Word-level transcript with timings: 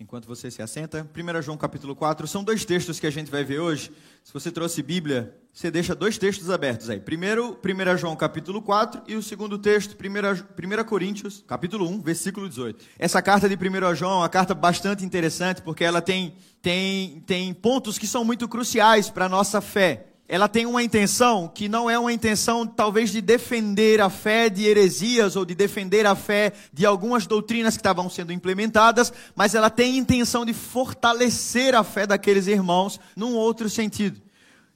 Enquanto 0.00 0.26
você 0.26 0.48
se 0.48 0.62
assenta, 0.62 1.04
1 1.12 1.42
João 1.42 1.58
capítulo 1.58 1.96
4, 1.96 2.28
são 2.28 2.44
dois 2.44 2.64
textos 2.64 3.00
que 3.00 3.06
a 3.08 3.10
gente 3.10 3.32
vai 3.32 3.42
ver 3.42 3.58
hoje. 3.58 3.90
Se 4.22 4.32
você 4.32 4.48
trouxe 4.48 4.80
Bíblia, 4.80 5.36
você 5.52 5.72
deixa 5.72 5.92
dois 5.92 6.16
textos 6.16 6.50
abertos 6.50 6.88
aí. 6.88 7.00
Primeiro, 7.00 7.58
1 7.64 7.98
João 7.98 8.14
capítulo 8.14 8.62
4 8.62 9.02
e 9.08 9.16
o 9.16 9.22
segundo 9.22 9.58
texto, 9.58 9.96
1, 10.00 10.80
1 10.80 10.84
Coríntios 10.84 11.42
capítulo 11.48 11.88
1, 11.88 12.00
versículo 12.00 12.48
18. 12.48 12.84
Essa 12.96 13.20
carta 13.20 13.48
de 13.48 13.56
1 13.56 13.96
João 13.96 14.12
é 14.12 14.16
uma 14.18 14.28
carta 14.28 14.54
bastante 14.54 15.04
interessante 15.04 15.62
porque 15.62 15.82
ela 15.82 16.00
tem, 16.00 16.36
tem, 16.62 17.18
tem 17.26 17.52
pontos 17.52 17.98
que 17.98 18.06
são 18.06 18.24
muito 18.24 18.46
cruciais 18.46 19.10
para 19.10 19.24
a 19.24 19.28
nossa 19.28 19.60
fé 19.60 20.07
ela 20.30 20.46
tem 20.46 20.66
uma 20.66 20.82
intenção 20.82 21.48
que 21.48 21.70
não 21.70 21.88
é 21.88 21.98
uma 21.98 22.12
intenção 22.12 22.66
talvez 22.66 23.10
de 23.10 23.22
defender 23.22 23.98
a 23.98 24.10
fé 24.10 24.50
de 24.50 24.62
heresias 24.66 25.36
ou 25.36 25.44
de 25.44 25.54
defender 25.54 26.04
a 26.04 26.14
fé 26.14 26.52
de 26.70 26.84
algumas 26.84 27.26
doutrinas 27.26 27.74
que 27.74 27.80
estavam 27.80 28.10
sendo 28.10 28.30
implementadas, 28.30 29.10
mas 29.34 29.54
ela 29.54 29.70
tem 29.70 29.96
intenção 29.96 30.44
de 30.44 30.52
fortalecer 30.52 31.74
a 31.74 31.82
fé 31.82 32.06
daqueles 32.06 32.46
irmãos 32.46 33.00
num 33.16 33.32
outro 33.32 33.70
sentido. 33.70 34.20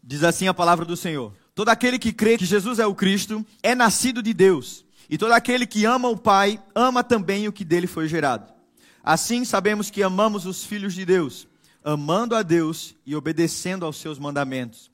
Diz 0.03 0.25
assim 0.25 0.49
a 0.49 0.55
palavra 0.55 0.87
do 0.87 0.97
Senhor: 0.97 1.35
Todo 1.55 1.69
aquele 1.69 1.99
que 1.99 2.15
crê 2.15 2.39
que 2.39 2.47
Jesus 2.47 2.79
é 2.79 2.87
o 2.87 2.95
Cristo 2.95 3.45
é 3.63 3.75
nascido 3.75 4.23
de 4.23 4.33
Deus, 4.33 4.87
e 5.09 5.19
todo 5.19 5.33
aquele 5.33 5.67
que 5.67 5.85
ama 5.85 6.09
o 6.09 6.17
Pai 6.17 6.59
ama 6.75 7.05
também 7.05 7.47
o 7.47 7.53
que 7.53 7.65
dele 7.65 7.87
foi 7.87 8.09
gerado. 8.09 8.51
Assim 9.05 9.45
sabemos 9.45 9.91
que 9.91 10.03
amamos 10.03 10.47
os 10.47 10.65
filhos 10.65 10.95
de 10.95 11.05
Deus, 11.05 11.47
amando 11.85 12.35
a 12.35 12.43
Deus 12.43 12.95
e 13.05 13.15
obedecendo 13.15 13.85
aos 13.85 13.99
seus 13.99 14.19
mandamentos 14.19 14.92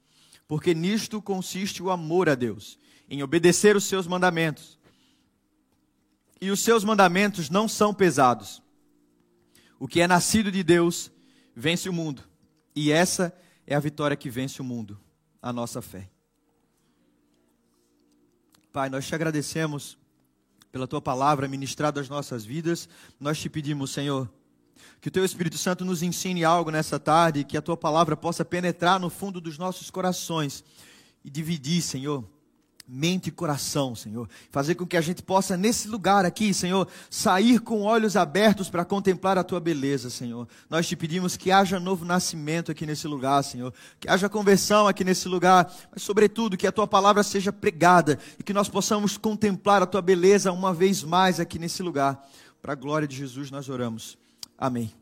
porque 0.49 0.75
nisto 0.75 1.21
consiste 1.21 1.83
o 1.83 1.91
amor 1.91 2.29
a 2.29 2.35
Deus, 2.35 2.79
em 3.09 3.23
obedecer 3.23 3.77
os 3.77 3.85
seus 3.85 4.07
mandamentos. 4.07 4.79
E 6.41 6.51
os 6.51 6.61
seus 6.61 6.83
mandamentos 6.83 7.51
não 7.51 7.69
são 7.69 7.93
pesados. 7.93 8.63
O 9.79 9.87
que 9.87 10.01
é 10.01 10.07
nascido 10.07 10.51
de 10.51 10.65
Deus 10.65 11.13
vence 11.55 11.89
o 11.89 11.93
mundo, 11.93 12.25
e 12.75 12.91
essa 12.91 13.37
é 13.67 13.75
a 13.75 13.81
vitória 13.81 14.17
que 14.17 14.31
vence 14.31 14.61
o 14.63 14.65
mundo, 14.65 14.99
a 15.43 15.53
nossa 15.53 15.83
fé. 15.83 16.09
Pai, 18.73 18.89
nós 18.89 19.07
te 19.07 19.15
agradecemos 19.15 19.99
pela 20.71 20.87
tua 20.87 21.01
palavra 21.01 21.49
ministrada 21.49 22.01
às 22.01 22.09
nossas 22.09 22.45
vidas. 22.45 22.89
Nós 23.19 23.39
te 23.39 23.49
pedimos, 23.49 23.91
Senhor, 23.91 24.31
que 25.01 25.09
o 25.09 25.11
teu 25.11 25.25
Espírito 25.25 25.59
Santo 25.59 25.85
nos 25.85 26.03
ensine 26.03 26.45
algo 26.45 26.71
nessa 26.71 26.99
tarde, 26.99 27.45
que 27.45 27.57
a 27.57 27.63
tua 27.63 27.77
palavra 27.77 28.17
possa 28.17 28.45
penetrar 28.45 28.99
no 28.99 29.11
fundo 29.11 29.41
dos 29.41 29.59
nossos 29.59 29.91
corações 29.91 30.65
e 31.25 31.31
dividir, 31.31 31.83
Senhor, 31.83 32.25
mente 32.89 33.27
e 33.27 33.31
coração, 33.31 33.95
Senhor. 33.95 34.27
Fazer 34.51 34.75
com 34.75 34.87
que 34.87 34.97
a 34.97 35.01
gente 35.03 35.23
possa, 35.23 35.57
nesse 35.57 35.87
lugar 35.87 36.25
aqui, 36.25 36.55
Senhor, 36.55 36.89
sair 37.11 37.61
com 37.61 37.83
olhos 37.83 38.17
abertos 38.17 38.71
para 38.71 38.85
contemplar 38.85 39.37
a 39.37 39.45
tua 39.45 39.61
beleza, 39.61 40.09
Senhor. 40.09 40.49
Nós 40.71 40.89
te 40.89 40.97
pedimos 40.97 41.37
que 41.37 41.51
haja 41.51 41.79
novo 41.79 42.07
nascimento 42.07 42.73
aqui 42.73 42.87
nesse 42.87 43.07
lugar, 43.07 43.45
Senhor. 43.45 43.75
Que 44.01 44.09
haja 44.09 44.29
conversão 44.29 44.89
aqui 44.89 45.05
nesse 45.05 45.29
lugar, 45.29 45.71
mas, 45.93 46.03
sobretudo, 46.03 46.57
que 46.57 46.67
a 46.67 46.73
tua 46.73 46.87
palavra 46.87 47.23
seja 47.23 47.53
pregada 47.53 48.19
e 48.39 48.43
que 48.43 48.55
nós 48.55 48.71
possamos 48.71 49.19
contemplar 49.19 49.83
a 49.83 49.87
tua 49.87 50.01
beleza 50.01 50.51
uma 50.51 50.73
vez 50.73 51.03
mais 51.03 51.39
aqui 51.39 51.59
nesse 51.59 51.83
lugar. 51.83 52.27
Para 52.63 52.73
a 52.73 52.77
glória 52.77 53.07
de 53.07 53.17
Jesus, 53.17 53.51
nós 53.51 53.69
oramos. 53.69 54.17
Amém. 54.59 54.93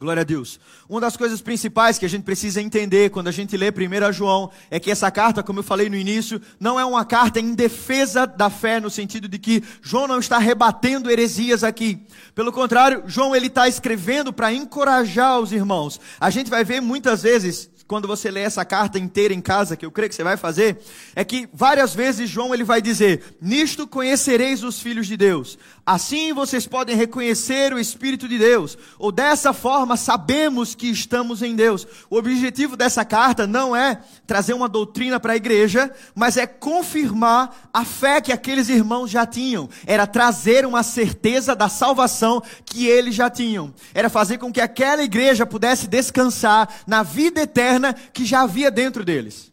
Glória 0.00 0.20
a 0.20 0.24
Deus. 0.24 0.60
Uma 0.88 1.00
das 1.00 1.16
coisas 1.16 1.40
principais 1.40 1.98
que 1.98 2.06
a 2.06 2.08
gente 2.08 2.22
precisa 2.22 2.62
entender 2.62 3.10
quando 3.10 3.26
a 3.26 3.32
gente 3.32 3.56
lê 3.56 3.70
1 3.70 4.12
João 4.12 4.48
é 4.70 4.78
que 4.78 4.92
essa 4.92 5.10
carta, 5.10 5.42
como 5.42 5.58
eu 5.58 5.64
falei 5.64 5.88
no 5.88 5.96
início, 5.96 6.40
não 6.60 6.78
é 6.78 6.84
uma 6.84 7.04
carta 7.04 7.40
em 7.40 7.52
defesa 7.52 8.24
da 8.24 8.48
fé, 8.48 8.78
no 8.78 8.90
sentido 8.90 9.26
de 9.26 9.40
que 9.40 9.60
João 9.82 10.06
não 10.06 10.20
está 10.20 10.38
rebatendo 10.38 11.10
heresias 11.10 11.64
aqui. 11.64 12.06
Pelo 12.32 12.52
contrário, 12.52 13.02
João 13.06 13.34
ele 13.34 13.48
está 13.48 13.66
escrevendo 13.66 14.32
para 14.32 14.52
encorajar 14.52 15.40
os 15.40 15.50
irmãos. 15.50 16.00
A 16.20 16.30
gente 16.30 16.48
vai 16.48 16.62
ver 16.62 16.80
muitas 16.80 17.24
vezes 17.24 17.68
quando 17.88 18.06
você 18.06 18.30
lê 18.30 18.42
essa 18.42 18.66
carta 18.66 18.98
inteira 18.98 19.32
em 19.32 19.40
casa, 19.40 19.74
que 19.74 19.84
eu 19.84 19.90
creio 19.90 20.10
que 20.10 20.14
você 20.14 20.22
vai 20.22 20.36
fazer, 20.36 20.78
é 21.16 21.24
que 21.24 21.48
várias 21.52 21.94
vezes 21.94 22.28
João 22.28 22.54
ele 22.54 22.62
vai 22.62 22.82
dizer: 22.82 23.36
"Nisto 23.40 23.86
conhecereis 23.86 24.62
os 24.62 24.78
filhos 24.78 25.06
de 25.06 25.16
Deus. 25.16 25.58
Assim 25.88 26.34
vocês 26.34 26.66
podem 26.66 26.94
reconhecer 26.94 27.72
o 27.72 27.78
espírito 27.78 28.28
de 28.28 28.36
Deus, 28.36 28.76
ou 28.98 29.10
dessa 29.10 29.54
forma 29.54 29.96
sabemos 29.96 30.74
que 30.74 30.86
estamos 30.86 31.40
em 31.40 31.56
Deus". 31.56 31.86
O 32.10 32.18
objetivo 32.18 32.76
dessa 32.76 33.06
carta 33.06 33.46
não 33.46 33.74
é 33.74 33.98
trazer 34.26 34.52
uma 34.52 34.68
doutrina 34.68 35.18
para 35.18 35.32
a 35.32 35.36
igreja, 35.36 35.90
mas 36.14 36.36
é 36.36 36.46
confirmar 36.46 37.70
a 37.72 37.86
fé 37.86 38.20
que 38.20 38.34
aqueles 38.34 38.68
irmãos 38.68 39.10
já 39.10 39.24
tinham. 39.24 39.66
Era 39.86 40.06
trazer 40.06 40.66
uma 40.66 40.82
certeza 40.82 41.56
da 41.56 41.70
salvação 41.70 42.42
que 42.66 42.86
eles 42.86 43.14
já 43.14 43.30
tinham. 43.30 43.72
Era 43.94 44.10
fazer 44.10 44.36
com 44.36 44.52
que 44.52 44.60
aquela 44.60 45.02
igreja 45.02 45.46
pudesse 45.46 45.86
descansar 45.86 46.68
na 46.86 47.02
vida 47.02 47.40
eterna 47.40 47.94
que 47.94 48.26
já 48.26 48.42
havia 48.42 48.70
dentro 48.70 49.06
deles. 49.06 49.47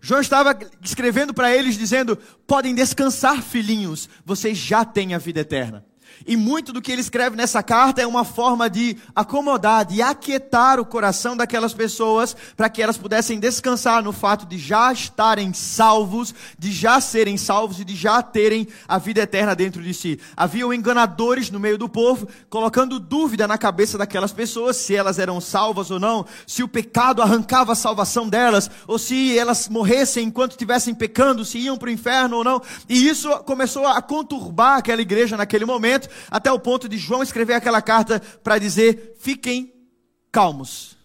João 0.00 0.20
estava 0.20 0.58
escrevendo 0.82 1.34
para 1.34 1.54
eles 1.54 1.76
dizendo: 1.76 2.16
podem 2.46 2.74
descansar, 2.74 3.42
filhinhos, 3.42 4.08
vocês 4.24 4.56
já 4.56 4.84
têm 4.84 5.14
a 5.14 5.18
vida 5.18 5.40
eterna. 5.40 5.84
E 6.26 6.36
muito 6.36 6.72
do 6.72 6.82
que 6.82 6.92
ele 6.92 7.00
escreve 7.00 7.36
nessa 7.36 7.62
carta 7.62 8.02
é 8.02 8.06
uma 8.06 8.24
forma 8.24 8.68
de 8.68 8.96
acomodar, 9.14 9.84
de 9.84 10.02
aquietar 10.02 10.80
o 10.80 10.84
coração 10.84 11.36
daquelas 11.36 11.72
pessoas, 11.72 12.36
para 12.56 12.68
que 12.68 12.82
elas 12.82 12.98
pudessem 12.98 13.38
descansar 13.38 14.02
no 14.02 14.12
fato 14.12 14.46
de 14.46 14.58
já 14.58 14.92
estarem 14.92 15.52
salvos, 15.52 16.34
de 16.58 16.72
já 16.72 17.00
serem 17.00 17.36
salvos 17.36 17.80
e 17.80 17.84
de 17.84 17.94
já 17.94 18.22
terem 18.22 18.68
a 18.86 18.98
vida 18.98 19.20
eterna 19.20 19.54
dentro 19.54 19.82
de 19.82 19.94
si. 19.94 20.18
Haviam 20.36 20.72
enganadores 20.72 21.50
no 21.50 21.60
meio 21.60 21.78
do 21.78 21.88
povo, 21.88 22.28
colocando 22.50 22.98
dúvida 22.98 23.46
na 23.46 23.58
cabeça 23.58 23.98
daquelas 23.98 24.32
pessoas, 24.32 24.76
se 24.76 24.94
elas 24.94 25.18
eram 25.18 25.40
salvas 25.40 25.90
ou 25.90 26.00
não, 26.00 26.26
se 26.46 26.62
o 26.62 26.68
pecado 26.68 27.22
arrancava 27.22 27.72
a 27.72 27.76
salvação 27.76 28.28
delas, 28.28 28.70
ou 28.86 28.98
se 28.98 29.38
elas 29.38 29.68
morressem 29.68 30.26
enquanto 30.26 30.52
estivessem 30.52 30.94
pecando, 30.94 31.44
se 31.44 31.58
iam 31.58 31.76
para 31.76 31.88
o 31.88 31.92
inferno 31.92 32.38
ou 32.38 32.44
não. 32.44 32.60
E 32.88 33.08
isso 33.08 33.28
começou 33.44 33.86
a 33.86 34.00
conturbar 34.02 34.78
aquela 34.78 35.02
igreja 35.02 35.36
naquele 35.36 35.64
momento 35.64 36.07
até 36.30 36.50
o 36.50 36.58
ponto 36.58 36.88
de 36.88 36.96
João 36.96 37.22
escrever 37.22 37.54
aquela 37.54 37.82
carta 37.82 38.20
para 38.20 38.58
dizer: 38.58 39.16
fiquem 39.18 39.72
calmos, 40.30 40.96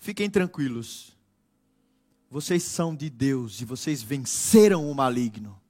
fiquem 0.00 0.28
tranquilos. 0.28 1.16
Vocês 2.30 2.62
são 2.62 2.94
de 2.94 3.10
Deus 3.10 3.60
e 3.60 3.64
vocês 3.64 4.02
venceram 4.02 4.88
o 4.88 4.94
maligno. 4.94 5.60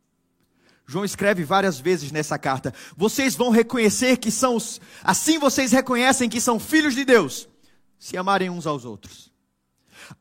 João 0.86 1.04
escreve 1.04 1.44
várias 1.44 1.78
vezes 1.78 2.10
nessa 2.10 2.38
carta: 2.38 2.74
vocês 2.96 3.34
vão 3.36 3.50
reconhecer 3.50 4.16
que 4.16 4.30
são 4.30 4.56
os, 4.56 4.80
assim 5.02 5.38
vocês 5.38 5.70
reconhecem 5.70 6.28
que 6.28 6.40
são 6.40 6.58
filhos 6.58 6.94
de 6.94 7.04
Deus, 7.04 7.48
se 7.98 8.16
amarem 8.16 8.50
uns 8.50 8.66
aos 8.66 8.84
outros. 8.84 9.30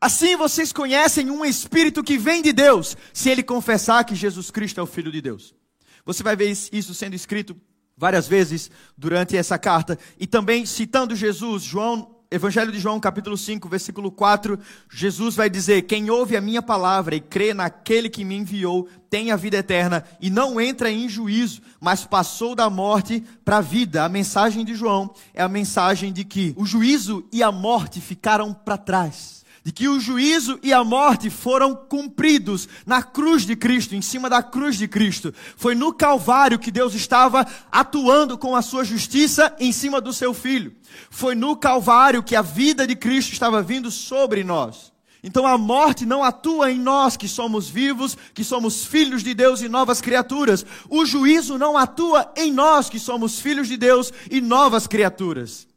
Assim 0.00 0.36
vocês 0.36 0.72
conhecem 0.72 1.30
um 1.30 1.44
espírito 1.44 2.04
que 2.04 2.16
vem 2.16 2.40
de 2.40 2.52
Deus, 2.52 2.96
se 3.12 3.28
ele 3.28 3.42
confessar 3.42 4.04
que 4.04 4.14
Jesus 4.14 4.50
Cristo 4.50 4.78
é 4.78 4.82
o 4.82 4.86
Filho 4.86 5.10
de 5.10 5.20
Deus. 5.20 5.54
Você 6.04 6.22
vai 6.22 6.36
ver 6.36 6.50
isso 6.50 6.94
sendo 6.94 7.14
escrito 7.14 7.56
várias 8.00 8.26
vezes 8.26 8.70
durante 8.96 9.36
essa 9.36 9.58
carta. 9.58 9.98
E 10.18 10.26
também 10.26 10.64
citando 10.64 11.14
Jesus, 11.14 11.62
João, 11.62 12.16
Evangelho 12.30 12.72
de 12.72 12.78
João, 12.78 12.98
capítulo 12.98 13.36
5, 13.36 13.68
versículo 13.68 14.10
4, 14.10 14.58
Jesus 14.88 15.34
vai 15.34 15.50
dizer: 15.50 15.82
Quem 15.82 16.08
ouve 16.08 16.34
a 16.34 16.40
minha 16.40 16.62
palavra 16.62 17.14
e 17.14 17.20
crê 17.20 17.52
naquele 17.52 18.08
que 18.08 18.24
me 18.24 18.36
enviou, 18.36 18.88
tem 19.10 19.32
a 19.32 19.36
vida 19.36 19.58
eterna 19.58 20.02
e 20.18 20.30
não 20.30 20.58
entra 20.58 20.90
em 20.90 21.08
juízo, 21.08 21.60
mas 21.78 22.06
passou 22.06 22.54
da 22.54 22.70
morte 22.70 23.22
para 23.44 23.58
a 23.58 23.60
vida. 23.60 24.04
A 24.04 24.08
mensagem 24.08 24.64
de 24.64 24.74
João 24.74 25.12
é 25.34 25.42
a 25.42 25.48
mensagem 25.48 26.10
de 26.10 26.24
que 26.24 26.54
o 26.56 26.64
juízo 26.64 27.28
e 27.30 27.42
a 27.42 27.52
morte 27.52 28.00
ficaram 28.00 28.54
para 28.54 28.78
trás 28.78 29.39
de 29.64 29.72
que 29.72 29.88
o 29.88 30.00
juízo 30.00 30.58
e 30.62 30.72
a 30.72 30.82
morte 30.82 31.28
foram 31.28 31.74
cumpridos 31.74 32.68
na 32.86 33.02
cruz 33.02 33.44
de 33.44 33.54
Cristo, 33.54 33.94
em 33.94 34.00
cima 34.00 34.30
da 34.30 34.42
cruz 34.42 34.76
de 34.76 34.88
Cristo. 34.88 35.34
Foi 35.56 35.74
no 35.74 35.92
Calvário 35.92 36.58
que 36.58 36.70
Deus 36.70 36.94
estava 36.94 37.46
atuando 37.70 38.38
com 38.38 38.56
a 38.56 38.62
sua 38.62 38.84
justiça 38.84 39.54
em 39.58 39.72
cima 39.72 40.00
do 40.00 40.12
seu 40.12 40.32
filho. 40.32 40.74
Foi 41.10 41.34
no 41.34 41.54
Calvário 41.56 42.22
que 42.22 42.34
a 42.34 42.42
vida 42.42 42.86
de 42.86 42.96
Cristo 42.96 43.32
estava 43.32 43.62
vindo 43.62 43.90
sobre 43.90 44.42
nós. 44.42 44.90
Então 45.22 45.46
a 45.46 45.58
morte 45.58 46.06
não 46.06 46.24
atua 46.24 46.70
em 46.70 46.78
nós 46.78 47.16
que 47.16 47.28
somos 47.28 47.68
vivos, 47.68 48.16
que 48.32 48.42
somos 48.42 48.86
filhos 48.86 49.22
de 49.22 49.34
Deus 49.34 49.60
e 49.60 49.68
novas 49.68 50.00
criaturas. 50.00 50.64
O 50.88 51.04
juízo 51.04 51.58
não 51.58 51.76
atua 51.76 52.32
em 52.36 52.50
nós 52.50 52.88
que 52.88 52.98
somos 52.98 53.38
filhos 53.38 53.68
de 53.68 53.76
Deus 53.76 54.12
e 54.30 54.40
novas 54.40 54.86
criaturas. 54.86 55.68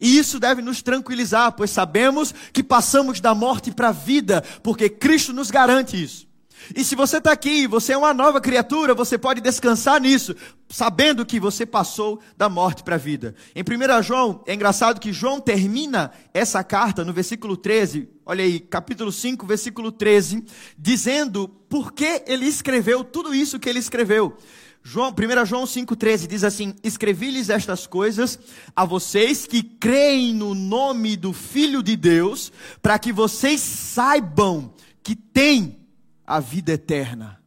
E 0.00 0.18
isso 0.18 0.38
deve 0.38 0.62
nos 0.62 0.82
tranquilizar, 0.82 1.52
pois 1.52 1.70
sabemos 1.70 2.34
que 2.52 2.62
passamos 2.62 3.20
da 3.20 3.34
morte 3.34 3.70
para 3.70 3.88
a 3.88 3.92
vida, 3.92 4.42
porque 4.62 4.88
Cristo 4.88 5.32
nos 5.32 5.50
garante 5.50 6.02
isso. 6.02 6.28
E 6.74 6.84
se 6.84 6.94
você 6.94 7.18
está 7.18 7.32
aqui, 7.32 7.66
você 7.66 7.92
é 7.92 7.96
uma 7.96 8.12
nova 8.12 8.40
criatura, 8.40 8.94
você 8.94 9.16
pode 9.16 9.40
descansar 9.40 10.00
nisso, 10.00 10.34
sabendo 10.68 11.24
que 11.24 11.40
você 11.40 11.64
passou 11.64 12.20
da 12.36 12.48
morte 12.48 12.82
para 12.82 12.96
a 12.96 12.98
vida. 12.98 13.34
Em 13.54 13.62
1 13.62 14.02
João, 14.02 14.42
é 14.46 14.54
engraçado 14.54 15.00
que 15.00 15.12
João 15.12 15.40
termina 15.40 16.10
essa 16.34 16.62
carta 16.62 17.04
no 17.04 17.12
versículo 17.12 17.56
13, 17.56 18.08
olha 18.26 18.44
aí, 18.44 18.60
capítulo 18.60 19.10
5, 19.10 19.46
versículo 19.46 19.90
13, 19.90 20.44
dizendo 20.76 21.48
por 21.48 21.92
que 21.92 22.22
ele 22.26 22.46
escreveu 22.46 23.02
tudo 23.02 23.34
isso 23.34 23.58
que 23.58 23.68
ele 23.68 23.78
escreveu. 23.78 24.36
João, 24.82 25.10
1 25.10 25.46
João 25.46 25.64
5,13 25.64 26.26
diz 26.26 26.44
assim: 26.44 26.74
Escrevi-lhes 26.82 27.50
estas 27.50 27.86
coisas 27.86 28.38
a 28.74 28.84
vocês 28.84 29.46
que 29.46 29.62
creem 29.62 30.34
no 30.34 30.54
nome 30.54 31.16
do 31.16 31.32
Filho 31.32 31.82
de 31.82 31.96
Deus, 31.96 32.52
para 32.80 32.98
que 32.98 33.12
vocês 33.12 33.60
saibam 33.60 34.72
que 35.02 35.14
têm 35.14 35.78
a 36.26 36.40
vida 36.40 36.72
eterna. 36.72 37.42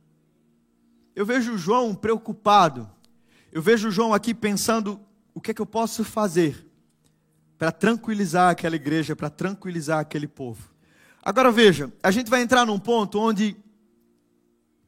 Eu 1.16 1.26
vejo 1.26 1.58
João 1.58 1.94
preocupado, 1.94 2.90
eu 3.52 3.62
vejo 3.62 3.92
João 3.92 4.14
aqui 4.14 4.34
pensando: 4.34 5.00
o 5.34 5.42
que 5.42 5.52
é 5.52 5.54
que 5.54 5.62
eu 5.62 5.66
posso 5.66 6.04
fazer 6.04 6.68
para 7.58 7.72
tranquilizar 7.72 8.50
aquela 8.50 8.76
igreja, 8.76 9.16
para 9.16 9.30
tranquilizar 9.30 10.00
aquele 10.00 10.28
povo? 10.28 10.70
Agora 11.24 11.52
veja, 11.52 11.92
a 12.02 12.10
gente 12.10 12.30
vai 12.30 12.42
entrar 12.42 12.66
num 12.66 12.80
ponto 12.80 13.20
onde 13.20 13.56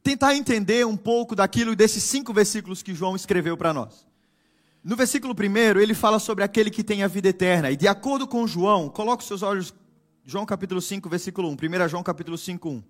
tentar 0.04 0.36
entender 0.36 0.86
um 0.86 0.98
pouco 0.98 1.34
daquilo 1.34 1.74
desses 1.74 2.04
cinco 2.04 2.32
versículos 2.34 2.82
que 2.82 2.94
João 2.94 3.16
escreveu 3.16 3.56
para 3.56 3.72
nós. 3.72 4.06
No 4.84 4.96
versículo 4.96 5.34
primeiro, 5.34 5.80
ele 5.80 5.94
fala 5.94 6.18
sobre 6.18 6.44
aquele 6.44 6.70
que 6.70 6.84
tem 6.84 7.02
a 7.02 7.08
vida 7.08 7.30
eterna. 7.30 7.70
E 7.70 7.76
de 7.76 7.88
acordo 7.88 8.28
com 8.28 8.46
João, 8.46 8.90
coloque 8.90 9.24
seus 9.24 9.42
olhos, 9.42 9.72
João 10.22 10.44
capítulo 10.44 10.82
5, 10.82 11.08
versículo 11.08 11.48
1. 11.48 11.52
1 11.52 11.88
João 11.88 12.02
capítulo 12.02 12.36
5, 12.36 12.68
1. 12.68 12.82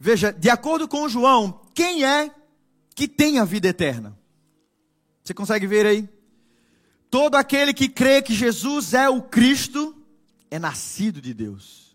Veja, 0.00 0.32
de 0.32 0.50
acordo 0.50 0.88
com 0.88 1.08
João, 1.08 1.60
quem 1.72 2.04
é 2.04 2.34
que 2.96 3.06
tem 3.06 3.38
a 3.38 3.44
vida 3.44 3.68
eterna? 3.68 4.18
Você 5.22 5.32
consegue 5.32 5.68
ver 5.68 5.86
aí? 5.86 6.08
Todo 7.08 7.36
aquele 7.36 7.72
que 7.72 7.88
crê 7.88 8.20
que 8.20 8.34
Jesus 8.34 8.92
é 8.92 9.08
o 9.08 9.22
Cristo 9.22 9.96
é 10.50 10.58
nascido 10.58 11.20
de 11.20 11.32
Deus. 11.32 11.87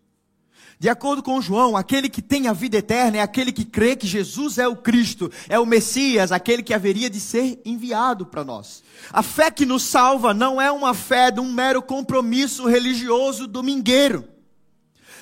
De 0.84 0.90
acordo 0.90 1.24
com 1.24 1.40
João, 1.40 1.78
aquele 1.78 2.10
que 2.10 2.22
tem 2.22 2.50
a 2.50 2.52
vida 2.52 2.76
eterna 2.76 3.16
é 3.16 3.22
aquele 3.22 3.54
que 3.54 3.64
crê 3.64 3.96
que 3.96 4.06
Jesus 4.06 4.58
é 4.58 4.68
o 4.68 4.76
Cristo, 4.76 5.32
é 5.48 5.58
o 5.58 5.66
Messias, 5.66 6.30
aquele 6.30 6.62
que 6.62 6.74
haveria 6.74 7.10
de 7.10 7.22
ser 7.22 7.62
enviado 7.64 8.26
para 8.26 8.44
nós. 8.44 8.84
A 9.10 9.24
fé 9.24 9.50
que 9.50 9.66
nos 9.66 9.84
salva 9.84 10.34
não 10.34 10.62
é 10.62 10.70
uma 10.70 10.94
fé 10.94 11.32
de 11.32 11.40
um 11.40 11.50
mero 11.54 11.82
compromisso 11.82 12.68
religioso 12.68 13.48
domingueiro. 13.48 14.28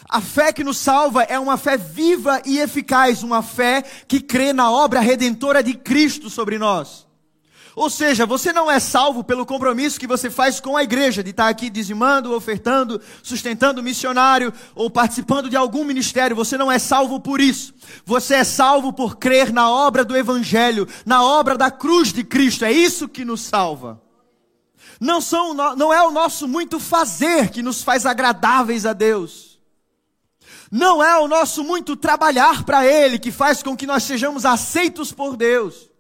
A 0.10 0.20
fé 0.20 0.52
que 0.52 0.64
nos 0.64 0.80
salva 0.80 1.22
é 1.22 1.38
uma 1.38 1.58
fé 1.58 1.78
viva 1.78 2.42
e 2.44 2.58
eficaz, 2.58 3.22
uma 3.22 3.44
fé 3.44 3.84
que 4.08 4.20
crê 4.20 4.54
na 4.54 4.72
obra 4.72 5.00
redentora 5.00 5.62
de 5.62 5.76
Cristo 5.76 6.28
sobre 6.28 6.58
nós. 6.58 7.06
Ou 7.76 7.90
seja, 7.90 8.26
você 8.26 8.52
não 8.52 8.70
é 8.70 8.80
salvo 8.80 9.24
pelo 9.24 9.46
compromisso 9.46 10.00
que 10.00 10.08
você 10.08 10.30
faz 10.30 10.60
com 10.60 10.76
a 10.76 10.84
igreja, 10.84 11.24
de 11.24 11.30
estar 11.30 11.48
aqui 11.48 11.70
dizimando, 11.70 12.36
ofertando, 12.36 13.00
sustentando 13.24 13.82
missionário 13.82 14.54
ou 14.76 14.90
participando 14.90 15.50
de 15.50 15.56
algum 15.56 15.86
ministério. 15.86 16.36
Você 16.36 16.58
não 16.58 16.72
é 16.72 16.78
salvo 16.78 17.20
por 17.20 17.40
isso. 17.40 17.74
Você 18.06 18.36
é 18.36 18.44
salvo 18.44 18.92
por 18.92 19.18
crer 19.18 19.54
na 19.54 19.70
obra 19.70 20.04
do 20.04 20.18
Evangelho, 20.18 20.88
na 21.06 21.24
obra 21.24 21.58
da 21.58 21.72
cruz 21.72 22.12
de 22.12 22.24
Cristo. 22.24 22.66
É 22.66 22.72
isso 22.72 23.08
que 23.08 23.24
nos 23.24 23.42
salva. 23.42 24.02
Não, 25.00 25.22
são, 25.22 25.54
não 25.54 25.94
é 25.94 26.04
o 26.04 26.12
nosso 26.12 26.48
muito 26.48 26.80
fazer 26.80 27.50
que 27.50 27.64
nos 27.64 27.84
faz 27.84 28.06
agradáveis 28.06 28.86
a 28.86 28.94
Deus. 28.94 29.60
Não 30.70 31.04
é 31.04 31.18
o 31.20 31.28
nosso 31.28 31.64
muito 31.64 31.96
trabalhar 31.96 32.64
para 32.64 32.86
Ele 32.86 33.18
que 33.18 33.32
faz 33.32 33.64
com 33.64 33.76
que 33.76 33.88
nós 33.88 34.04
sejamos 34.04 34.46
aceitos 34.46 35.12
por 35.12 35.36
Deus. 35.36 35.91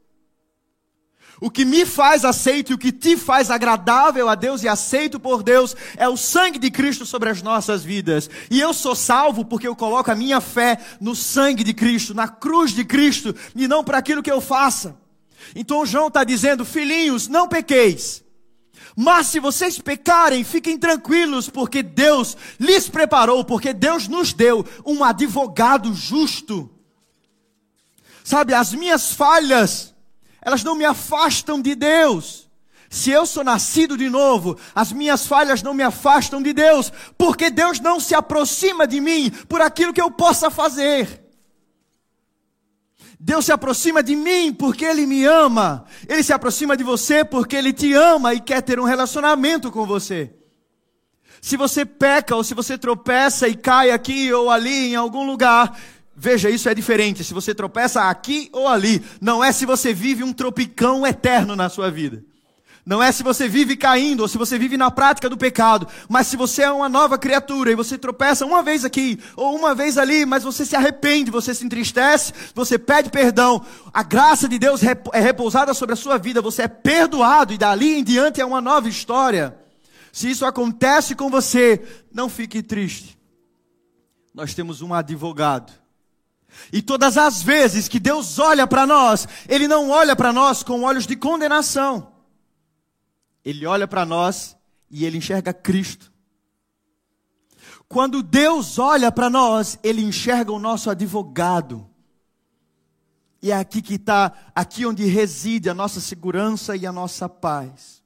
O 1.41 1.49
que 1.49 1.65
me 1.65 1.87
faz 1.87 2.23
aceito 2.23 2.71
e 2.71 2.75
o 2.75 2.77
que 2.77 2.91
te 2.91 3.17
faz 3.17 3.49
agradável 3.49 4.29
a 4.29 4.35
Deus 4.35 4.61
e 4.61 4.67
aceito 4.67 5.19
por 5.19 5.41
Deus 5.41 5.75
é 5.97 6.07
o 6.07 6.15
sangue 6.15 6.59
de 6.59 6.69
Cristo 6.69 7.03
sobre 7.03 7.31
as 7.31 7.41
nossas 7.41 7.83
vidas. 7.83 8.29
E 8.51 8.61
eu 8.61 8.71
sou 8.75 8.95
salvo 8.95 9.43
porque 9.43 9.67
eu 9.67 9.75
coloco 9.75 10.11
a 10.11 10.15
minha 10.15 10.39
fé 10.39 10.77
no 11.01 11.15
sangue 11.15 11.63
de 11.63 11.73
Cristo, 11.73 12.13
na 12.13 12.27
cruz 12.27 12.73
de 12.73 12.85
Cristo, 12.85 13.35
e 13.55 13.67
não 13.67 13.83
para 13.83 13.97
aquilo 13.97 14.21
que 14.21 14.31
eu 14.31 14.39
faça. 14.39 14.95
Então 15.55 15.83
João 15.83 16.09
está 16.09 16.23
dizendo: 16.23 16.63
filhinhos, 16.63 17.27
não 17.27 17.47
pequeis. 17.47 18.23
Mas 18.95 19.25
se 19.25 19.39
vocês 19.39 19.79
pecarem, 19.79 20.43
fiquem 20.43 20.77
tranquilos, 20.77 21.49
porque 21.49 21.81
Deus 21.81 22.37
lhes 22.59 22.87
preparou, 22.87 23.43
porque 23.43 23.73
Deus 23.73 24.07
nos 24.07 24.31
deu 24.31 24.63
um 24.85 25.03
advogado 25.03 25.91
justo. 25.95 26.69
Sabe, 28.23 28.53
as 28.53 28.73
minhas 28.73 29.13
falhas 29.13 29.90
elas 30.41 30.63
não 30.63 30.75
me 30.75 30.85
afastam 30.85 31.61
de 31.61 31.75
Deus. 31.75 32.49
Se 32.89 33.09
eu 33.09 33.25
sou 33.25 33.43
nascido 33.43 33.97
de 33.97 34.09
novo, 34.09 34.57
as 34.75 34.91
minhas 34.91 35.25
falhas 35.25 35.63
não 35.63 35.73
me 35.73 35.81
afastam 35.81 36.41
de 36.41 36.51
Deus, 36.51 36.91
porque 37.17 37.49
Deus 37.49 37.79
não 37.79 38.01
se 38.01 38.13
aproxima 38.13 38.85
de 38.85 38.99
mim 38.99 39.31
por 39.47 39.61
aquilo 39.61 39.93
que 39.93 40.01
eu 40.01 40.11
possa 40.11 40.49
fazer. 40.49 41.21
Deus 43.17 43.45
se 43.45 43.51
aproxima 43.51 44.01
de 44.01 44.15
mim 44.15 44.51
porque 44.51 44.83
Ele 44.83 45.05
me 45.05 45.23
ama. 45.23 45.85
Ele 46.09 46.23
se 46.23 46.33
aproxima 46.33 46.75
de 46.75 46.83
você 46.83 47.23
porque 47.23 47.55
Ele 47.55 47.71
te 47.71 47.93
ama 47.93 48.33
e 48.33 48.41
quer 48.41 48.61
ter 48.61 48.79
um 48.79 48.83
relacionamento 48.83 49.71
com 49.71 49.85
você. 49.85 50.33
Se 51.39 51.55
você 51.55 51.85
peca 51.85 52.35
ou 52.35 52.43
se 52.43 52.53
você 52.53 52.77
tropeça 52.77 53.47
e 53.47 53.55
cai 53.55 53.91
aqui 53.91 54.33
ou 54.33 54.49
ali 54.49 54.91
em 54.91 54.95
algum 54.95 55.25
lugar, 55.25 55.79
Veja, 56.15 56.49
isso 56.49 56.67
é 56.67 56.73
diferente. 56.73 57.23
Se 57.23 57.33
você 57.33 57.55
tropeça 57.55 58.03
aqui 58.03 58.49
ou 58.51 58.67
ali, 58.67 59.03
não 59.19 59.43
é 59.43 59.51
se 59.51 59.65
você 59.65 59.93
vive 59.93 60.23
um 60.23 60.33
tropicão 60.33 61.05
eterno 61.07 61.55
na 61.55 61.69
sua 61.69 61.89
vida. 61.89 62.23
Não 62.83 63.01
é 63.01 63.11
se 63.11 63.21
você 63.21 63.47
vive 63.47 63.77
caindo 63.77 64.21
ou 64.21 64.27
se 64.27 64.39
você 64.39 64.57
vive 64.57 64.75
na 64.75 64.89
prática 64.89 65.29
do 65.29 65.37
pecado, 65.37 65.87
mas 66.09 66.25
se 66.27 66.35
você 66.35 66.63
é 66.63 66.71
uma 66.71 66.89
nova 66.89 67.15
criatura 67.15 67.71
e 67.71 67.75
você 67.75 67.95
tropeça 67.95 68.45
uma 68.45 68.63
vez 68.63 68.83
aqui 68.83 69.19
ou 69.35 69.55
uma 69.55 69.75
vez 69.75 69.99
ali, 69.99 70.25
mas 70.25 70.43
você 70.43 70.65
se 70.65 70.75
arrepende, 70.75 71.29
você 71.29 71.53
se 71.53 71.63
entristece, 71.63 72.33
você 72.55 72.79
pede 72.79 73.11
perdão, 73.11 73.63
a 73.93 74.01
graça 74.01 74.49
de 74.49 74.57
Deus 74.57 74.81
é 74.83 75.19
repousada 75.19 75.75
sobre 75.75 75.93
a 75.93 75.95
sua 75.95 76.17
vida, 76.17 76.41
você 76.41 76.63
é 76.63 76.67
perdoado 76.67 77.53
e 77.53 77.57
dali 77.57 77.99
em 77.99 78.03
diante 78.03 78.41
é 78.41 78.45
uma 78.45 78.59
nova 78.59 78.89
história. 78.89 79.55
Se 80.11 80.29
isso 80.29 80.43
acontece 80.43 81.13
com 81.13 81.29
você, 81.29 81.81
não 82.11 82.27
fique 82.27 82.63
triste. 82.63 83.17
Nós 84.33 84.55
temos 84.55 84.81
um 84.81 84.91
advogado 84.91 85.80
e 86.71 86.81
todas 86.81 87.17
as 87.17 87.41
vezes 87.41 87.87
que 87.87 87.99
Deus 87.99 88.39
olha 88.39 88.65
para 88.65 88.85
nós, 88.87 89.27
Ele 89.47 89.67
não 89.67 89.89
olha 89.89 90.15
para 90.15 90.31
nós 90.31 90.63
com 90.63 90.83
olhos 90.83 91.07
de 91.07 91.15
condenação. 91.15 92.11
Ele 93.43 93.65
olha 93.65 93.87
para 93.87 94.05
nós 94.05 94.55
e 94.89 95.05
Ele 95.05 95.17
enxerga 95.17 95.53
Cristo. 95.53 96.11
Quando 97.87 98.23
Deus 98.23 98.79
olha 98.79 99.11
para 99.11 99.29
nós, 99.29 99.77
Ele 99.83 100.01
enxerga 100.01 100.51
o 100.51 100.59
nosso 100.59 100.89
advogado. 100.89 101.89
E 103.41 103.51
é 103.51 103.55
aqui 103.55 103.81
que 103.81 103.95
está, 103.95 104.31
aqui 104.55 104.85
onde 104.85 105.03
reside 105.05 105.69
a 105.69 105.73
nossa 105.73 105.99
segurança 105.99 106.75
e 106.75 106.85
a 106.85 106.91
nossa 106.91 107.27
paz. 107.27 108.00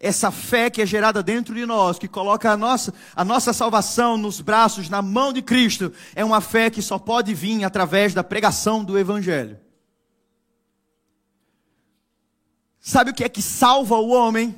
Essa 0.00 0.30
fé 0.30 0.70
que 0.70 0.82
é 0.82 0.86
gerada 0.86 1.22
dentro 1.22 1.54
de 1.54 1.66
nós, 1.66 1.98
que 1.98 2.08
coloca 2.08 2.50
a 2.50 2.56
nossa, 2.56 2.92
a 3.14 3.24
nossa 3.24 3.52
salvação 3.52 4.16
nos 4.16 4.40
braços, 4.40 4.88
na 4.88 5.02
mão 5.02 5.32
de 5.32 5.42
Cristo, 5.42 5.92
é 6.14 6.24
uma 6.24 6.40
fé 6.40 6.70
que 6.70 6.82
só 6.82 6.98
pode 6.98 7.34
vir 7.34 7.64
através 7.64 8.14
da 8.14 8.22
pregação 8.22 8.84
do 8.84 8.98
Evangelho. 8.98 9.58
Sabe 12.80 13.10
o 13.10 13.14
que 13.14 13.24
é 13.24 13.28
que 13.28 13.42
salva 13.42 13.96
o 13.96 14.08
homem? 14.08 14.54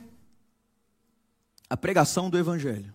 A 1.68 1.76
pregação 1.76 2.30
do 2.30 2.38
Evangelho. 2.38 2.94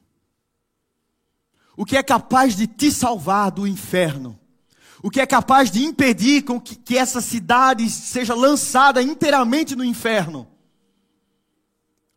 O 1.75 1.83
que 1.83 1.97
é 1.97 2.03
capaz 2.03 2.55
de 2.55 2.67
te 2.67 2.91
salvar 2.91 3.51
do 3.51 3.67
inferno? 3.67 4.39
O 5.03 5.09
que 5.09 5.19
é 5.19 5.25
capaz 5.25 5.69
de 5.69 5.83
impedir 5.83 6.43
com 6.43 6.59
que, 6.59 6.75
que 6.75 6.97
essa 6.97 7.21
cidade 7.21 7.89
seja 7.89 8.33
lançada 8.33 9.03
inteiramente 9.03 9.75
no 9.75 9.83
inferno? 9.83 10.47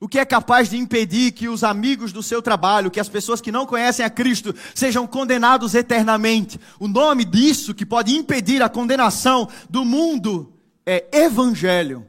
O 0.01 0.07
que 0.07 0.19
é 0.19 0.25
capaz 0.25 0.71
de 0.71 0.77
impedir 0.77 1.33
que 1.33 1.49
os 1.49 1.65
amigos 1.65 2.13
do 2.13 2.23
seu 2.23 2.41
trabalho, 2.41 2.91
que 2.91 3.01
as 3.01 3.09
pessoas 3.09 3.41
que 3.41 3.51
não 3.51 3.67
conhecem 3.67 4.05
a 4.05 4.11
Cristo, 4.11 4.55
sejam 4.73 5.09
condenados 5.09 5.75
eternamente? 5.75 6.61
O 6.79 6.87
nome 6.87 7.25
disso 7.25 7.75
que 7.75 7.85
pode 7.85 8.15
impedir 8.15 8.63
a 8.63 8.69
condenação 8.69 9.49
do 9.69 9.85
mundo 9.85 10.53
é 10.87 11.05
Evangelho. 11.13 12.07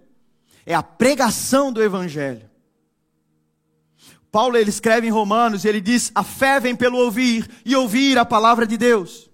É 0.67 0.75
a 0.75 0.84
pregação 0.84 1.74
do 1.74 1.81
Evangelho. 1.81 2.48
Paulo 4.31 4.55
ele 4.55 4.69
escreve 4.69 5.08
em 5.08 5.12
Romanos, 5.12 5.65
ele 5.65 5.81
diz: 5.81 6.12
"A 6.13 6.24
fé 6.24 6.60
vem 6.60 6.75
pelo 6.75 7.00
ouvir 7.00 7.50
e 7.65 7.75
ouvir 7.75 8.19
a 8.19 8.25
palavra 8.25 8.67
de 8.67 8.77
Deus". 8.77 9.27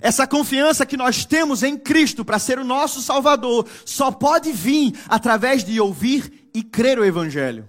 Essa 0.00 0.26
confiança 0.26 0.86
que 0.86 0.96
nós 0.96 1.26
temos 1.26 1.62
em 1.62 1.76
Cristo 1.76 2.24
para 2.24 2.38
ser 2.38 2.58
o 2.58 2.64
nosso 2.64 3.02
Salvador 3.02 3.66
só 3.84 4.10
pode 4.10 4.50
vir 4.52 4.94
através 5.08 5.62
de 5.62 5.78
ouvir 5.78 6.45
e 6.56 6.62
crer 6.62 6.98
o 6.98 7.04
Evangelho. 7.04 7.68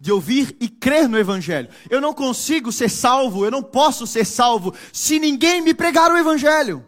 De 0.00 0.10
ouvir 0.10 0.56
e 0.58 0.68
crer 0.68 1.08
no 1.08 1.16
Evangelho. 1.16 1.68
Eu 1.88 2.00
não 2.00 2.12
consigo 2.12 2.72
ser 2.72 2.88
salvo, 2.88 3.44
eu 3.44 3.52
não 3.52 3.62
posso 3.62 4.04
ser 4.04 4.24
salvo 4.24 4.74
se 4.92 5.20
ninguém 5.20 5.62
me 5.62 5.72
pregar 5.72 6.10
o 6.10 6.16
Evangelho. 6.16 6.84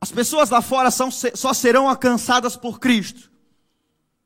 As 0.00 0.10
pessoas 0.10 0.48
lá 0.48 0.62
fora 0.62 0.90
são, 0.90 1.10
só 1.10 1.52
serão 1.52 1.86
alcançadas 1.86 2.56
por 2.56 2.80
Cristo 2.80 3.30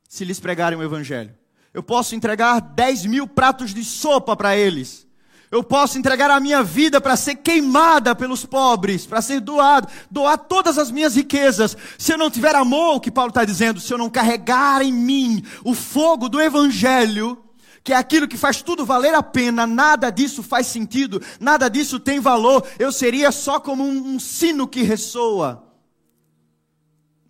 se 0.08 0.24
lhes 0.24 0.38
pregarem 0.38 0.78
o 0.78 0.82
Evangelho. 0.82 1.36
Eu 1.72 1.82
posso 1.82 2.14
entregar 2.14 2.60
10 2.60 3.06
mil 3.06 3.26
pratos 3.26 3.74
de 3.74 3.82
sopa 3.82 4.36
para 4.36 4.56
eles. 4.56 5.08
Eu 5.54 5.62
posso 5.62 5.96
entregar 5.96 6.32
a 6.32 6.40
minha 6.40 6.64
vida 6.64 7.00
para 7.00 7.14
ser 7.14 7.36
queimada 7.36 8.12
pelos 8.12 8.44
pobres, 8.44 9.06
para 9.06 9.22
ser 9.22 9.38
doado, 9.38 9.86
doar 10.10 10.36
todas 10.36 10.78
as 10.78 10.90
minhas 10.90 11.14
riquezas. 11.14 11.76
Se 11.96 12.12
eu 12.12 12.18
não 12.18 12.28
tiver 12.28 12.56
amor, 12.56 12.96
o 12.96 13.00
que 13.00 13.08
Paulo 13.08 13.28
está 13.28 13.44
dizendo, 13.44 13.78
se 13.78 13.94
eu 13.94 13.96
não 13.96 14.10
carregar 14.10 14.82
em 14.82 14.92
mim 14.92 15.44
o 15.62 15.72
fogo 15.72 16.28
do 16.28 16.40
Evangelho, 16.40 17.40
que 17.84 17.92
é 17.92 17.96
aquilo 17.96 18.26
que 18.26 18.36
faz 18.36 18.62
tudo 18.62 18.84
valer 18.84 19.14
a 19.14 19.22
pena, 19.22 19.64
nada 19.64 20.10
disso 20.10 20.42
faz 20.42 20.66
sentido, 20.66 21.22
nada 21.38 21.68
disso 21.68 22.00
tem 22.00 22.18
valor, 22.18 22.66
eu 22.76 22.90
seria 22.90 23.30
só 23.30 23.60
como 23.60 23.84
um, 23.84 24.16
um 24.16 24.18
sino 24.18 24.66
que 24.66 24.82
ressoa, 24.82 25.72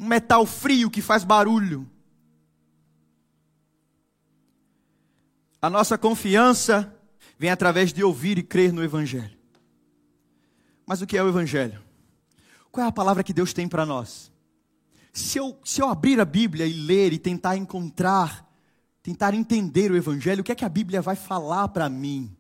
um 0.00 0.07
metal 0.07 0.47
frio 0.47 0.90
que 0.90 1.02
faz 1.02 1.25
barulho. 1.25 1.87
A 5.61 5.69
nossa 5.69 5.99
confiança 5.99 6.94
vem 7.45 7.51
através 7.51 7.93
de 7.93 8.03
ouvir 8.03 8.39
e 8.39 8.43
crer 8.43 8.73
no 8.73 8.83
Evangelho. 8.83 9.37
Mas 10.87 11.03
o 11.03 11.07
que 11.07 11.15
é 11.15 11.23
o 11.23 11.29
Evangelho? 11.29 11.79
Qual 12.73 12.83
é 12.83 12.89
a 12.89 12.93
palavra 12.93 13.23
que 13.23 13.35
Deus 13.35 13.53
tem 13.53 13.69
para 13.69 13.85
nós? 13.85 14.33
Se 15.13 15.37
eu, 15.37 15.61
se 15.63 15.83
eu 15.83 15.91
abrir 15.91 16.19
a 16.19 16.25
Bíblia 16.25 16.67
e 16.67 16.73
ler 16.73 17.13
e 17.13 17.19
tentar 17.19 17.55
encontrar 17.55 18.51
tentar 19.03 19.35
entender 19.35 19.93
o 19.93 19.97
Evangelho, 19.97 20.41
o 20.41 20.45
que 20.45 20.53
é 20.53 20.55
que 20.55 20.65
a 20.65 20.71
Bíblia 20.71 21.03
vai 21.03 21.17
falar 21.17 21.69
para 21.69 21.87
mim. 21.91 22.35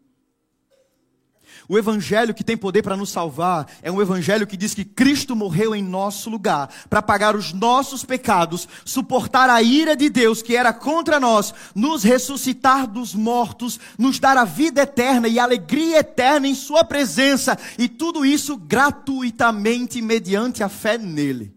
O 1.68 1.78
Evangelho 1.78 2.34
que 2.34 2.44
tem 2.44 2.56
poder 2.56 2.82
para 2.82 2.96
nos 2.96 3.10
salvar 3.10 3.66
é 3.82 3.90
um 3.90 4.00
Evangelho 4.00 4.46
que 4.46 4.56
diz 4.56 4.74
que 4.74 4.84
Cristo 4.84 5.34
morreu 5.34 5.74
em 5.74 5.82
nosso 5.82 6.28
lugar, 6.28 6.68
para 6.90 7.00
pagar 7.00 7.34
os 7.34 7.52
nossos 7.52 8.04
pecados, 8.04 8.68
suportar 8.84 9.48
a 9.48 9.62
ira 9.62 9.96
de 9.96 10.10
Deus 10.10 10.42
que 10.42 10.56
era 10.56 10.72
contra 10.72 11.18
nós, 11.18 11.54
nos 11.74 12.02
ressuscitar 12.02 12.86
dos 12.86 13.14
mortos, 13.14 13.80
nos 13.98 14.18
dar 14.18 14.36
a 14.36 14.44
vida 14.44 14.82
eterna 14.82 15.26
e 15.26 15.38
alegria 15.38 15.98
eterna 15.98 16.46
em 16.46 16.54
Sua 16.54 16.84
presença, 16.84 17.58
e 17.78 17.88
tudo 17.88 18.26
isso 18.26 18.56
gratuitamente 18.56 20.02
mediante 20.02 20.62
a 20.62 20.68
fé 20.68 20.98
nele. 20.98 21.54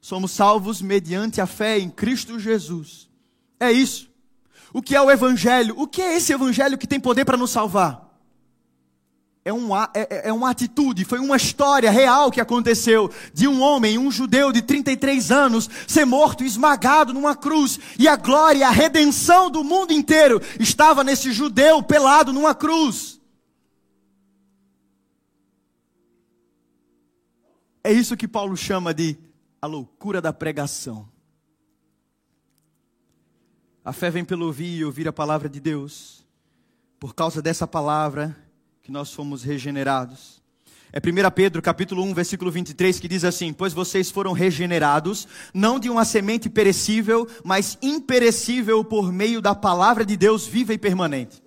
Somos 0.00 0.30
salvos 0.30 0.80
mediante 0.80 1.40
a 1.40 1.46
fé 1.46 1.78
em 1.78 1.90
Cristo 1.90 2.38
Jesus. 2.38 3.08
É 3.58 3.70
isso. 3.70 4.09
O 4.72 4.80
que 4.80 4.94
é 4.94 5.00
o 5.00 5.10
Evangelho? 5.10 5.74
O 5.78 5.86
que 5.86 6.00
é 6.00 6.16
esse 6.16 6.32
Evangelho 6.32 6.78
que 6.78 6.86
tem 6.86 7.00
poder 7.00 7.24
para 7.24 7.36
nos 7.36 7.50
salvar? 7.50 8.08
É, 9.42 9.52
um, 9.52 9.74
é, 9.74 9.88
é, 9.94 10.28
é 10.28 10.32
uma 10.32 10.50
atitude, 10.50 11.04
foi 11.04 11.18
uma 11.18 11.36
história 11.36 11.90
real 11.90 12.30
que 12.30 12.42
aconteceu 12.42 13.10
de 13.32 13.48
um 13.48 13.62
homem, 13.62 13.96
um 13.96 14.10
judeu 14.10 14.52
de 14.52 14.60
33 14.60 15.32
anos, 15.32 15.68
ser 15.88 16.04
morto, 16.04 16.44
esmagado 16.44 17.14
numa 17.14 17.34
cruz, 17.34 17.80
e 17.98 18.06
a 18.06 18.16
glória, 18.16 18.68
a 18.68 18.70
redenção 18.70 19.50
do 19.50 19.64
mundo 19.64 19.94
inteiro 19.94 20.42
estava 20.58 21.02
nesse 21.02 21.32
judeu 21.32 21.82
pelado 21.82 22.34
numa 22.34 22.54
cruz. 22.54 23.18
É 27.82 27.90
isso 27.90 28.16
que 28.16 28.28
Paulo 28.28 28.56
chama 28.58 28.92
de 28.92 29.16
a 29.60 29.66
loucura 29.66 30.20
da 30.20 30.34
pregação. 30.34 31.08
A 33.82 33.94
fé 33.94 34.10
vem 34.10 34.24
pelo 34.24 34.46
ouvir 34.46 34.78
e 34.78 34.84
ouvir 34.84 35.08
a 35.08 35.12
palavra 35.12 35.48
de 35.48 35.58
Deus. 35.58 36.22
Por 36.98 37.14
causa 37.14 37.40
dessa 37.40 37.66
palavra 37.66 38.36
que 38.82 38.92
nós 38.92 39.12
fomos 39.12 39.42
regenerados. 39.42 40.42
É 40.92 40.98
1 40.98 41.30
Pedro 41.30 41.62
capítulo 41.62 42.02
1, 42.02 42.12
versículo 42.12 42.50
23 42.50 43.00
que 43.00 43.08
diz 43.08 43.24
assim: 43.24 43.54
"Pois 43.54 43.72
vocês 43.72 44.10
foram 44.10 44.32
regenerados 44.32 45.26
não 45.54 45.78
de 45.78 45.88
uma 45.88 46.04
semente 46.04 46.50
perecível, 46.50 47.26
mas 47.42 47.78
imperecível 47.80 48.84
por 48.84 49.10
meio 49.10 49.40
da 49.40 49.54
palavra 49.54 50.04
de 50.04 50.14
Deus 50.14 50.46
viva 50.46 50.74
e 50.74 50.78
permanente." 50.78 51.42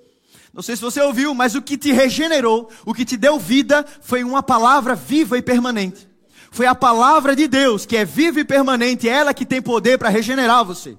Não 0.51 0.63
sei 0.63 0.75
se 0.75 0.81
você 0.81 1.01
ouviu, 1.01 1.35
mas 1.35 1.53
o 1.53 1.61
que 1.61 1.77
te 1.77 1.91
regenerou, 1.91 2.69
o 2.83 2.93
que 2.93 3.05
te 3.05 3.17
deu 3.17 3.37
vida, 3.37 3.85
foi 4.01 4.23
uma 4.23 4.41
palavra 4.41 4.95
viva 4.95 5.37
e 5.37 5.41
permanente. 5.41 6.07
Foi 6.49 6.65
a 6.65 6.75
palavra 6.75 7.35
de 7.35 7.47
Deus, 7.47 7.85
que 7.85 7.97
é 7.97 8.05
viva 8.05 8.39
e 8.39 8.45
permanente, 8.45 9.09
ela 9.09 9.33
que 9.33 9.45
tem 9.45 9.61
poder 9.61 9.99
para 9.99 10.09
regenerar 10.09 10.63
você. 10.63 10.97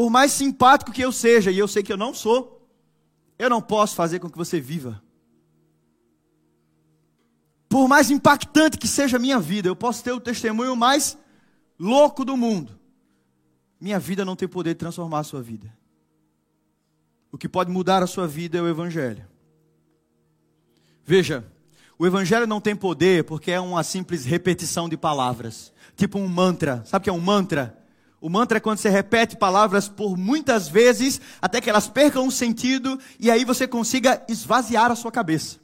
Por 0.00 0.08
mais 0.08 0.32
simpático 0.32 0.92
que 0.92 1.02
eu 1.02 1.12
seja, 1.12 1.50
e 1.50 1.58
eu 1.58 1.68
sei 1.68 1.82
que 1.82 1.92
eu 1.92 1.96
não 1.98 2.14
sou, 2.14 2.66
eu 3.38 3.50
não 3.50 3.60
posso 3.60 3.94
fazer 3.94 4.18
com 4.18 4.30
que 4.30 4.38
você 4.38 4.58
viva. 4.58 5.02
Por 7.68 7.86
mais 7.86 8.10
impactante 8.10 8.78
que 8.78 8.88
seja 8.88 9.18
a 9.18 9.20
minha 9.20 9.38
vida, 9.38 9.68
eu 9.68 9.76
posso 9.76 10.02
ter 10.02 10.12
o 10.12 10.18
testemunho 10.18 10.74
mais 10.74 11.18
louco 11.78 12.24
do 12.24 12.34
mundo. 12.34 12.80
Minha 13.78 13.98
vida 13.98 14.24
não 14.24 14.34
tem 14.34 14.48
poder 14.48 14.70
de 14.70 14.78
transformar 14.78 15.18
a 15.18 15.22
sua 15.22 15.42
vida. 15.42 15.70
O 17.30 17.36
que 17.36 17.46
pode 17.46 17.70
mudar 17.70 18.02
a 18.02 18.06
sua 18.06 18.26
vida 18.26 18.56
é 18.56 18.62
o 18.62 18.68
Evangelho. 18.68 19.26
Veja, 21.04 21.44
o 21.98 22.06
evangelho 22.06 22.46
não 22.46 22.58
tem 22.58 22.74
poder 22.74 23.24
porque 23.24 23.50
é 23.50 23.60
uma 23.60 23.82
simples 23.82 24.24
repetição 24.24 24.88
de 24.88 24.96
palavras, 24.96 25.74
tipo 25.94 26.18
um 26.18 26.26
mantra. 26.26 26.82
Sabe 26.86 27.02
o 27.02 27.04
que 27.04 27.10
é 27.10 27.12
um 27.12 27.20
mantra? 27.20 27.79
O 28.20 28.28
mantra 28.28 28.58
é 28.58 28.60
quando 28.60 28.78
você 28.78 28.90
repete 28.90 29.36
palavras 29.36 29.88
por 29.88 30.16
muitas 30.16 30.68
vezes 30.68 31.20
até 31.40 31.60
que 31.60 31.70
elas 31.70 31.88
percam 31.88 32.26
o 32.26 32.30
sentido 32.30 33.00
e 33.18 33.30
aí 33.30 33.44
você 33.44 33.66
consiga 33.66 34.22
esvaziar 34.28 34.90
a 34.90 34.96
sua 34.96 35.10
cabeça. 35.10 35.58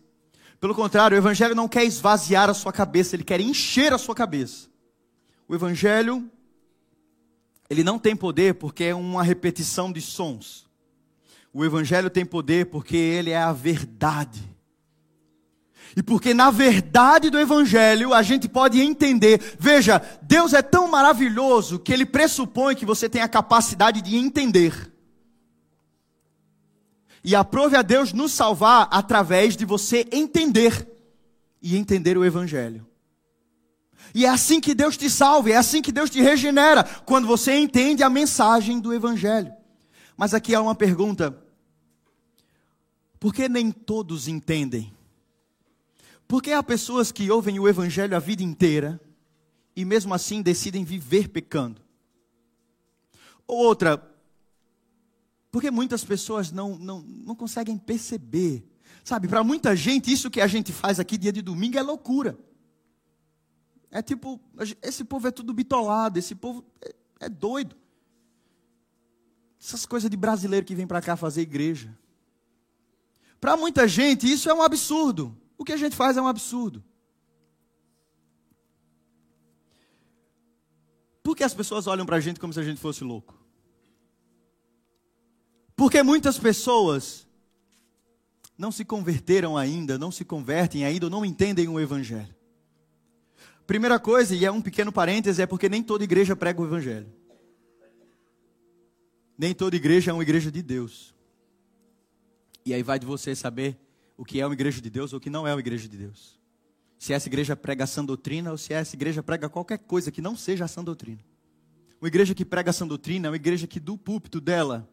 Pelo 0.59 0.75
contrário, 0.75 1.15
o 1.15 1.19
evangelho 1.19 1.55
não 1.55 1.69
quer 1.69 1.85
esvaziar 1.85 2.49
a 2.49 2.55
sua 2.55 2.73
cabeça, 2.73 3.15
ele 3.15 3.25
quer 3.25 3.41
encher 3.41 3.93
a 3.93 3.99
sua 3.99 4.15
cabeça. 4.15 4.69
O 5.47 5.55
evangelho 5.55 6.31
ele 7.69 7.85
não 7.85 7.99
tem 7.99 8.17
poder 8.17 8.55
porque 8.55 8.85
é 8.85 8.95
uma 8.95 9.23
repetição 9.23 9.93
de 9.93 10.01
sons. 10.01 10.67
O 11.53 11.65
evangelho 11.65 12.09
tem 12.09 12.25
poder 12.25 12.67
porque 12.67 12.97
ele 12.97 13.31
é 13.31 13.39
a 13.39 13.53
verdade. 13.53 14.56
E 15.97 16.03
porque 16.03 16.35
na 16.35 16.51
verdade 16.51 17.31
do 17.31 17.41
Evangelho 17.41 18.13
a 18.13 18.23
gente 18.23 18.47
pode 18.47 18.79
entender. 18.79 19.57
Veja, 19.59 20.03
Deus 20.21 20.53
é 20.53 20.61
tão 20.61 20.89
maravilhoso 20.89 21.79
que 21.79 21.91
ele 21.91 22.05
pressupõe 22.05 22.77
que 22.77 22.85
você 22.85 23.09
tem 23.09 23.23
a 23.23 23.29
capacidade 23.29 24.03
de 24.03 24.15
entender. 24.15 24.93
E 27.25 27.35
aprove 27.35 27.77
a 27.77 27.83
Deus 27.83 28.13
nos 28.13 28.33
salvar 28.33 28.89
através 28.91 29.57
de 29.57 29.65
você 29.65 30.07
entender 30.13 30.87
e 31.63 31.77
entender 31.77 32.19
o 32.19 32.25
Evangelho. 32.25 32.87
E 34.15 34.27
é 34.27 34.29
assim 34.29 34.61
que 34.61 34.75
Deus 34.75 34.99
te 34.99 35.09
salva, 35.09 35.51
é 35.51 35.57
assim 35.57 35.81
que 35.81 35.91
Deus 35.91 36.11
te 36.11 36.21
regenera, 36.21 36.85
quando 36.85 37.27
você 37.27 37.59
entende 37.59 38.03
a 38.03 38.11
mensagem 38.11 38.79
do 38.79 38.93
Evangelho. 38.93 39.53
Mas 40.17 40.35
aqui 40.35 40.55
há 40.55 40.61
uma 40.61 40.75
pergunta: 40.75 41.37
por 43.19 43.35
que 43.35 43.49
nem 43.49 43.73
todos 43.73 44.29
entendem? 44.29 44.95
Porque 46.29 46.53
há 46.53 46.63
pessoas 46.63 47.13
que 47.13 47.31
ouvem 47.31 47.59
o 47.59 47.69
Evangelho 47.69 48.17
a 48.17 48.19
vida 48.19 48.43
inteira 48.43 49.01
e 49.75 49.85
mesmo 49.85 50.13
assim 50.13 50.43
decidem 50.43 50.85
viver 50.85 51.29
pecando. 51.29 51.81
Outra, 53.47 54.03
porque 55.51 55.71
muitas 55.71 56.05
pessoas 56.05 56.51
não, 56.51 56.77
não, 56.77 57.01
não 57.01 57.35
conseguem 57.35 57.79
perceber. 57.79 58.67
Sabe, 59.05 59.29
para 59.29 59.45
muita 59.45 59.77
gente, 59.77 60.13
isso 60.13 60.31
que 60.31 60.41
a 60.41 60.47
gente 60.47 60.73
faz 60.73 60.99
aqui 60.99 61.17
dia 61.17 61.33
de 61.33 61.41
domingo 61.41 61.79
é 61.79 61.83
loucura. 61.83 62.37
É 63.91 64.03
tipo, 64.03 64.41
esse 64.83 65.05
povo 65.05 65.29
é 65.29 65.31
tudo 65.31 65.55
bitolado, 65.55 66.19
esse 66.19 66.35
povo 66.35 66.65
é, 66.83 66.95
é 67.21 67.29
doido. 67.29 67.77
Essas 69.61 69.87
coisas 69.87 70.11
de 70.11 70.17
brasileiro 70.17 70.67
que 70.67 70.75
vem 70.75 70.87
para 70.87 71.01
cá 71.01 71.17
fazer 71.17 71.43
igreja. 71.43 71.97
Para 73.41 73.57
muita 73.57 73.87
gente, 73.87 74.31
isso 74.31 74.51
é 74.51 74.55
um 74.55 74.63
absurdo. 74.63 75.37
O 75.59 75.65
que 75.65 75.73
a 75.73 75.77
gente 75.77 75.97
faz 75.97 76.17
é 76.17 76.23
um 76.23 76.29
absurdo. 76.29 76.85
Por 81.23 81.37
que 81.37 81.43
as 81.43 81.55
pessoas 81.55 81.87
olham 81.87 82.07
para 82.07 82.17
a 82.17 82.21
gente 82.21 82.39
como 82.39 82.53
se 82.53 82.61
a 82.61 82.63
gente 82.63 82.81
fosse 82.81 83.03
louco? 83.03 83.35
Porque 85.75 86.03
muitas 86.03 86.39
pessoas 86.39 87.27
não 88.57 88.73
se 88.73 88.85
converteram 88.85 89.57
ainda, 89.57 89.99
não 89.99 90.11
se 90.11 90.25
convertem 90.25 90.85
ainda, 90.85 91.11
não 91.11 91.25
entendem 91.25 91.69
o 91.69 91.81
Evangelho. 91.81 92.35
Primeira 93.67 93.99
coisa, 93.99 94.35
e 94.35 94.45
é 94.45 94.51
um 94.51 94.63
pequeno 94.63 94.93
parêntese, 94.93 95.43
é 95.43 95.47
porque 95.47 95.69
nem 95.69 95.83
toda 95.83 96.05
igreja 96.05 96.37
prega 96.37 96.63
o 96.63 96.65
Evangelho. 96.65 97.13
Nem 99.37 99.53
toda 99.53 99.77
igreja 99.77 100.11
é 100.13 100.15
uma 100.15 100.23
igreja 100.23 100.51
de 100.51 100.63
Deus. 100.63 101.15
E 102.65 102.73
aí 102.73 102.83
vai 102.83 102.99
de 102.99 103.05
você 103.05 103.35
saber 103.35 103.77
o 104.17 104.25
que 104.25 104.41
é 104.41 104.47
uma 104.47 104.55
igreja 104.55 104.81
de 104.81 104.91
Deus 104.91 105.13
ou 105.13 105.19
o 105.19 105.21
que 105.21 105.31
não 105.31 105.47
é 105.47 105.53
uma 105.53 105.61
igreja 105.61 105.89
de 105.89 105.97
Deus. 105.97 106.41
Se 106.99 107.13
essa 107.13 107.29
igreja 107.29 107.55
prega 107.55 107.85
a 107.85 107.87
sã 107.87 108.05
doutrina 108.05 108.51
ou 108.51 108.59
se 108.59 108.73
essa 108.73 108.97
igreja 108.97 109.23
prega 109.23 109.49
qualquer 109.49 109.79
coisa 109.79 110.11
que 110.11 110.23
não 110.23 110.37
seja 110.37 110.65
a 110.65 110.69
sã 110.69 110.83
doutrina. 110.83 111.23
Uma 112.01 112.09
igreja 112.09 112.35
que 112.35 112.45
prega 112.45 112.71
a 112.71 112.73
sã 112.73 112.87
doutrina 112.87 113.27
é 113.27 113.31
uma 113.31 113.37
igreja 113.37 113.67
que 113.67 113.79
do 113.79 113.97
púlpito 113.99 114.41
dela 114.41 114.89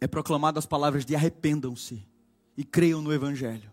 é 0.00 0.06
proclamado 0.06 0.58
as 0.58 0.66
palavras 0.66 1.04
de 1.04 1.14
arrependam-se 1.14 2.06
e 2.56 2.64
creiam 2.64 3.02
no 3.02 3.12
evangelho. 3.12 3.72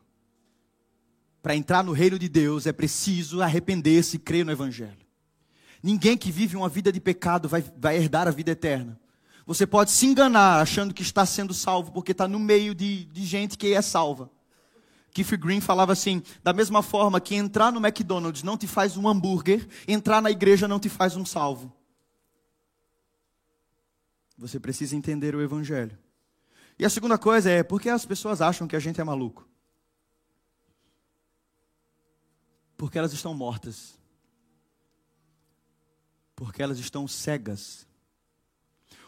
Para 1.42 1.56
entrar 1.56 1.84
no 1.84 1.94
reino 1.94 2.20
de 2.20 2.28
Deus 2.28 2.66
é 2.68 2.74
preciso 2.74 3.42
arrepender-se 3.42 4.18
e 4.18 4.20
crer 4.20 4.46
no 4.46 4.52
evangelho. 4.52 5.08
Ninguém 5.82 6.18
que 6.18 6.32
vive 6.32 6.58
uma 6.58 6.68
vida 6.68 6.92
de 6.92 7.00
pecado 7.00 7.48
vai, 7.48 7.62
vai 7.62 7.98
herdar 7.98 8.28
a 8.28 8.32
vida 8.32 8.52
eterna. 8.52 9.00
Você 9.48 9.66
pode 9.66 9.92
se 9.92 10.06
enganar 10.06 10.60
achando 10.60 10.94
que 10.94 11.02
está 11.02 11.26
sendo 11.26 11.54
salvo 11.54 11.94
porque 11.94 12.12
está 12.12 12.28
no 12.28 12.38
meio 12.38 12.76
de, 12.76 13.06
de 13.06 13.26
gente 13.26 13.58
que 13.58 13.74
é 13.74 13.82
salva. 13.82 14.30
Keith 15.14 15.38
Green 15.38 15.62
falava 15.62 15.94
assim: 15.94 16.22
da 16.44 16.52
mesma 16.52 16.84
forma 16.84 17.22
que 17.22 17.34
entrar 17.34 17.72
no 17.72 17.80
McDonald's 17.80 18.44
não 18.44 18.58
te 18.58 18.68
faz 18.68 18.98
um 18.98 19.08
hambúrguer, 19.08 19.66
entrar 19.88 20.22
na 20.22 20.30
igreja 20.30 20.68
não 20.68 20.82
te 20.82 20.90
faz 20.90 21.16
um 21.16 21.26
salvo. 21.26 21.74
Você 24.38 24.60
precisa 24.60 24.98
entender 24.98 25.34
o 25.34 25.42
Evangelho. 25.42 25.98
E 26.78 26.84
a 26.84 26.90
segunda 26.90 27.18
coisa 27.18 27.50
é: 27.50 27.64
por 27.64 27.80
que 27.80 27.88
as 27.88 28.06
pessoas 28.06 28.42
acham 28.42 28.68
que 28.68 28.76
a 28.76 28.80
gente 28.80 29.00
é 29.00 29.04
maluco? 29.06 29.48
Porque 32.76 33.00
elas 33.00 33.14
estão 33.14 33.34
mortas. 33.34 33.98
Porque 36.36 36.62
elas 36.62 36.80
estão 36.80 37.08
cegas. 37.08 37.87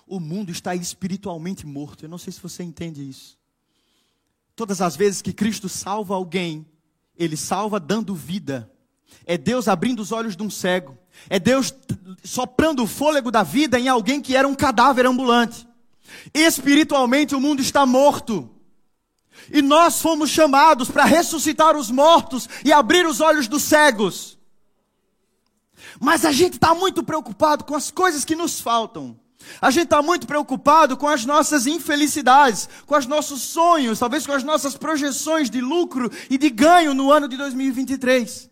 O 0.09 0.19
mundo 0.19 0.51
está 0.51 0.73
espiritualmente 0.73 1.67
morto. 1.67 2.03
Eu 2.03 2.09
não 2.09 2.17
sei 2.17 2.33
se 2.33 2.41
você 2.41 2.63
entende 2.63 3.07
isso. 3.07 3.37
Todas 4.55 4.81
as 4.81 4.95
vezes 4.95 5.21
que 5.21 5.31
Cristo 5.31 5.69
salva 5.69 6.15
alguém, 6.15 6.65
Ele 7.15 7.37
salva 7.37 7.79
dando 7.79 8.15
vida. 8.15 8.69
É 9.23 9.37
Deus 9.37 9.67
abrindo 9.67 9.99
os 9.99 10.11
olhos 10.11 10.35
de 10.35 10.41
um 10.41 10.49
cego. 10.49 10.97
É 11.29 11.37
Deus 11.37 11.71
soprando 12.23 12.83
o 12.83 12.87
fôlego 12.87 13.29
da 13.29 13.43
vida 13.43 13.79
em 13.79 13.87
alguém 13.87 14.19
que 14.19 14.35
era 14.35 14.47
um 14.47 14.55
cadáver 14.55 15.05
ambulante. 15.05 15.67
Espiritualmente 16.33 17.35
o 17.35 17.39
mundo 17.39 17.61
está 17.61 17.85
morto. 17.85 18.49
E 19.51 19.61
nós 19.61 20.01
fomos 20.01 20.31
chamados 20.31 20.89
para 20.89 21.05
ressuscitar 21.05 21.77
os 21.77 21.91
mortos 21.91 22.49
e 22.65 22.73
abrir 22.73 23.05
os 23.05 23.21
olhos 23.21 23.47
dos 23.47 23.61
cegos. 23.61 24.39
Mas 25.99 26.25
a 26.25 26.31
gente 26.31 26.53
está 26.53 26.73
muito 26.73 27.03
preocupado 27.03 27.63
com 27.63 27.75
as 27.75 27.91
coisas 27.91 28.25
que 28.25 28.35
nos 28.35 28.59
faltam. 28.59 29.19
A 29.61 29.71
gente 29.71 29.85
está 29.85 30.01
muito 30.01 30.27
preocupado 30.27 30.95
com 30.97 31.07
as 31.07 31.25
nossas 31.25 31.65
infelicidades, 31.67 32.69
com 32.85 32.97
os 32.97 33.05
nossos 33.05 33.41
sonhos, 33.41 33.99
talvez 33.99 34.25
com 34.25 34.33
as 34.33 34.43
nossas 34.43 34.75
projeções 34.75 35.49
de 35.49 35.61
lucro 35.61 36.11
e 36.29 36.37
de 36.37 36.49
ganho 36.49 36.93
no 36.93 37.11
ano 37.11 37.27
de 37.27 37.37
2023. 37.37 38.49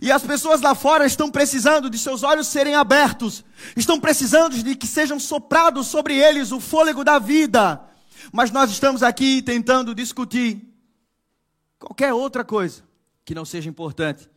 E 0.00 0.10
as 0.10 0.22
pessoas 0.22 0.60
lá 0.60 0.74
fora 0.74 1.06
estão 1.06 1.30
precisando 1.30 1.88
de 1.88 1.98
seus 1.98 2.22
olhos 2.22 2.48
serem 2.48 2.74
abertos, 2.74 3.44
estão 3.76 4.00
precisando 4.00 4.60
de 4.62 4.74
que 4.74 4.86
sejam 4.86 5.20
soprados 5.20 5.86
sobre 5.86 6.16
eles 6.16 6.52
o 6.52 6.60
fôlego 6.60 7.04
da 7.04 7.18
vida. 7.18 7.80
Mas 8.32 8.50
nós 8.50 8.70
estamos 8.70 9.02
aqui 9.02 9.42
tentando 9.42 9.94
discutir 9.94 10.62
qualquer 11.78 12.12
outra 12.12 12.44
coisa 12.44 12.82
que 13.24 13.34
não 13.34 13.44
seja 13.44 13.68
importante. 13.68 14.28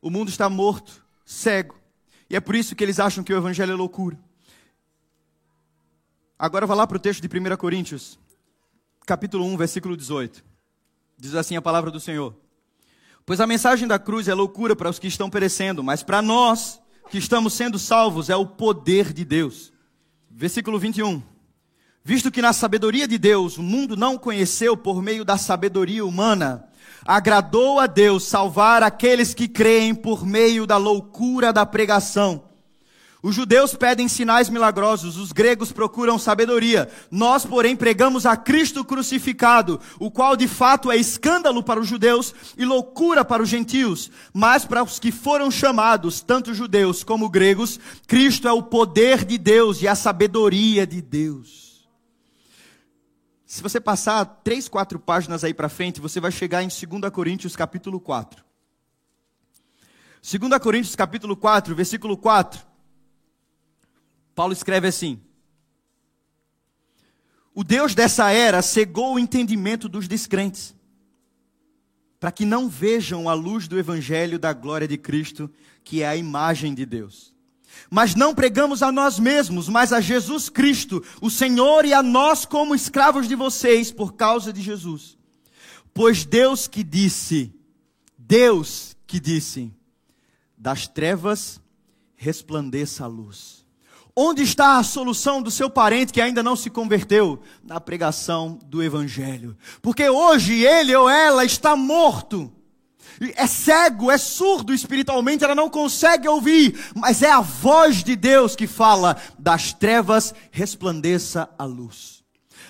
O 0.00 0.10
mundo 0.10 0.28
está 0.28 0.48
morto, 0.50 1.04
cego, 1.24 1.74
e 2.28 2.36
é 2.36 2.40
por 2.40 2.54
isso 2.54 2.74
que 2.74 2.82
eles 2.82 2.98
acham 2.98 3.22
que 3.22 3.32
o 3.32 3.36
evangelho 3.36 3.72
é 3.72 3.76
loucura. 3.76 4.18
Agora 6.38 6.66
vá 6.66 6.74
lá 6.74 6.86
para 6.86 6.96
o 6.96 7.00
texto 7.00 7.26
de 7.26 7.28
1 7.28 7.56
Coríntios, 7.56 8.18
capítulo 9.06 9.44
1, 9.46 9.56
versículo 9.56 9.96
18. 9.96 10.44
Diz 11.16 11.34
assim 11.34 11.56
a 11.56 11.62
palavra 11.62 11.90
do 11.90 12.00
Senhor. 12.00 12.34
Pois 13.24 13.40
a 13.40 13.46
mensagem 13.46 13.88
da 13.88 13.98
cruz 13.98 14.28
é 14.28 14.34
loucura 14.34 14.76
para 14.76 14.90
os 14.90 14.98
que 14.98 15.06
estão 15.06 15.30
perecendo, 15.30 15.82
mas 15.82 16.02
para 16.02 16.20
nós 16.20 16.80
que 17.10 17.18
estamos 17.18 17.54
sendo 17.54 17.78
salvos 17.78 18.28
é 18.28 18.36
o 18.36 18.46
poder 18.46 19.12
de 19.12 19.24
Deus. 19.24 19.72
Versículo 20.30 20.78
21. 20.78 21.22
Visto 22.02 22.30
que 22.30 22.42
na 22.42 22.52
sabedoria 22.52 23.08
de 23.08 23.16
Deus 23.16 23.56
o 23.56 23.62
mundo 23.62 23.96
não 23.96 24.18
conheceu 24.18 24.76
por 24.76 25.00
meio 25.00 25.24
da 25.24 25.38
sabedoria 25.38 26.04
humana, 26.04 26.68
agradou 27.06 27.78
a 27.78 27.86
Deus 27.86 28.24
salvar 28.24 28.82
aqueles 28.82 29.34
que 29.34 29.48
creem 29.48 29.94
por 29.94 30.26
meio 30.26 30.66
da 30.66 30.76
loucura 30.76 31.52
da 31.52 31.66
pregação. 31.66 32.54
Os 33.24 33.34
judeus 33.34 33.74
pedem 33.74 34.06
sinais 34.06 34.50
milagrosos, 34.50 35.16
os 35.16 35.32
gregos 35.32 35.72
procuram 35.72 36.18
sabedoria. 36.18 36.90
Nós, 37.10 37.46
porém, 37.46 37.74
pregamos 37.74 38.26
a 38.26 38.36
Cristo 38.36 38.84
crucificado, 38.84 39.80
o 39.98 40.10
qual 40.10 40.36
de 40.36 40.46
fato 40.46 40.92
é 40.92 40.96
escândalo 40.98 41.62
para 41.62 41.80
os 41.80 41.88
judeus 41.88 42.34
e 42.54 42.66
loucura 42.66 43.24
para 43.24 43.42
os 43.42 43.48
gentios. 43.48 44.10
Mas 44.30 44.66
para 44.66 44.82
os 44.82 44.98
que 44.98 45.10
foram 45.10 45.50
chamados, 45.50 46.20
tanto 46.20 46.52
judeus 46.52 47.02
como 47.02 47.30
gregos, 47.30 47.80
Cristo 48.06 48.46
é 48.46 48.52
o 48.52 48.62
poder 48.62 49.24
de 49.24 49.38
Deus 49.38 49.80
e 49.80 49.88
a 49.88 49.94
sabedoria 49.94 50.86
de 50.86 51.00
Deus. 51.00 51.63
Se 53.54 53.62
você 53.62 53.80
passar 53.80 54.24
três, 54.42 54.66
quatro 54.66 54.98
páginas 54.98 55.44
aí 55.44 55.54
para 55.54 55.68
frente, 55.68 56.00
você 56.00 56.18
vai 56.18 56.32
chegar 56.32 56.64
em 56.64 56.66
2 56.66 57.08
Coríntios 57.12 57.54
capítulo 57.54 58.00
4. 58.00 58.44
2 60.28 60.58
Coríntios 60.60 60.96
capítulo 60.96 61.36
4, 61.36 61.72
versículo 61.72 62.16
4. 62.16 62.66
Paulo 64.34 64.52
escreve 64.52 64.88
assim: 64.88 65.22
O 67.54 67.62
Deus 67.62 67.94
dessa 67.94 68.32
era 68.32 68.60
cegou 68.60 69.14
o 69.14 69.18
entendimento 69.20 69.88
dos 69.88 70.08
descrentes, 70.08 70.74
para 72.18 72.32
que 72.32 72.44
não 72.44 72.68
vejam 72.68 73.28
a 73.28 73.34
luz 73.34 73.68
do 73.68 73.78
evangelho 73.78 74.36
da 74.36 74.52
glória 74.52 74.88
de 74.88 74.98
Cristo, 74.98 75.48
que 75.84 76.02
é 76.02 76.08
a 76.08 76.16
imagem 76.16 76.74
de 76.74 76.84
Deus. 76.84 77.32
Mas 77.90 78.14
não 78.14 78.34
pregamos 78.34 78.82
a 78.82 78.90
nós 78.90 79.18
mesmos, 79.18 79.68
mas 79.68 79.92
a 79.92 80.00
Jesus 80.00 80.48
Cristo, 80.48 81.02
o 81.20 81.30
Senhor, 81.30 81.84
e 81.84 81.92
a 81.92 82.02
nós 82.02 82.44
como 82.44 82.74
escravos 82.74 83.28
de 83.28 83.34
vocês, 83.34 83.92
por 83.92 84.14
causa 84.14 84.52
de 84.52 84.60
Jesus. 84.60 85.16
Pois 85.92 86.24
Deus 86.24 86.66
que 86.66 86.82
disse, 86.82 87.54
Deus 88.18 88.96
que 89.06 89.20
disse, 89.20 89.72
das 90.56 90.88
trevas 90.88 91.60
resplandeça 92.16 93.04
a 93.04 93.06
luz. 93.06 93.64
Onde 94.16 94.42
está 94.42 94.78
a 94.78 94.82
solução 94.84 95.42
do 95.42 95.50
seu 95.50 95.68
parente 95.68 96.12
que 96.12 96.20
ainda 96.20 96.42
não 96.42 96.54
se 96.54 96.70
converteu? 96.70 97.42
Na 97.64 97.80
pregação 97.80 98.58
do 98.66 98.82
Evangelho. 98.82 99.56
Porque 99.82 100.08
hoje 100.08 100.64
ele 100.64 100.94
ou 100.94 101.08
ela 101.08 101.44
está 101.44 101.74
morto. 101.74 102.52
É 103.36 103.46
cego, 103.46 104.10
é 104.10 104.18
surdo 104.18 104.74
espiritualmente, 104.74 105.44
ela 105.44 105.54
não 105.54 105.70
consegue 105.70 106.28
ouvir, 106.28 106.78
mas 106.94 107.22
é 107.22 107.30
a 107.30 107.40
voz 107.40 108.02
de 108.02 108.16
Deus 108.16 108.56
que 108.56 108.66
fala: 108.66 109.16
das 109.38 109.72
trevas 109.72 110.34
resplandeça 110.50 111.48
a 111.58 111.64
luz. 111.64 112.24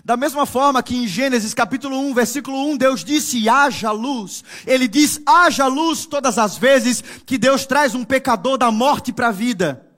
Da 0.04 0.18
mesma 0.18 0.44
forma 0.44 0.82
que 0.82 0.94
em 0.94 1.06
Gênesis 1.06 1.54
capítulo 1.54 1.98
1, 1.98 2.14
versículo 2.14 2.70
1, 2.72 2.76
Deus 2.76 3.02
disse: 3.02 3.48
haja 3.48 3.90
luz. 3.90 4.44
Ele 4.66 4.86
diz: 4.86 5.18
haja 5.24 5.66
luz 5.66 6.04
todas 6.04 6.36
as 6.36 6.58
vezes 6.58 7.02
que 7.24 7.38
Deus 7.38 7.64
traz 7.64 7.94
um 7.94 8.04
pecador 8.04 8.58
da 8.58 8.70
morte 8.70 9.12
para 9.14 9.28
a 9.28 9.32
vida. 9.32 9.88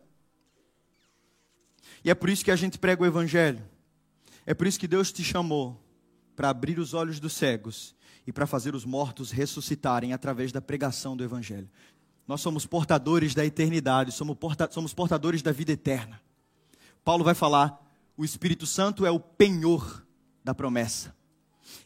E 2.05 2.11
é 2.11 2.15
por 2.15 2.31
isso 2.31 2.45
que 2.45 2.53
a 2.53 2.57
gente 2.57 2.79
prega 2.79 3.03
o 3.03 3.07
Evangelho. 3.07 3.65
É 4.47 4.55
por 4.55 4.69
isso 4.69 4.79
que 4.79 4.87
Deus 4.87 5.11
te 5.11 5.25
chamou 5.25 5.83
para 6.37 6.51
abrir 6.51 6.79
os 6.79 6.95
olhos 6.95 7.19
dos 7.19 7.33
cegos 7.33 7.96
e 8.27 8.33
para 8.33 8.47
fazer 8.47 8.75
os 8.75 8.85
mortos 8.85 9.31
ressuscitarem 9.31 10.13
através 10.13 10.51
da 10.51 10.61
pregação 10.61 11.17
do 11.17 11.23
Evangelho. 11.23 11.69
Nós 12.27 12.41
somos 12.41 12.67
portadores 12.67 13.35
da 13.35 13.45
eternidade, 13.45 14.11
somos, 14.11 14.37
porta 14.37 14.69
somos 14.73 14.93
portadores 14.93 15.43
da 15.43 15.53
vida 15.53 15.73
eterna. 15.73 16.21
Paulo 17.05 17.23
vai 17.23 17.35
falar: 17.35 17.81
o 18.17 18.25
Espírito 18.25 18.67
Santo 18.67 19.07
é 19.07 19.11
o 19.11 19.21
penhor 19.21 20.05
da 20.43 20.55
promessa. 20.55 21.15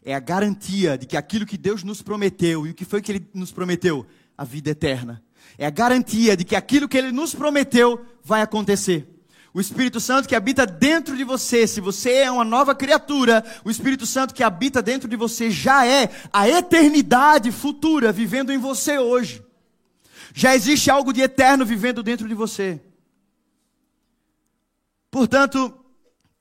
É 0.02 0.14
a 0.14 0.20
garantia 0.20 0.96
de 0.96 1.06
que 1.06 1.16
aquilo 1.16 1.44
que 1.44 1.58
Deus 1.58 1.82
nos 1.82 2.00
prometeu, 2.00 2.66
e 2.66 2.70
o 2.70 2.74
que 2.74 2.84
foi 2.84 3.02
que 3.02 3.12
Ele 3.12 3.30
nos 3.34 3.52
prometeu? 3.52 4.06
A 4.36 4.44
vida 4.44 4.70
eterna. 4.70 5.22
É 5.58 5.66
a 5.66 5.70
garantia 5.70 6.36
de 6.36 6.44
que 6.44 6.56
aquilo 6.56 6.88
que 6.88 6.96
Ele 6.96 7.12
nos 7.12 7.34
prometeu 7.34 8.04
vai 8.24 8.40
acontecer. 8.40 9.19
O 9.52 9.60
Espírito 9.60 9.98
Santo 9.98 10.28
que 10.28 10.36
habita 10.36 10.64
dentro 10.64 11.16
de 11.16 11.24
você, 11.24 11.66
se 11.66 11.80
você 11.80 12.12
é 12.12 12.30
uma 12.30 12.44
nova 12.44 12.74
criatura, 12.74 13.44
o 13.64 13.70
Espírito 13.70 14.06
Santo 14.06 14.32
que 14.32 14.44
habita 14.44 14.80
dentro 14.80 15.08
de 15.08 15.16
você 15.16 15.50
já 15.50 15.84
é 15.84 16.08
a 16.32 16.48
eternidade 16.48 17.50
futura 17.50 18.12
vivendo 18.12 18.52
em 18.52 18.58
você 18.58 18.98
hoje. 18.98 19.44
Já 20.32 20.54
existe 20.54 20.88
algo 20.88 21.12
de 21.12 21.20
eterno 21.20 21.66
vivendo 21.66 22.00
dentro 22.02 22.28
de 22.28 22.34
você. 22.34 22.80
Portanto, 25.10 25.74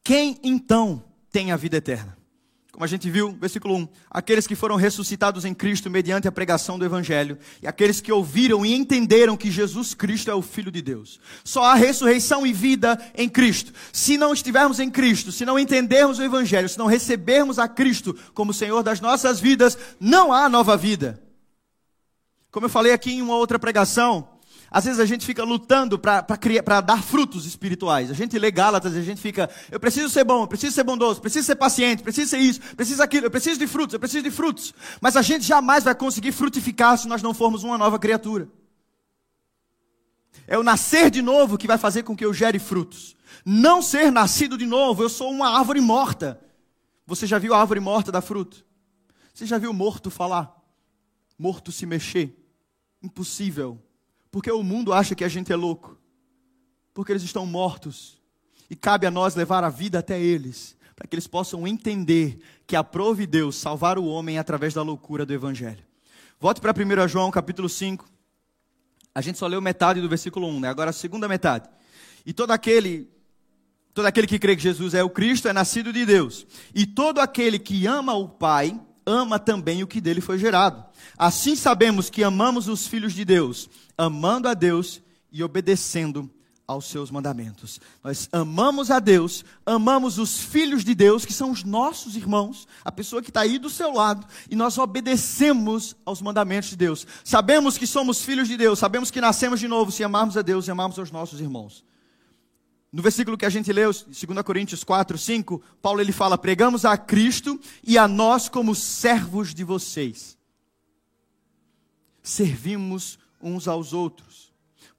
quem 0.04 0.40
então 0.44 1.04
tem 1.32 1.52
a 1.52 1.58
vida 1.58 1.78
eterna? 1.78 2.19
Como 2.80 2.86
a 2.86 2.88
gente 2.88 3.10
viu, 3.10 3.38
versículo 3.38 3.76
1: 3.76 3.90
aqueles 4.10 4.48
que 4.48 4.56
foram 4.56 4.78
ressuscitados 4.78 5.44
em 5.44 5.54
Cristo 5.54 5.90
mediante 5.90 6.30
a 6.30 6.32
pregação 6.32 6.80
do 6.80 6.86
Evangelho, 6.86 7.38
e 7.62 7.68
aqueles 7.68 8.00
que 8.00 8.10
ouviram 8.10 8.66
e 8.66 8.74
entenderam 8.74 9.36
que 9.36 9.52
Jesus 9.52 9.94
Cristo 9.94 10.32
é 10.32 10.34
o 10.34 10.42
Filho 10.42 10.72
de 10.72 10.82
Deus. 10.82 11.20
Só 11.44 11.66
há 11.66 11.74
ressurreição 11.76 12.48
e 12.48 12.54
vida 12.54 12.98
em 13.18 13.28
Cristo. 13.28 13.74
Se 13.92 14.18
não 14.18 14.32
estivermos 14.32 14.80
em 14.80 14.90
Cristo, 14.90 15.30
se 15.30 15.44
não 15.44 15.60
entendermos 15.60 16.20
o 16.20 16.24
Evangelho, 16.24 16.70
se 16.70 16.80
não 16.80 16.86
recebermos 16.86 17.60
a 17.60 17.68
Cristo 17.68 18.16
como 18.34 18.54
Senhor 18.54 18.82
das 18.82 19.02
nossas 19.02 19.42
vidas, 19.42 19.78
não 20.00 20.32
há 20.32 20.48
nova 20.48 20.78
vida. 20.78 21.22
Como 22.50 22.66
eu 22.66 22.70
falei 22.70 22.94
aqui 22.94 23.12
em 23.12 23.22
uma 23.22 23.36
outra 23.36 23.60
pregação, 23.60 24.26
às 24.72 24.86
vezes 24.86 25.00
a 25.00 25.06
gente 25.06 25.26
fica 25.26 25.44
lutando 25.44 25.98
para 25.98 26.82
dar 26.82 27.02
frutos 27.02 27.46
espirituais. 27.46 28.12
A 28.12 28.14
gente 28.14 28.38
lê 28.38 28.52
Gálatas 28.52 28.96
a 28.96 29.02
gente 29.02 29.20
fica, 29.20 29.50
eu 29.72 29.80
preciso 29.80 30.10
ser 30.10 30.24
bom, 30.24 30.44
eu 30.44 30.48
preciso 30.48 30.74
ser 30.76 30.84
bondoso, 30.84 31.20
preciso 31.20 31.46
ser 31.46 31.56
paciente, 31.56 32.04
preciso 32.04 32.30
ser 32.30 32.38
isso, 32.38 32.60
preciso 32.76 33.02
aquilo, 33.02 33.26
eu 33.26 33.32
preciso 33.32 33.60
de 33.60 33.68
frutos, 33.68 33.94
eu 33.94 34.00
preciso 34.00 34.24
de 34.24 34.32
frutos. 34.32 34.74
Mas 35.02 35.16
a 35.16 35.22
gente 35.22 35.44
jamais 35.44 35.84
vai 35.84 35.96
conseguir 35.96 36.32
frutificar 36.32 36.98
se 36.98 37.08
nós 37.08 37.22
não 37.22 37.34
formos 37.34 37.64
uma 37.64 37.78
nova 37.78 37.98
criatura. 37.98 38.48
É 40.46 40.58
o 40.58 40.64
nascer 40.64 41.10
de 41.10 41.22
novo 41.22 41.58
que 41.58 41.68
vai 41.68 41.78
fazer 41.78 42.04
com 42.04 42.16
que 42.16 42.26
eu 42.26 42.34
gere 42.34 42.60
frutos. 42.60 43.16
Não 43.46 43.82
ser 43.82 44.12
nascido 44.12 44.58
de 44.58 44.66
novo, 44.66 45.04
eu 45.04 45.10
sou 45.10 45.32
uma 45.32 45.58
árvore 45.58 45.82
morta. 45.82 46.40
Você 47.06 47.26
já 47.26 47.40
viu 47.40 47.54
a 47.54 47.60
árvore 47.60 47.80
morta 47.80 48.12
dar 48.12 48.22
fruto? 48.22 48.66
Você 49.34 49.46
já 49.46 49.58
viu 49.58 49.74
morto 49.74 50.12
falar? 50.12 50.56
Morto 51.38 51.72
se 51.72 51.86
mexer? 51.86 52.36
Impossível. 53.02 53.82
Porque 54.32 54.52
o 54.52 54.64
mundo 54.64 54.94
acha 54.94 55.16
que 55.16 55.24
a 55.24 55.28
gente 55.28 55.52
é 55.52 55.56
louco. 55.56 55.98
Porque 56.94 57.12
eles 57.12 57.24
estão 57.24 57.46
mortos. 57.46 58.22
E 58.70 58.76
cabe 58.76 59.08
a 59.08 59.12
nós 59.12 59.36
levar 59.36 59.64
a 59.64 59.70
vida 59.70 60.00
até 60.00 60.22
eles, 60.22 60.78
para 60.96 61.08
que 61.08 61.16
eles 61.16 61.26
possam 61.26 61.68
entender 61.68 62.40
que 62.68 62.76
aprove 62.76 63.26
Deus 63.26 63.56
salvar 63.56 63.98
o 63.98 64.06
homem 64.06 64.38
através 64.38 64.74
da 64.74 64.84
loucura 64.84 65.26
do 65.26 65.34
Evangelho. 65.34 65.84
Volte 66.40 66.62
para 66.62 66.72
1 66.72 67.08
João 67.08 67.32
capítulo 67.32 67.68
5. 67.68 68.08
A 69.14 69.22
gente 69.22 69.40
só 69.40 69.48
leu 69.48 69.60
metade 69.60 70.02
do 70.02 70.08
versículo 70.08 70.48
1, 70.48 70.60
né? 70.60 70.70
agora 70.70 70.92
a 70.92 70.94
segunda 70.94 71.28
metade. 71.28 71.68
E 72.26 72.32
todo 72.32 72.52
aquele, 72.52 73.10
todo 73.94 74.06
aquele 74.06 74.28
que 74.28 74.38
crê 74.38 74.56
que 74.56 74.62
Jesus 74.62 74.94
é 74.94 75.04
o 75.04 75.10
Cristo 75.10 75.48
é 75.48 75.54
nascido 75.54 75.92
de 75.92 76.06
Deus. 76.06 76.46
E 76.76 76.86
todo 76.86 77.20
aquele 77.20 77.58
que 77.58 77.88
ama 77.88 78.14
o 78.14 78.30
Pai, 78.30 78.80
ama 79.06 79.40
também 79.40 79.84
o 79.84 79.88
que 79.88 80.02
dele 80.02 80.22
foi 80.22 80.38
gerado. 80.38 80.84
Assim 81.18 81.56
sabemos 81.56 82.10
que 82.10 82.24
amamos 82.24 82.68
os 82.68 82.88
filhos 82.88 83.14
de 83.14 83.26
Deus, 83.26 83.70
amando 83.98 84.48
a 84.48 84.54
Deus 84.54 85.02
e 85.32 85.44
obedecendo 85.44 86.30
aos 86.70 86.86
seus 86.86 87.10
mandamentos. 87.10 87.82
Nós 88.04 88.30
amamos 88.32 88.92
a 88.92 89.00
Deus, 89.00 89.44
amamos 89.66 90.20
os 90.20 90.40
filhos 90.40 90.84
de 90.84 90.94
Deus, 90.94 91.26
que 91.26 91.34
são 91.34 91.50
os 91.50 91.64
nossos 91.64 92.16
irmãos, 92.16 92.68
a 92.86 92.92
pessoa 92.92 93.24
que 93.24 93.32
está 93.32 93.42
aí 93.42 93.58
do 93.58 93.72
seu 93.72 93.92
lado, 93.92 94.28
e 94.52 94.56
nós 94.56 94.78
obedecemos 94.78 95.96
aos 96.06 96.22
mandamentos 96.22 96.70
de 96.70 96.78
Deus. 96.78 97.08
Sabemos 97.24 97.76
que 97.76 97.88
somos 97.88 98.22
filhos 98.22 98.48
de 98.48 98.56
Deus, 98.56 98.78
sabemos 98.78 99.10
que 99.10 99.20
nascemos 99.20 99.60
de 99.60 99.68
novo 99.68 99.92
se 99.92 100.04
amarmos 100.04 100.38
a 100.38 100.44
Deus 100.44 100.68
e 100.68 100.72
amarmos 100.72 101.00
aos 101.00 101.12
nossos 101.12 101.42
irmãos. 101.42 101.84
No 102.92 103.02
versículo 103.02 103.38
que 103.38 103.46
a 103.46 103.50
gente 103.50 103.72
leu, 103.72 103.92
2 103.92 104.18
Coríntios 104.44 104.84
4, 104.84 105.18
5, 105.18 105.62
Paulo 105.82 106.02
ele 106.02 106.12
fala: 106.12 106.38
pregamos 106.38 106.86
a 106.86 106.98
Cristo 106.98 107.60
e 107.84 107.98
a 107.98 108.08
nós 108.08 108.50
como 108.50 108.74
servos 108.74 109.54
de 109.54 109.64
vocês. 109.64 110.38
Servimos 112.22 113.20
uns 113.42 113.68
aos 113.68 113.94
outros 113.94 114.50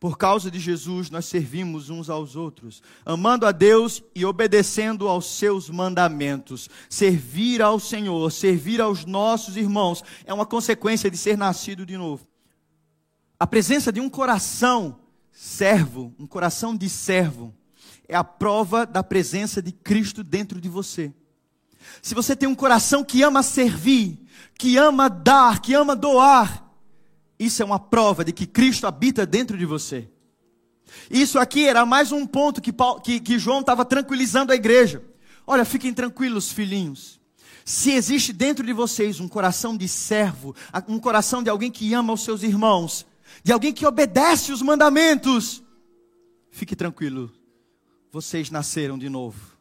por 0.01 0.17
causa 0.17 0.51
de 0.51 0.59
Jesus, 0.59 1.11
nós 1.11 1.27
servimos 1.27 1.91
uns 1.91 2.09
aos 2.09 2.35
outros, 2.35 2.83
amando 3.05 3.45
a 3.45 3.53
Deus 3.53 4.03
e 4.15 4.25
obedecendo 4.25 5.07
aos 5.07 5.27
seus 5.27 5.69
mandamentos. 5.69 6.71
Servir 6.89 7.61
ao 7.61 7.79
Senhor, 7.79 8.33
servir 8.33 8.81
aos 8.81 9.05
nossos 9.05 9.59
irmãos, 9.59 10.03
é 10.25 10.33
uma 10.33 10.47
consequência 10.47 11.11
de 11.11 11.19
ser 11.19 11.37
nascido 11.37 11.85
de 11.85 11.99
novo. 11.99 12.27
A 13.39 13.47
presença 13.47 13.93
de 13.93 14.01
um 14.01 14.09
coração 14.09 14.99
servo, 15.31 16.15
um 16.19 16.27
coração 16.27 16.75
de 16.75 16.89
servo, 16.89 17.55
é 18.11 18.17
a 18.17 18.25
prova 18.25 18.85
da 18.85 19.05
presença 19.05 19.63
de 19.63 19.71
Cristo 19.71 20.25
dentro 20.25 20.61
de 20.61 20.69
você. 20.69 21.13
Se 22.03 22.15
você 22.15 22.35
tem 22.35 22.49
um 22.49 22.55
coração 22.55 23.05
que 23.05 23.23
ama 23.23 23.43
servir, 23.43 24.19
que 24.59 24.77
ama 24.77 25.09
dar, 25.09 25.61
que 25.63 25.75
ama 25.75 25.95
doar, 25.95 26.69
isso 27.39 27.63
é 27.63 27.65
uma 27.65 27.79
prova 27.79 28.25
de 28.25 28.33
que 28.33 28.47
Cristo 28.47 28.87
habita 28.87 29.25
dentro 29.25 29.57
de 29.57 29.65
você. 29.65 30.09
Isso 31.09 31.39
aqui 31.39 31.69
era 31.69 31.87
mais 31.87 32.11
um 32.11 32.27
ponto 32.27 32.61
que, 32.61 32.73
Paulo, 32.73 33.01
que, 33.01 33.21
que 33.21 33.39
João 33.39 33.61
estava 33.61 33.85
tranquilizando 33.85 34.53
a 34.53 34.57
igreja. 34.57 35.03
Olha, 35.47 35.65
fiquem 35.65 35.95
tranquilos, 35.95 36.51
filhinhos. 36.51 37.21
Se 37.65 37.93
existe 37.93 38.33
dentro 38.33 38.67
de 38.67 38.73
vocês 38.73 39.21
um 39.21 39.29
coração 39.29 39.77
de 39.77 39.87
servo, 39.87 40.55
um 40.89 40.99
coração 40.99 41.43
de 41.45 41.49
alguém 41.49 41.71
que 41.71 41.95
ama 41.95 42.13
os 42.13 42.25
seus 42.25 42.43
irmãos, 42.43 43.07
de 43.45 43.53
alguém 43.53 43.73
que 43.73 43.87
obedece 43.87 44.51
os 44.51 44.61
mandamentos, 44.61 45.63
fique 46.51 46.75
tranquilo, 46.75 47.33
vocês 48.11 48.51
nasceram 48.51 48.99
de 48.99 49.09
novo. 49.09 49.59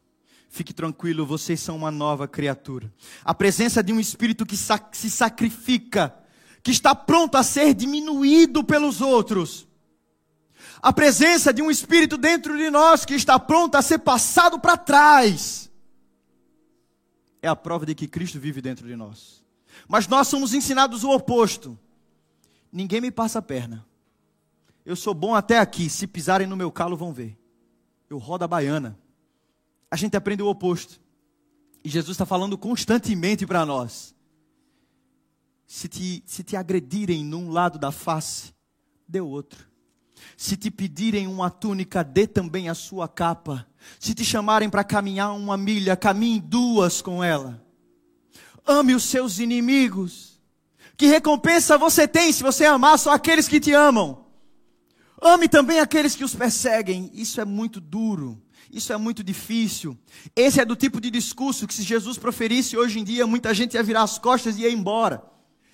Fique 0.50 0.74
tranquilo, 0.74 1.26
vocês 1.26 1.60
são 1.60 1.78
uma 1.78 1.92
nova 1.92 2.28
criatura. 2.28 2.92
A 3.24 3.34
presença 3.34 3.84
de 3.84 3.94
um 3.94 4.00
espírito 4.00 4.46
que 4.46 4.58
se 4.58 5.10
sacrifica 5.10 6.16
que 6.64 6.72
está 6.72 6.94
pronto 6.94 7.36
a 7.38 7.44
ser 7.44 7.74
diminuído 7.74 8.64
pelos 8.64 9.00
outros. 9.00 9.68
A 10.82 10.92
presença 10.92 11.54
de 11.54 11.62
um 11.62 11.70
espírito 11.70 12.18
dentro 12.18 12.58
de 12.58 12.70
nós 12.70 13.06
que 13.06 13.14
está 13.14 13.40
pronto 13.40 13.76
a 13.76 13.82
ser 13.82 14.00
passado 14.00 14.60
para 14.60 14.76
trás. 14.76 15.70
É 17.42 17.48
a 17.48 17.56
prova 17.56 17.86
de 17.86 17.96
que 17.96 18.08
Cristo 18.08 18.40
vive 18.40 18.62
dentro 18.62 18.88
de 18.88 18.96
nós. 18.96 19.44
Mas 19.88 20.08
nós 20.08 20.28
somos 20.28 20.54
ensinados 20.54 21.04
o 21.04 21.12
oposto. 21.12 21.78
Ninguém 22.72 23.02
me 23.02 23.12
passa 23.12 23.40
a 23.40 23.42
perna. 23.42 23.86
Eu 24.86 24.96
sou 24.96 25.14
bom 25.14 25.36
até 25.36 25.60
aqui. 25.60 25.90
Se 25.90 26.08
pisarem 26.08 26.48
no 26.48 26.58
meu 26.58 26.72
calo, 26.72 26.98
vão 26.98 27.14
ver. 27.14 27.38
Eu 28.10 28.17
rodo 28.17 28.43
a 28.43 28.48
baiana. 28.48 28.98
A 29.91 29.95
gente 29.95 30.17
aprende 30.17 30.41
o 30.41 30.48
oposto. 30.48 31.00
E 31.84 31.89
Jesus 31.89 32.15
está 32.15 32.26
falando 32.26 32.58
constantemente 32.58 33.45
para 33.45 33.65
nós. 33.65 34.15
Se 35.67 35.88
te, 35.88 36.24
se 36.26 36.43
te 36.43 36.56
agredirem 36.56 37.24
num 37.24 37.52
lado 37.52 37.78
da 37.78 37.91
face, 37.91 38.54
dê 39.08 39.22
outro. 39.22 39.69
Se 40.36 40.58
te 40.58 40.69
pedirem 40.69 41.28
uma 41.28 41.50
túnica, 41.50 42.04
dê 42.04 42.28
também 42.28 42.69
a 42.69 42.74
sua 42.74 43.08
capa. 43.08 43.65
Se 44.00 44.13
te 44.13 44.26
chamarem 44.26 44.69
para 44.69 44.84
caminhar 44.84 45.34
uma 45.34 45.56
milha, 45.56 45.95
caminhe 45.95 46.41
duas 46.41 47.02
com 47.02 47.24
ela. 47.24 47.63
Ame 48.65 48.93
os 48.93 49.04
seus 49.04 49.39
inimigos. 49.39 50.39
Que 50.98 51.06
recompensa 51.06 51.78
você 51.78 52.08
tem 52.08 52.32
se 52.34 52.43
você 52.43 52.65
amar 52.65 53.00
só 53.00 53.13
aqueles 53.13 53.48
que 53.48 53.60
te 53.60 53.72
amam? 53.72 54.26
Ame 55.21 55.49
também 55.49 55.79
aqueles 55.79 56.15
que 56.15 56.23
os 56.23 56.34
perseguem. 56.34 57.12
Isso 57.13 57.41
é 57.41 57.45
muito 57.45 57.82
duro. 57.82 58.41
Isso 58.71 58.93
é 58.93 58.97
muito 58.97 59.23
difícil. 59.23 59.97
Esse 60.36 60.62
é 60.62 60.65
do 60.65 60.75
tipo 60.75 61.01
de 61.01 61.10
discurso 61.10 61.67
que 61.67 61.73
se 61.73 61.84
Jesus 61.84 62.17
proferisse 62.17 62.77
hoje 62.77 62.99
em 62.99 63.03
dia, 63.03 63.25
muita 63.25 63.53
gente 63.53 63.73
ia 63.73 63.84
virar 63.84 64.03
as 64.03 64.17
costas 64.17 64.58
e 64.58 64.62
ia 64.62 64.71
embora. 64.71 65.23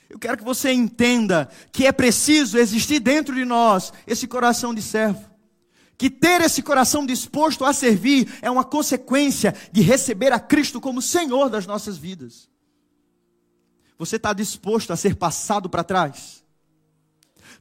Eu 0.10 0.18
quero 0.18 0.38
que 0.38 0.44
você 0.44 0.72
entenda 0.72 1.50
que 1.72 1.86
é 1.86 1.92
preciso 1.92 2.58
existir 2.58 3.00
dentro 3.00 3.36
de 3.36 3.44
nós 3.44 3.92
esse 4.08 4.28
coração 4.28 4.74
de 4.74 4.82
servo. 4.82 5.30
Que 5.98 6.10
ter 6.10 6.42
esse 6.42 6.62
coração 6.62 7.06
disposto 7.06 7.66
a 7.66 7.74
servir 7.74 8.38
é 8.42 8.50
uma 8.50 8.64
consequência 8.64 9.54
de 9.72 9.82
receber 9.82 10.32
a 10.32 10.40
Cristo 10.40 10.80
como 10.80 11.02
Senhor 11.02 11.50
das 11.50 11.66
nossas 11.66 11.98
vidas. 11.98 12.50
Você 13.98 14.18
está 14.18 14.34
disposto 14.34 14.92
a 14.92 14.98
ser 14.98 15.16
passado 15.16 15.70
para 15.70 15.84
trás? 15.84 16.45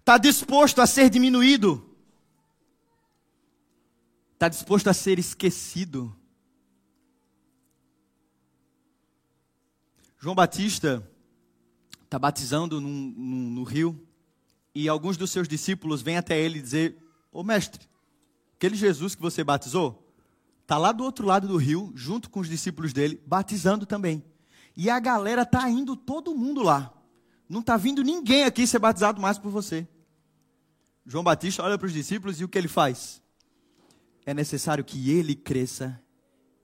Está 0.04 0.18
disposto 0.18 0.82
a 0.82 0.86
ser 0.86 1.08
diminuído? 1.08 1.82
Está 4.34 4.50
disposto 4.50 4.88
a 4.88 4.92
ser 4.92 5.18
esquecido? 5.18 6.14
João 10.18 10.34
Batista 10.34 11.02
está 12.02 12.18
batizando 12.18 12.82
num, 12.82 13.14
num, 13.16 13.50
no 13.50 13.62
rio, 13.64 13.98
e 14.74 14.90
alguns 14.90 15.16
dos 15.16 15.30
seus 15.30 15.48
discípulos 15.48 16.02
vêm 16.02 16.18
até 16.18 16.38
ele 16.38 16.60
dizer: 16.60 17.02
Ô 17.32 17.42
mestre, 17.42 17.88
aquele 18.58 18.76
Jesus 18.76 19.14
que 19.14 19.22
você 19.22 19.42
batizou, 19.42 20.06
está 20.60 20.76
lá 20.76 20.92
do 20.92 21.02
outro 21.02 21.26
lado 21.26 21.48
do 21.48 21.56
rio, 21.56 21.90
junto 21.94 22.28
com 22.28 22.40
os 22.40 22.48
discípulos 22.50 22.92
dele, 22.92 23.18
batizando 23.26 23.86
também. 23.86 24.22
E 24.76 24.90
a 24.90 25.00
galera 25.00 25.44
está 25.44 25.66
indo 25.70 25.96
todo 25.96 26.36
mundo 26.36 26.62
lá. 26.62 26.92
Não 27.48 27.60
está 27.60 27.78
vindo 27.78 28.02
ninguém 28.02 28.44
aqui 28.44 28.66
ser 28.66 28.78
batizado 28.78 29.18
mais 29.18 29.38
por 29.38 29.50
você. 29.50 29.88
João 31.06 31.22
Batista 31.22 31.62
olha 31.62 31.76
para 31.76 31.86
os 31.86 31.92
discípulos 31.92 32.40
e 32.40 32.44
o 32.44 32.48
que 32.48 32.56
ele 32.56 32.68
faz? 32.68 33.22
É 34.24 34.32
necessário 34.32 34.82
que 34.82 35.10
ele 35.10 35.34
cresça 35.34 36.00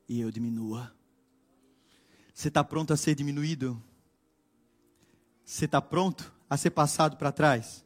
e 0.08 0.20
eu 0.20 0.30
diminua. 0.30 0.92
Você 2.32 2.48
está 2.48 2.64
pronto 2.64 2.92
a 2.92 2.96
ser 2.96 3.14
diminuído? 3.14 3.82
Você 5.44 5.66
está 5.66 5.82
pronto 5.82 6.32
a 6.48 6.56
ser 6.56 6.70
passado 6.70 7.18
para 7.18 7.30
trás? 7.30 7.84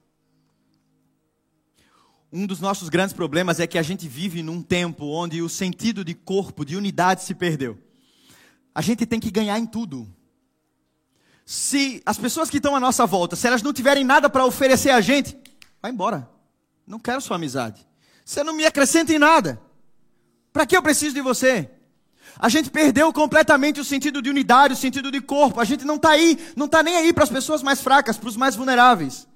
Um 2.32 2.46
dos 2.46 2.60
nossos 2.60 2.88
grandes 2.88 3.12
problemas 3.12 3.58
é 3.58 3.66
que 3.66 3.78
a 3.78 3.82
gente 3.82 4.06
vive 4.06 4.42
num 4.42 4.62
tempo 4.62 5.06
onde 5.06 5.42
o 5.42 5.48
sentido 5.48 6.04
de 6.04 6.14
corpo, 6.14 6.64
de 6.64 6.76
unidade 6.76 7.24
se 7.24 7.34
perdeu. 7.34 7.78
A 8.72 8.80
gente 8.80 9.06
tem 9.06 9.18
que 9.18 9.30
ganhar 9.30 9.58
em 9.58 9.66
tudo. 9.66 10.06
Se 11.44 12.00
as 12.06 12.16
pessoas 12.16 12.48
que 12.48 12.58
estão 12.58 12.76
à 12.76 12.80
nossa 12.80 13.06
volta, 13.06 13.34
se 13.34 13.46
elas 13.46 13.62
não 13.62 13.72
tiverem 13.72 14.04
nada 14.04 14.30
para 14.30 14.46
oferecer 14.46 14.90
a 14.90 15.00
gente, 15.00 15.36
vai 15.82 15.90
embora. 15.90 16.33
Não 16.86 16.98
quero 16.98 17.20
sua 17.20 17.36
amizade. 17.36 17.86
Você 18.24 18.42
não 18.42 18.54
me 18.54 18.64
acrescenta 18.64 19.12
em 19.12 19.18
nada. 19.18 19.60
Para 20.52 20.66
que 20.66 20.76
eu 20.76 20.82
preciso 20.82 21.14
de 21.14 21.20
você? 21.20 21.70
A 22.38 22.48
gente 22.48 22.70
perdeu 22.70 23.12
completamente 23.12 23.80
o 23.80 23.84
sentido 23.84 24.20
de 24.20 24.30
unidade, 24.30 24.74
o 24.74 24.76
sentido 24.76 25.10
de 25.10 25.20
corpo. 25.20 25.60
A 25.60 25.64
gente 25.64 25.84
não 25.84 25.96
está 25.96 26.10
aí, 26.10 26.38
não 26.56 26.66
está 26.66 26.82
nem 26.82 26.96
aí 26.96 27.12
para 27.12 27.24
as 27.24 27.30
pessoas 27.30 27.62
mais 27.62 27.80
fracas, 27.80 28.16
para 28.16 28.28
os 28.28 28.36
mais 28.36 28.56
vulneráveis. 28.56 29.26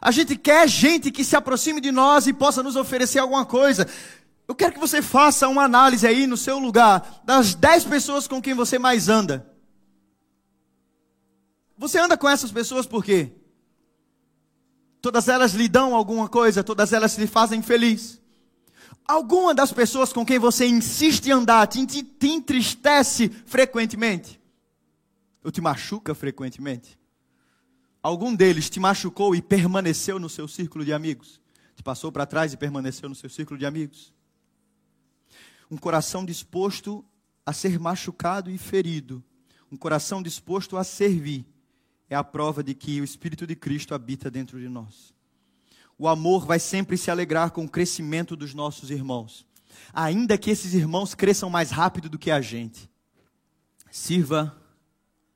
A 0.00 0.10
gente 0.10 0.36
quer 0.36 0.68
gente 0.68 1.10
que 1.10 1.24
se 1.24 1.36
aproxime 1.36 1.80
de 1.80 1.90
nós 1.90 2.26
e 2.26 2.32
possa 2.32 2.62
nos 2.62 2.76
oferecer 2.76 3.20
alguma 3.20 3.44
coisa. 3.46 3.88
Eu 4.46 4.54
quero 4.54 4.74
que 4.74 4.78
você 4.78 5.00
faça 5.00 5.48
uma 5.48 5.64
análise 5.64 6.06
aí 6.06 6.26
no 6.26 6.36
seu 6.36 6.58
lugar 6.58 7.22
das 7.24 7.54
10 7.54 7.84
pessoas 7.84 8.28
com 8.28 8.42
quem 8.42 8.54
você 8.54 8.78
mais 8.78 9.08
anda. 9.08 9.50
Você 11.78 11.98
anda 11.98 12.16
com 12.16 12.28
essas 12.28 12.52
pessoas 12.52 12.86
por 12.86 13.04
quê? 13.04 13.32
Todas 15.04 15.28
elas 15.28 15.52
lhe 15.52 15.68
dão 15.68 15.94
alguma 15.94 16.30
coisa, 16.30 16.64
todas 16.64 16.90
elas 16.90 17.18
lhe 17.18 17.26
fazem 17.26 17.60
feliz. 17.60 18.18
Alguma 19.06 19.54
das 19.54 19.70
pessoas 19.70 20.14
com 20.14 20.24
quem 20.24 20.38
você 20.38 20.66
insiste 20.66 21.26
em 21.26 21.32
andar 21.32 21.66
te, 21.66 21.84
te, 21.84 22.02
te 22.02 22.28
entristece 22.28 23.28
frequentemente? 23.44 24.40
Ou 25.44 25.50
te 25.50 25.60
machuca 25.60 26.14
frequentemente? 26.14 26.98
Algum 28.02 28.34
deles 28.34 28.70
te 28.70 28.80
machucou 28.80 29.34
e 29.34 29.42
permaneceu 29.42 30.18
no 30.18 30.30
seu 30.30 30.48
círculo 30.48 30.86
de 30.86 30.94
amigos? 30.94 31.38
Te 31.76 31.82
passou 31.82 32.10
para 32.10 32.24
trás 32.24 32.54
e 32.54 32.56
permaneceu 32.56 33.06
no 33.06 33.14
seu 33.14 33.28
círculo 33.28 33.58
de 33.58 33.66
amigos? 33.66 34.10
Um 35.70 35.76
coração 35.76 36.24
disposto 36.24 37.04
a 37.44 37.52
ser 37.52 37.78
machucado 37.78 38.50
e 38.50 38.56
ferido, 38.56 39.22
um 39.70 39.76
coração 39.76 40.22
disposto 40.22 40.78
a 40.78 40.82
servir, 40.82 41.44
é 42.08 42.14
a 42.14 42.24
prova 42.24 42.62
de 42.62 42.74
que 42.74 43.00
o 43.00 43.04
Espírito 43.04 43.46
de 43.46 43.56
Cristo 43.56 43.94
habita 43.94 44.30
dentro 44.30 44.58
de 44.58 44.68
nós. 44.68 45.14
O 45.98 46.08
amor 46.08 46.44
vai 46.44 46.58
sempre 46.58 46.96
se 46.96 47.10
alegrar 47.10 47.50
com 47.50 47.64
o 47.64 47.68
crescimento 47.68 48.36
dos 48.36 48.52
nossos 48.52 48.90
irmãos, 48.90 49.46
ainda 49.92 50.36
que 50.36 50.50
esses 50.50 50.74
irmãos 50.74 51.14
cresçam 51.14 51.48
mais 51.48 51.70
rápido 51.70 52.08
do 52.08 52.18
que 52.18 52.30
a 52.30 52.40
gente. 52.40 52.90
Sirva 53.90 54.56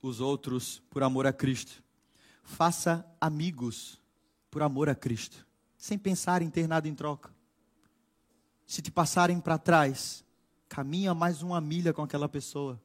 os 0.03 0.21
outros 0.21 0.83
por 0.91 1.03
amor 1.03 1.27
a 1.27 1.33
Cristo. 1.33 1.83
Faça 2.43 3.07
amigos 3.21 4.01
por 4.51 4.63
amor 4.63 4.89
a 4.89 4.95
Cristo, 4.95 5.47
sem 5.77 5.99
pensar 5.99 6.43
em 6.43 6.51
ter 6.51 6.67
nada 6.67 6.89
em 6.89 6.95
troca. 6.95 7.31
Se 8.67 8.83
te 8.83 8.91
passarem 8.91 9.41
para 9.41 9.59
trás, 9.59 10.25
caminha 10.69 11.15
mais 11.15 11.43
uma 11.43 11.61
milha 11.61 11.93
com 11.93 12.03
aquela 12.03 12.29
pessoa. 12.29 12.81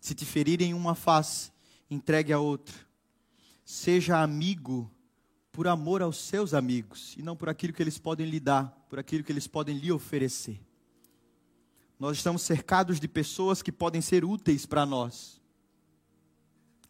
Se 0.00 0.14
te 0.14 0.24
ferirem 0.24 0.74
uma 0.74 0.94
face, 0.94 1.50
entregue 1.90 2.32
a 2.32 2.38
outra. 2.38 2.74
Seja 3.64 4.22
amigo 4.22 4.90
por 5.50 5.66
amor 5.66 6.02
aos 6.02 6.18
seus 6.18 6.52
amigos 6.52 7.14
e 7.16 7.22
não 7.22 7.34
por 7.34 7.48
aquilo 7.48 7.72
que 7.72 7.82
eles 7.82 7.98
podem 7.98 8.28
lhe 8.28 8.38
dar, 8.38 8.68
por 8.88 8.98
aquilo 8.98 9.24
que 9.24 9.32
eles 9.32 9.46
podem 9.46 9.76
lhe 9.78 9.90
oferecer. 9.90 10.60
Nós 11.98 12.18
estamos 12.18 12.42
cercados 12.42 13.00
de 13.00 13.08
pessoas 13.08 13.62
que 13.62 13.72
podem 13.72 14.02
ser 14.02 14.24
úteis 14.24 14.66
para 14.66 14.84
nós, 14.84 15.40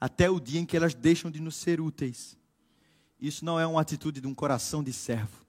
até 0.00 0.28
o 0.28 0.40
dia 0.40 0.60
em 0.60 0.66
que 0.66 0.76
elas 0.76 0.94
deixam 0.94 1.30
de 1.30 1.40
nos 1.40 1.54
ser 1.54 1.80
úteis. 1.80 2.36
Isso 3.20 3.44
não 3.44 3.58
é 3.58 3.66
uma 3.66 3.80
atitude 3.80 4.20
de 4.20 4.26
um 4.26 4.34
coração 4.34 4.82
de 4.82 4.92
servo. 4.92 5.46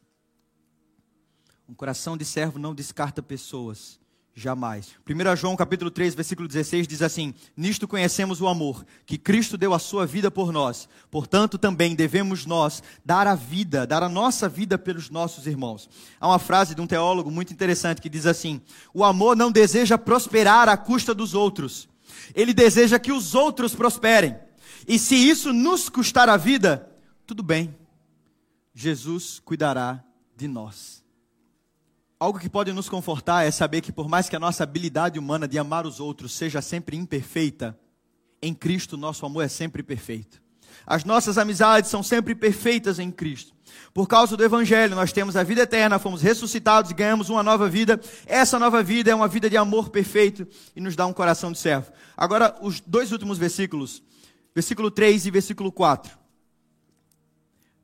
Um 1.67 1.73
coração 1.73 2.15
de 2.15 2.23
servo 2.23 2.57
não 2.59 2.73
descarta 2.73 3.21
pessoas, 3.21 3.99
Jamais. 4.39 4.89
1 5.09 5.35
João 5.35 5.55
capítulo 5.55 5.89
3, 5.89 6.13
versículo 6.13 6.47
16 6.47 6.87
diz 6.87 7.01
assim: 7.01 7.33
Nisto 7.55 7.87
conhecemos 7.87 8.39
o 8.39 8.47
amor, 8.47 8.85
que 9.03 9.17
Cristo 9.17 9.57
deu 9.57 9.73
a 9.73 9.79
sua 9.79 10.05
vida 10.05 10.29
por 10.29 10.51
nós. 10.51 10.87
Portanto, 11.09 11.57
também 11.57 11.95
devemos 11.95 12.45
nós 12.45 12.83
dar 13.03 13.25
a 13.25 13.33
vida, 13.33 13.87
dar 13.87 14.03
a 14.03 14.07
nossa 14.07 14.47
vida 14.47 14.77
pelos 14.77 15.09
nossos 15.09 15.47
irmãos. 15.47 15.89
Há 16.19 16.27
uma 16.27 16.37
frase 16.37 16.75
de 16.75 16.81
um 16.81 16.85
teólogo 16.85 17.31
muito 17.31 17.51
interessante 17.51 17.99
que 17.99 18.07
diz 18.07 18.27
assim: 18.27 18.61
O 18.93 19.03
amor 19.03 19.35
não 19.35 19.51
deseja 19.51 19.97
prosperar 19.97 20.69
à 20.69 20.77
custa 20.77 21.15
dos 21.15 21.33
outros. 21.33 21.89
Ele 22.35 22.53
deseja 22.53 22.99
que 22.99 23.11
os 23.11 23.33
outros 23.33 23.73
prosperem. 23.73 24.37
E 24.87 24.99
se 24.99 25.15
isso 25.15 25.51
nos 25.51 25.89
custar 25.89 26.29
a 26.29 26.37
vida, 26.37 26.87
tudo 27.25 27.41
bem. 27.41 27.75
Jesus 28.71 29.41
cuidará 29.43 30.03
de 30.35 30.47
nós. 30.47 31.06
Algo 32.19 32.39
que 32.39 32.49
pode 32.49 32.73
nos 32.73 32.89
confortar 32.89 33.43
é 33.43 33.51
saber 33.51 33.81
que, 33.81 33.91
por 33.91 34.09
mais 34.09 34.27
que 34.27 34.35
a 34.35 34.39
nossa 34.39 34.63
habilidade 34.63 35.19
humana 35.19 35.47
de 35.47 35.59
amar 35.59 35.85
os 35.85 35.99
outros 35.99 36.33
seja 36.33 36.63
sempre 36.63 36.97
imperfeita, 36.97 37.77
em 38.41 38.55
Cristo 38.55 38.97
nosso 38.97 39.23
amor 39.23 39.43
é 39.43 39.47
sempre 39.47 39.83
perfeito. 39.83 40.41
As 40.85 41.03
nossas 41.03 41.37
amizades 41.37 41.91
são 41.91 42.01
sempre 42.01 42.33
perfeitas 42.33 42.97
em 42.97 43.11
Cristo. 43.11 43.53
Por 43.93 44.07
causa 44.07 44.35
do 44.35 44.43
Evangelho, 44.43 44.95
nós 44.95 45.11
temos 45.11 45.35
a 45.35 45.43
vida 45.43 45.61
eterna, 45.61 45.99
fomos 45.99 46.21
ressuscitados 46.21 46.89
e 46.89 46.93
ganhamos 46.95 47.29
uma 47.29 47.43
nova 47.43 47.69
vida. 47.69 47.99
Essa 48.25 48.57
nova 48.57 48.81
vida 48.81 49.11
é 49.11 49.15
uma 49.15 49.27
vida 49.27 49.47
de 49.47 49.57
amor 49.57 49.89
perfeito 49.89 50.47
e 50.75 50.81
nos 50.81 50.95
dá 50.95 51.05
um 51.05 51.13
coração 51.13 51.51
de 51.51 51.59
servo. 51.59 51.91
Agora, 52.15 52.55
os 52.61 52.79
dois 52.79 53.11
últimos 53.11 53.37
versículos, 53.37 54.01
versículo 54.55 54.89
3 54.89 55.27
e 55.27 55.31
versículo 55.31 55.71
4. 55.71 56.17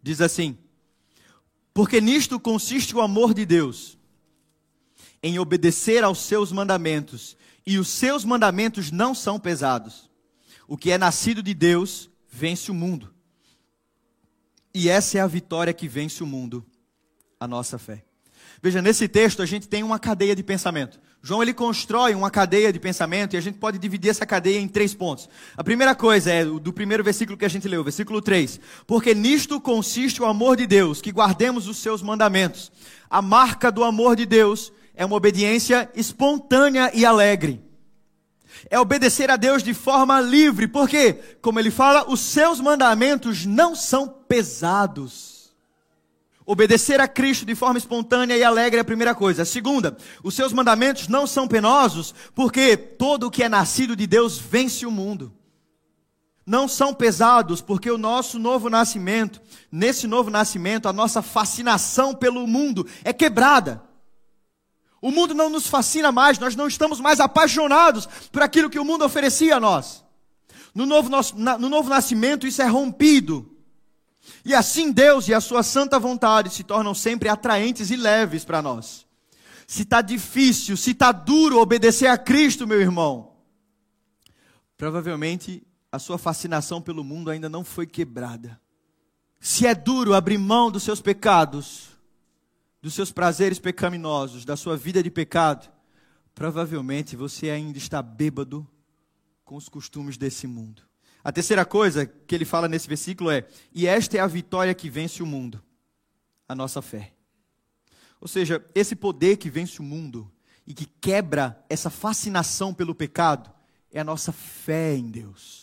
Diz 0.02 0.22
assim: 0.22 0.58
Porque 1.74 2.02
nisto 2.02 2.40
consiste 2.40 2.96
o 2.96 3.02
amor 3.02 3.34
de 3.34 3.46
Deus 3.46 3.98
em 5.24 5.40
obedecer 5.40 6.04
aos 6.04 6.20
seus 6.20 6.52
mandamentos, 6.52 7.38
e 7.66 7.80
os 7.80 7.88
seus 7.88 8.26
mandamentos 8.26 8.92
não 8.92 9.16
são 9.16 9.40
pesados. 9.40 10.12
O 10.68 10.78
que 10.78 10.92
é 10.92 10.98
nascido 10.98 11.42
de 11.42 11.54
Deus 11.54 12.10
vence 12.30 12.70
o 12.70 12.74
mundo. 12.74 13.14
E 14.74 14.90
essa 14.90 15.18
é 15.18 15.22
a 15.22 15.28
vitória 15.28 15.74
que 15.74 15.88
vence 15.88 16.22
o 16.22 16.28
mundo, 16.28 16.66
a 17.40 17.48
nossa 17.48 17.78
fé. 17.78 18.04
Veja, 18.62 18.82
nesse 18.82 19.08
texto 19.08 19.42
a 19.42 19.46
gente 19.46 19.68
tem 19.68 19.84
uma 19.84 20.00
cadeia 20.00 20.36
de 20.36 20.44
pensamento. 20.44 21.00
João 21.22 21.42
ele 21.42 21.54
constrói 21.54 22.16
uma 22.16 22.30
cadeia 22.30 22.74
de 22.74 22.80
pensamento 22.80 23.34
e 23.34 23.38
a 23.38 23.42
gente 23.42 23.58
pode 23.58 23.80
dividir 23.80 24.10
essa 24.10 24.26
cadeia 24.26 24.60
em 24.60 24.68
três 24.68 24.94
pontos. 24.94 25.30
A 25.56 25.64
primeira 25.64 25.96
coisa 25.96 26.32
é 26.32 26.44
do 26.44 26.74
primeiro 26.74 27.02
versículo 27.02 27.38
que 27.38 27.46
a 27.46 27.50
gente 27.50 27.68
leu, 27.68 27.82
versículo 27.82 28.22
3. 28.22 28.60
Porque 28.86 29.16
nisto 29.16 29.62
consiste 29.62 30.22
o 30.22 30.26
amor 30.26 30.58
de 30.58 30.68
Deus, 30.68 31.02
que 31.02 31.14
guardemos 31.14 31.70
os 31.70 31.78
seus 31.78 32.02
mandamentos. 32.02 32.72
A 33.10 33.22
marca 33.22 33.72
do 33.72 33.86
amor 33.86 34.18
de 34.18 34.26
Deus 34.26 34.74
é 34.96 35.06
uma 35.06 35.16
obediência 35.16 35.90
espontânea 35.96 36.92
e 36.94 37.06
alegre. 37.06 37.64
É 38.70 38.80
obedecer 38.80 39.30
a 39.30 39.36
Deus 39.36 39.64
de 39.64 39.74
forma 39.74 40.22
livre, 40.22 40.68
porque, 40.68 41.14
como 41.42 41.60
ele 41.60 41.72
fala, 41.72 42.10
os 42.10 42.20
seus 42.20 42.60
mandamentos 42.60 43.46
não 43.46 43.76
são 43.76 44.08
pesados. 44.08 45.54
Obedecer 46.46 47.00
a 47.00 47.08
Cristo 47.08 47.46
de 47.46 47.56
forma 47.56 47.78
espontânea 47.78 48.38
e 48.38 48.44
alegre 48.44 48.78
é 48.78 48.82
a 48.82 48.86
primeira 48.86 49.16
coisa. 49.16 49.44
A 49.44 49.46
segunda, 49.46 49.98
os 50.22 50.36
seus 50.36 50.52
mandamentos 50.52 51.08
não 51.08 51.26
são 51.26 51.48
penosos, 51.48 52.14
porque 52.36 52.76
todo 52.76 53.28
o 53.28 53.32
que 53.32 53.44
é 53.44 53.50
nascido 53.50 53.96
de 53.96 54.06
Deus 54.06 54.38
vence 54.38 54.86
o 54.86 54.92
mundo. 54.92 55.34
Não 56.46 56.68
são 56.68 56.94
pesados, 56.94 57.62
porque 57.62 57.90
o 57.90 57.98
nosso 57.98 58.38
novo 58.38 58.70
nascimento, 58.70 59.42
nesse 59.72 60.06
novo 60.06 60.30
nascimento, 60.30 60.90
a 60.90 60.94
nossa 60.94 61.22
fascinação 61.22 62.14
pelo 62.14 62.46
mundo 62.46 62.86
é 63.06 63.14
quebrada. 63.14 63.82
O 65.04 65.12
mundo 65.12 65.34
não 65.34 65.50
nos 65.50 65.68
fascina 65.68 66.14
mais, 66.14 66.40
nós 66.40 66.56
não 66.56 66.66
estamos 66.66 67.02
mais 67.02 67.20
apaixonados 67.20 68.08
por 68.32 68.42
aquilo 68.42 68.70
que 68.70 68.80
o 68.80 68.86
mundo 68.86 69.04
oferecia 69.04 69.58
a 69.58 69.60
nós. 69.60 70.02
No 70.74 70.86
novo, 70.86 71.10
no 71.36 71.68
novo 71.68 71.90
nascimento, 71.90 72.48
isso 72.48 72.62
é 72.62 72.68
rompido. 72.68 73.54
E 74.46 74.56
assim 74.56 74.94
Deus 74.94 75.28
e 75.28 75.34
a 75.34 75.42
sua 75.42 75.62
santa 75.62 76.00
vontade 76.00 76.52
se 76.52 76.64
tornam 76.64 76.94
sempre 76.94 77.28
atraentes 77.28 77.92
e 77.92 77.98
leves 77.98 78.46
para 78.46 78.62
nós. 78.62 79.06
Se 79.68 79.82
está 79.82 80.02
difícil, 80.02 80.78
se 80.78 80.92
está 80.92 81.12
duro 81.12 81.60
obedecer 81.60 82.08
a 82.08 82.18
Cristo, 82.18 82.66
meu 82.66 82.80
irmão, 82.80 83.34
provavelmente 84.78 85.68
a 85.92 86.00
sua 86.00 86.18
fascinação 86.18 86.82
pelo 86.82 87.04
mundo 87.04 87.30
ainda 87.30 87.50
não 87.50 87.66
foi 87.66 87.86
quebrada. 87.86 88.58
Se 89.38 89.68
é 89.68 89.76
duro 89.76 90.14
abrir 90.14 90.38
mão 90.38 90.72
dos 90.72 90.84
seus 90.84 91.02
pecados, 91.02 91.93
dos 92.84 92.94
seus 92.94 93.14
prazeres 93.14 93.60
pecaminosos, 93.60 94.44
da 94.44 94.58
sua 94.58 94.76
vida 94.76 95.02
de 95.02 95.10
pecado, 95.10 95.72
provavelmente 96.36 97.16
você 97.16 97.50
ainda 97.50 97.78
está 97.78 98.02
bêbado 98.02 98.68
com 99.46 99.56
os 99.56 99.70
costumes 99.70 100.18
desse 100.18 100.46
mundo. 100.46 100.84
A 101.24 101.32
terceira 101.32 101.64
coisa 101.64 102.06
que 102.06 102.36
ele 102.36 102.44
fala 102.44 102.68
nesse 102.68 102.86
versículo 102.86 103.32
é: 103.32 103.48
e 103.74 103.88
esta 103.88 104.18
é 104.18 104.20
a 104.20 104.28
vitória 104.28 104.74
que 104.74 104.90
vence 104.90 105.24
o 105.24 105.26
mundo, 105.26 105.64
a 106.46 106.54
nossa 106.54 106.82
fé. 106.82 107.14
Ou 108.20 108.28
seja, 108.28 108.62
esse 108.76 108.98
poder 108.98 109.38
que 109.38 109.50
vence 109.50 109.80
o 109.80 109.84
mundo 109.84 110.30
e 110.68 110.74
que 110.74 110.86
quebra 110.86 111.64
essa 111.70 111.90
fascinação 111.90 112.74
pelo 112.74 112.94
pecado 112.94 113.50
é 113.94 114.02
a 114.02 114.04
nossa 114.04 114.34
fé 114.34 114.94
em 114.94 115.10
Deus 115.10 115.63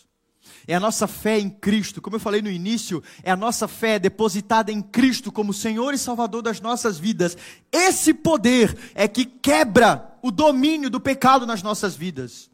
é 0.67 0.75
a 0.75 0.81
nossa 0.81 1.07
fé 1.07 1.39
em 1.39 1.49
Cristo. 1.49 2.01
Como 2.01 2.17
eu 2.17 2.21
falei 2.21 2.43
no 2.43 2.51
início, 2.51 3.03
é 3.23 3.31
a 3.31 3.37
nossa 3.37 3.67
fé 3.67 3.99
depositada 3.99 4.71
em 4.71 4.83
Cristo 4.83 5.33
como 5.33 5.53
Senhor 5.53 5.95
e 5.95 5.99
Salvador 5.99 6.43
das 6.43 6.61
nossas 6.61 6.99
vidas. 6.99 7.37
Esse 7.73 8.13
poder 8.15 8.77
é 8.95 9.09
que 9.09 9.25
quebra 9.25 10.17
o 10.23 10.31
domínio 10.31 10.91
do 10.91 11.01
pecado 11.01 11.47
nas 11.47 11.63
nossas 11.63 11.95
vidas. 11.95 12.51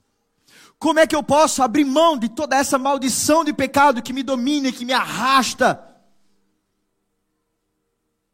Como 0.79 0.99
é 1.01 1.07
que 1.07 1.17
eu 1.17 1.23
posso 1.23 1.63
abrir 1.63 1.85
mão 1.85 2.19
de 2.19 2.29
toda 2.29 2.57
essa 2.57 2.79
maldição 2.79 3.45
de 3.45 3.53
pecado 3.53 4.03
que 4.03 4.13
me 4.13 4.23
domina 4.23 4.69
e 4.69 4.73
que 4.73 4.85
me 4.85 4.93
arrasta? 4.93 5.83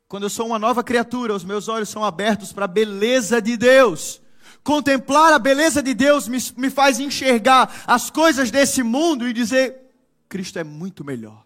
Quando 0.08 0.24
eu 0.24 0.30
sou 0.30 0.46
uma 0.46 0.58
nova 0.58 0.84
criatura, 0.84 1.34
os 1.34 1.44
meus 1.44 1.68
olhos 1.68 1.88
são 1.88 2.04
abertos 2.04 2.52
para 2.52 2.66
a 2.66 2.68
beleza 2.68 3.40
de 3.40 3.56
Deus. 3.56 4.20
Contemplar 4.62 5.32
a 5.32 5.38
beleza 5.38 5.82
de 5.82 5.92
Deus 5.92 6.28
me, 6.28 6.38
me 6.56 6.70
faz 6.70 7.00
enxergar 7.00 7.82
as 7.86 8.10
coisas 8.10 8.50
desse 8.50 8.82
mundo 8.82 9.28
e 9.28 9.32
dizer: 9.32 9.76
Cristo 10.28 10.58
é 10.58 10.64
muito 10.64 11.04
melhor. 11.04 11.44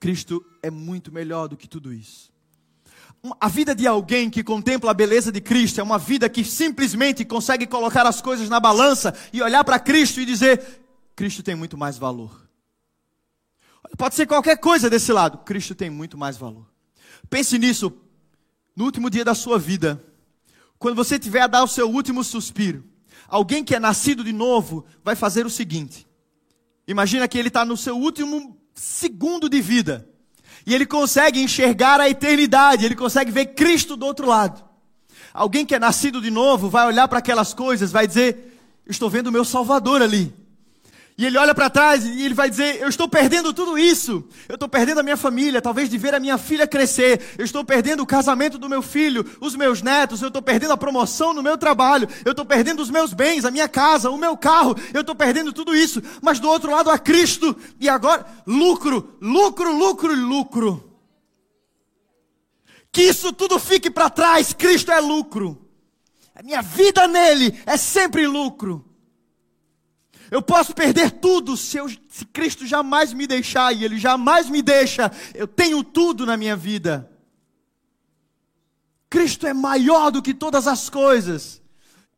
Cristo 0.00 0.44
é 0.62 0.70
muito 0.70 1.12
melhor 1.12 1.48
do 1.48 1.56
que 1.56 1.68
tudo 1.68 1.92
isso. 1.92 2.32
A 3.40 3.48
vida 3.48 3.74
de 3.74 3.86
alguém 3.86 4.28
que 4.28 4.44
contempla 4.44 4.90
a 4.90 4.94
beleza 4.94 5.32
de 5.32 5.40
Cristo 5.40 5.80
é 5.80 5.82
uma 5.82 5.98
vida 5.98 6.28
que 6.28 6.44
simplesmente 6.44 7.24
consegue 7.24 7.66
colocar 7.66 8.06
as 8.06 8.20
coisas 8.20 8.48
na 8.48 8.60
balança 8.60 9.14
e 9.32 9.42
olhar 9.42 9.64
para 9.64 9.78
Cristo 9.78 10.20
e 10.20 10.26
dizer: 10.26 10.84
Cristo 11.14 11.42
tem 11.42 11.54
muito 11.54 11.76
mais 11.76 11.96
valor. 11.96 12.46
Pode 13.96 14.14
ser 14.14 14.26
qualquer 14.26 14.58
coisa 14.58 14.90
desse 14.90 15.12
lado. 15.12 15.38
Cristo 15.38 15.74
tem 15.74 15.90
muito 15.90 16.18
mais 16.18 16.36
valor. 16.36 16.66
Pense 17.30 17.58
nisso 17.58 17.92
no 18.74 18.84
último 18.84 19.08
dia 19.08 19.24
da 19.24 19.34
sua 19.34 19.58
vida. 19.58 20.02
Quando 20.78 20.96
você 20.96 21.18
tiver 21.18 21.40
a 21.40 21.46
dar 21.46 21.64
o 21.64 21.68
seu 21.68 21.90
último 21.90 22.22
suspiro, 22.22 22.84
alguém 23.28 23.64
que 23.64 23.74
é 23.74 23.80
nascido 23.80 24.22
de 24.22 24.32
novo 24.32 24.84
vai 25.02 25.14
fazer 25.14 25.46
o 25.46 25.50
seguinte: 25.50 26.06
imagina 26.86 27.26
que 27.26 27.38
ele 27.38 27.48
está 27.48 27.64
no 27.64 27.76
seu 27.76 27.96
último 27.96 28.58
segundo 28.74 29.48
de 29.48 29.60
vida 29.60 30.08
e 30.66 30.74
ele 30.74 30.84
consegue 30.84 31.40
enxergar 31.40 32.00
a 32.00 32.08
eternidade, 32.08 32.84
ele 32.84 32.96
consegue 32.96 33.30
ver 33.30 33.54
Cristo 33.54 33.96
do 33.96 34.04
outro 34.04 34.26
lado. 34.26 34.64
Alguém 35.32 35.64
que 35.64 35.74
é 35.74 35.78
nascido 35.78 36.20
de 36.20 36.30
novo 36.30 36.68
vai 36.68 36.86
olhar 36.86 37.06
para 37.08 37.18
aquelas 37.18 37.54
coisas, 37.54 37.92
vai 37.92 38.06
dizer: 38.06 38.58
Estou 38.86 39.08
vendo 39.10 39.28
o 39.28 39.32
meu 39.32 39.44
Salvador 39.44 40.02
ali. 40.02 40.34
E 41.18 41.24
ele 41.24 41.38
olha 41.38 41.54
para 41.54 41.70
trás 41.70 42.04
e 42.04 42.22
ele 42.22 42.34
vai 42.34 42.50
dizer: 42.50 42.78
Eu 42.80 42.88
estou 42.88 43.08
perdendo 43.08 43.52
tudo 43.54 43.78
isso. 43.78 44.22
Eu 44.46 44.54
estou 44.54 44.68
perdendo 44.68 45.00
a 45.00 45.02
minha 45.02 45.16
família, 45.16 45.62
talvez 45.62 45.88
de 45.88 45.96
ver 45.96 46.14
a 46.14 46.20
minha 46.20 46.36
filha 46.36 46.66
crescer. 46.66 47.34
Eu 47.38 47.44
estou 47.44 47.64
perdendo 47.64 48.02
o 48.02 48.06
casamento 48.06 48.58
do 48.58 48.68
meu 48.68 48.82
filho, 48.82 49.24
os 49.40 49.56
meus 49.56 49.80
netos. 49.80 50.20
Eu 50.20 50.28
estou 50.28 50.42
perdendo 50.42 50.72
a 50.72 50.76
promoção 50.76 51.32
no 51.32 51.42
meu 51.42 51.56
trabalho. 51.56 52.06
Eu 52.22 52.32
estou 52.32 52.44
perdendo 52.44 52.82
os 52.82 52.90
meus 52.90 53.14
bens, 53.14 53.46
a 53.46 53.50
minha 53.50 53.66
casa, 53.66 54.10
o 54.10 54.18
meu 54.18 54.36
carro. 54.36 54.76
Eu 54.92 55.00
estou 55.00 55.14
perdendo 55.14 55.54
tudo 55.54 55.74
isso. 55.74 56.02
Mas 56.20 56.38
do 56.38 56.50
outro 56.50 56.70
lado 56.70 56.90
há 56.90 56.98
Cristo. 56.98 57.56
E 57.80 57.88
agora, 57.88 58.26
lucro, 58.46 59.16
lucro, 59.18 59.72
lucro 59.74 60.14
lucro. 60.14 60.98
Que 62.92 63.02
isso 63.02 63.32
tudo 63.32 63.58
fique 63.58 63.90
para 63.90 64.10
trás. 64.10 64.52
Cristo 64.52 64.92
é 64.92 65.00
lucro. 65.00 65.66
A 66.34 66.42
minha 66.42 66.60
vida 66.60 67.08
nele 67.08 67.58
é 67.64 67.78
sempre 67.78 68.26
lucro. 68.26 68.85
Eu 70.30 70.42
posso 70.42 70.74
perder 70.74 71.10
tudo 71.12 71.56
se, 71.56 71.76
eu, 71.76 71.88
se 72.08 72.24
Cristo 72.26 72.66
jamais 72.66 73.12
me 73.12 73.26
deixar 73.26 73.72
e 73.72 73.84
Ele 73.84 73.98
jamais 73.98 74.50
me 74.50 74.62
deixa. 74.62 75.10
Eu 75.34 75.46
tenho 75.46 75.82
tudo 75.84 76.26
na 76.26 76.36
minha 76.36 76.56
vida. 76.56 77.10
Cristo 79.08 79.46
é 79.46 79.54
maior 79.54 80.10
do 80.10 80.20
que 80.22 80.34
todas 80.34 80.66
as 80.66 80.90
coisas. 80.90 81.62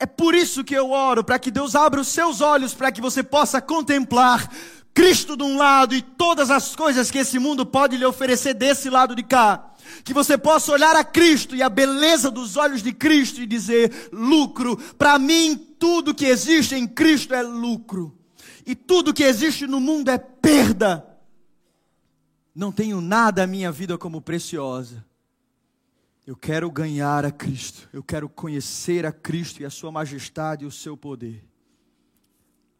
É 0.00 0.06
por 0.06 0.34
isso 0.34 0.64
que 0.64 0.74
eu 0.74 0.90
oro, 0.90 1.24
para 1.24 1.38
que 1.38 1.50
Deus 1.50 1.74
abra 1.74 2.00
os 2.00 2.08
seus 2.08 2.40
olhos, 2.40 2.72
para 2.72 2.92
que 2.92 3.00
você 3.00 3.22
possa 3.22 3.60
contemplar 3.60 4.48
Cristo 4.94 5.36
de 5.36 5.42
um 5.42 5.56
lado 5.56 5.94
e 5.94 6.02
todas 6.02 6.50
as 6.50 6.74
coisas 6.74 7.10
que 7.10 7.18
esse 7.18 7.38
mundo 7.38 7.66
pode 7.66 7.96
lhe 7.96 8.04
oferecer 8.04 8.54
desse 8.54 8.88
lado 8.88 9.14
de 9.14 9.22
cá. 9.22 9.72
Que 10.04 10.14
você 10.14 10.36
possa 10.36 10.72
olhar 10.72 10.94
a 10.96 11.04
Cristo 11.04 11.54
e 11.54 11.62
a 11.62 11.68
beleza 11.68 12.30
dos 12.30 12.56
olhos 12.56 12.82
de 12.82 12.92
Cristo 12.92 13.40
e 13.40 13.46
dizer: 13.46 14.08
lucro, 14.12 14.76
para 14.94 15.18
mim 15.18 15.56
tudo 15.78 16.14
que 16.14 16.26
existe 16.26 16.74
em 16.74 16.86
Cristo 16.86 17.34
é 17.34 17.42
lucro. 17.42 18.16
E 18.66 18.74
tudo 18.74 19.14
que 19.14 19.24
existe 19.24 19.66
no 19.66 19.80
mundo 19.80 20.10
é 20.10 20.18
perda. 20.18 21.04
Não 22.54 22.72
tenho 22.72 23.00
nada 23.00 23.44
a 23.44 23.46
minha 23.46 23.70
vida 23.70 23.96
como 23.96 24.20
preciosa. 24.20 25.04
Eu 26.26 26.36
quero 26.36 26.70
ganhar 26.70 27.24
a 27.24 27.30
Cristo. 27.30 27.88
Eu 27.92 28.02
quero 28.02 28.28
conhecer 28.28 29.06
a 29.06 29.12
Cristo 29.12 29.62
e 29.62 29.64
a 29.64 29.70
Sua 29.70 29.90
majestade 29.90 30.64
e 30.64 30.66
o 30.66 30.70
seu 30.70 30.96
poder. 30.96 31.42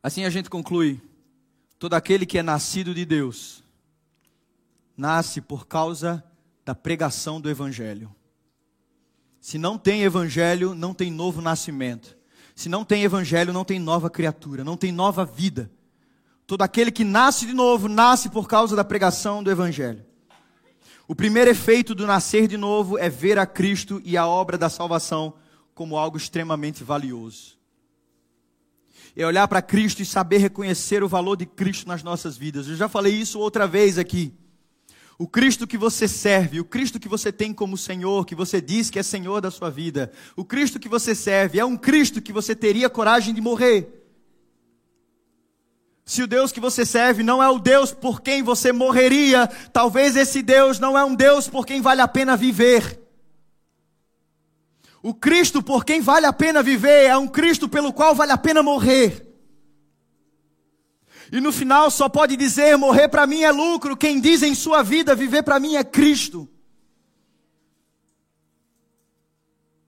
Assim 0.03 0.25
a 0.25 0.31
gente 0.31 0.51
conclui: 0.51 1.01
todo 1.79 1.95
aquele 1.95 2.27
que 2.27 2.39
é 2.39 2.43
nascido 2.43 2.95
de 2.95 3.05
Deus 3.05 3.65
nasce 4.97 5.41
por 5.41 5.67
causa 5.67 6.25
da 6.69 6.75
pregação 6.75 7.41
do 7.41 7.49
Evangelho. 7.49 8.15
Se 9.41 9.57
não 9.57 9.79
tem 9.79 10.03
Evangelho, 10.03 10.75
não 10.75 10.93
tem 10.93 11.11
novo 11.11 11.41
nascimento. 11.41 12.15
Se 12.55 12.69
não 12.69 12.85
tem 12.85 13.05
evangelho, 13.05 13.55
não 13.55 13.65
tem 13.65 13.79
nova 13.79 14.11
criatura, 14.11 14.63
não 14.65 14.77
tem 14.77 14.93
nova 14.93 15.25
vida. 15.25 15.71
Todo 16.47 16.61
aquele 16.61 16.91
que 16.91 17.05
nasce 17.05 17.47
de 17.47 17.55
novo, 17.55 17.89
nasce 17.89 18.29
por 18.29 18.47
causa 18.47 18.75
da 18.77 18.85
pregação 18.85 19.43
do 19.45 19.51
evangelho. 19.51 20.05
O 21.07 21.15
primeiro 21.15 21.49
efeito 21.49 21.95
do 21.95 22.07
nascer 22.07 22.49
de 22.49 22.57
novo 22.57 22.99
é 22.99 23.09
ver 23.09 23.39
a 23.39 23.47
Cristo 23.47 24.03
e 24.05 24.17
a 24.17 24.27
obra 24.27 24.59
da 24.59 24.69
salvação 24.69 25.35
como 25.73 25.97
algo 25.97 26.17
extremamente 26.17 26.85
valioso. 26.85 27.57
É 29.17 29.25
olhar 29.25 29.47
para 29.49 29.63
Cristo 29.63 30.03
e 30.03 30.05
saber 30.05 30.39
reconhecer 30.39 31.03
o 31.03 31.09
valor 31.09 31.37
de 31.37 31.47
Cristo 31.47 31.87
nas 31.89 32.03
nossas 32.03 32.37
vidas. 32.37 32.69
Eu 32.69 32.77
já 32.77 32.89
falei 32.89 33.15
isso 33.15 33.39
outra 33.39 33.67
vez 33.69 33.97
aqui. 33.99 34.35
O 35.19 35.27
Cristo 35.27 35.67
que 35.67 35.77
você 35.77 36.07
serve, 36.07 36.61
o 36.61 36.65
Cristo 36.65 37.01
que 37.01 37.09
você 37.09 37.33
tem 37.33 37.53
como 37.53 37.77
Senhor, 37.77 38.25
que 38.25 38.37
você 38.37 38.61
diz 38.61 38.89
que 38.89 39.01
é 39.01 39.03
Senhor 39.03 39.41
da 39.41 39.51
sua 39.51 39.69
vida, 39.69 40.13
o 40.37 40.45
Cristo 40.45 40.79
que 40.79 40.89
você 40.89 41.13
serve 41.13 41.59
é 41.59 41.65
um 41.65 41.77
Cristo 41.77 42.23
que 42.23 42.33
você 42.33 42.55
teria 42.55 42.89
coragem 42.89 43.35
de 43.35 43.41
morrer. 43.41 43.99
Se 46.05 46.23
o 46.23 46.27
Deus 46.29 46.53
que 46.53 46.61
você 46.61 46.87
serve 46.87 47.25
não 47.25 47.43
é 47.43 47.51
o 47.51 47.59
Deus 47.59 47.93
por 47.93 48.23
quem 48.23 48.45
você 48.45 48.71
morreria, 48.71 49.49
talvez 49.73 50.15
esse 50.17 50.41
Deus 50.41 50.79
não 50.79 50.97
é 50.97 51.05
um 51.05 51.17
Deus 51.17 51.49
por 51.49 51.67
quem 51.67 51.83
vale 51.83 52.01
a 52.01 52.09
pena 52.09 52.37
viver. 52.37 53.03
O 55.03 55.13
Cristo 55.13 55.63
por 55.63 55.85
quem 55.85 56.01
vale 56.01 56.27
a 56.27 56.33
pena 56.33 56.63
viver 56.63 57.07
é 57.07 57.17
um 57.17 57.27
Cristo 57.27 57.69
pelo 57.69 57.93
qual 57.93 58.15
vale 58.15 58.31
a 58.31 58.39
pena 58.39 58.63
morrer. 58.63 59.28
E 61.31 61.41
no 61.41 61.53
final 61.53 61.91
só 61.91 62.09
pode 62.09 62.37
dizer: 62.37 62.77
morrer 62.77 63.09
para 63.09 63.27
mim 63.27 63.43
é 63.43 63.51
lucro. 63.51 63.97
Quem 63.97 64.21
diz 64.21 64.43
em 64.43 64.55
sua 64.55 64.83
vida 64.83 65.15
viver 65.15 65.43
para 65.43 65.61
mim 65.61 65.77
é 65.77 65.85
Cristo. 65.85 66.49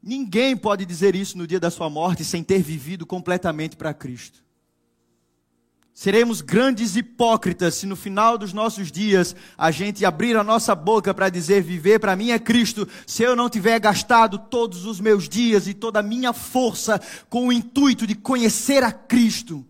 Ninguém 0.03 0.57
pode 0.57 0.87
dizer 0.87 1.15
isso 1.15 1.37
no 1.37 1.47
dia 1.47 1.61
da 1.61 1.71
sua 1.71 1.91
morte 1.91 2.25
sem 2.25 2.43
ter 2.43 2.63
vivido 2.63 3.05
completamente 3.05 3.77
para 3.77 3.93
Cristo. 3.93 4.43
Seremos 5.93 6.41
grandes 6.41 6.97
hipócritas 6.97 7.75
se 7.75 7.87
no 7.87 7.95
final 7.95 8.39
dos 8.39 8.55
nossos 8.55 8.91
dias 8.91 9.37
a 9.59 9.71
gente 9.71 10.03
abrir 10.07 10.35
a 10.35 10.43
nossa 10.43 10.75
boca 10.75 11.13
para 11.13 11.29
dizer 11.29 11.63
viver 11.63 11.99
para 11.99 12.17
mim 12.17 12.31
é 12.31 12.39
Cristo, 12.39 12.89
se 13.07 13.23
eu 13.23 13.37
não 13.37 13.51
tiver 13.51 13.79
gastado 13.79 14.39
todos 14.39 14.87
os 14.87 14.99
meus 14.99 15.29
dias 15.29 15.67
e 15.67 15.75
toda 15.75 16.01
a 16.01 16.03
minha 16.03 16.33
força 16.33 16.99
com 17.29 17.49
o 17.49 17.53
intuito 17.53 18.07
de 18.07 18.15
conhecer 18.15 18.83
a 18.83 18.91
Cristo. 18.91 19.67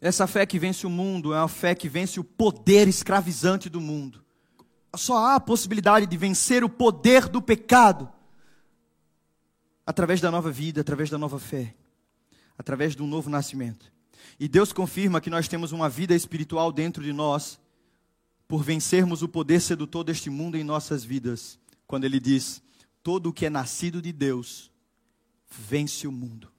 Essa 0.00 0.26
fé 0.26 0.46
que 0.46 0.58
vence 0.58 0.86
o 0.86 0.90
mundo 0.90 1.34
é 1.34 1.38
uma 1.38 1.48
fé 1.48 1.74
que 1.74 1.88
vence 1.88 2.20
o 2.20 2.24
poder 2.24 2.86
escravizante 2.86 3.68
do 3.68 3.80
mundo. 3.80 4.24
Só 4.94 5.18
há 5.18 5.34
a 5.34 5.40
possibilidade 5.40 6.06
de 6.06 6.16
vencer 6.16 6.62
o 6.62 6.68
poder 6.68 7.28
do 7.28 7.42
pecado 7.42 8.08
através 9.84 10.20
da 10.20 10.30
nova 10.30 10.50
vida, 10.50 10.80
através 10.80 11.10
da 11.10 11.18
nova 11.18 11.38
fé, 11.38 11.74
através 12.56 12.94
de 12.94 13.02
um 13.02 13.06
novo 13.06 13.28
nascimento. 13.28 13.92
E 14.38 14.46
Deus 14.46 14.72
confirma 14.72 15.20
que 15.20 15.30
nós 15.30 15.48
temos 15.48 15.72
uma 15.72 15.88
vida 15.88 16.14
espiritual 16.14 16.70
dentro 16.70 17.02
de 17.02 17.12
nós 17.12 17.58
por 18.46 18.62
vencermos 18.62 19.22
o 19.22 19.28
poder 19.28 19.60
sedutor 19.60 20.04
deste 20.04 20.30
mundo 20.30 20.56
em 20.56 20.64
nossas 20.64 21.04
vidas, 21.04 21.58
quando 21.86 22.04
Ele 22.04 22.20
diz: 22.20 22.62
todo 23.02 23.30
o 23.30 23.32
que 23.32 23.46
é 23.46 23.50
nascido 23.50 24.00
de 24.00 24.12
Deus 24.12 24.70
vence 25.50 26.06
o 26.06 26.12
mundo. 26.12 26.50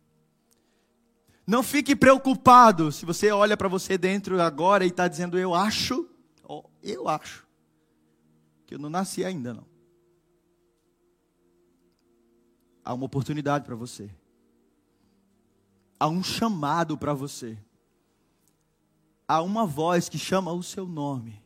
Não 1.50 1.64
fique 1.64 1.96
preocupado 1.96 2.92
se 2.92 3.08
você 3.08 3.32
olha 3.32 3.58
para 3.58 3.68
você 3.68 3.98
dentro 3.98 4.40
agora 4.40 4.86
e 4.86 4.90
está 4.90 5.08
dizendo, 5.08 5.36
eu 5.36 5.56
acho, 5.56 6.08
eu 6.84 7.08
acho, 7.08 7.48
que 8.68 8.76
eu 8.76 8.78
não 8.78 8.88
nasci 8.88 9.26
ainda 9.26 9.56
não. 9.56 9.66
Há 12.86 12.94
uma 12.94 13.08
oportunidade 13.08 13.66
para 13.66 13.74
você. 13.74 14.12
Há 16.00 16.08
um 16.08 16.22
chamado 16.22 16.96
para 16.96 17.16
você. 17.16 17.58
Há 19.28 19.42
uma 19.42 19.66
voz 19.66 20.08
que 20.08 20.20
chama 20.20 20.54
o 20.54 20.62
seu 20.62 20.88
nome. 20.88 21.42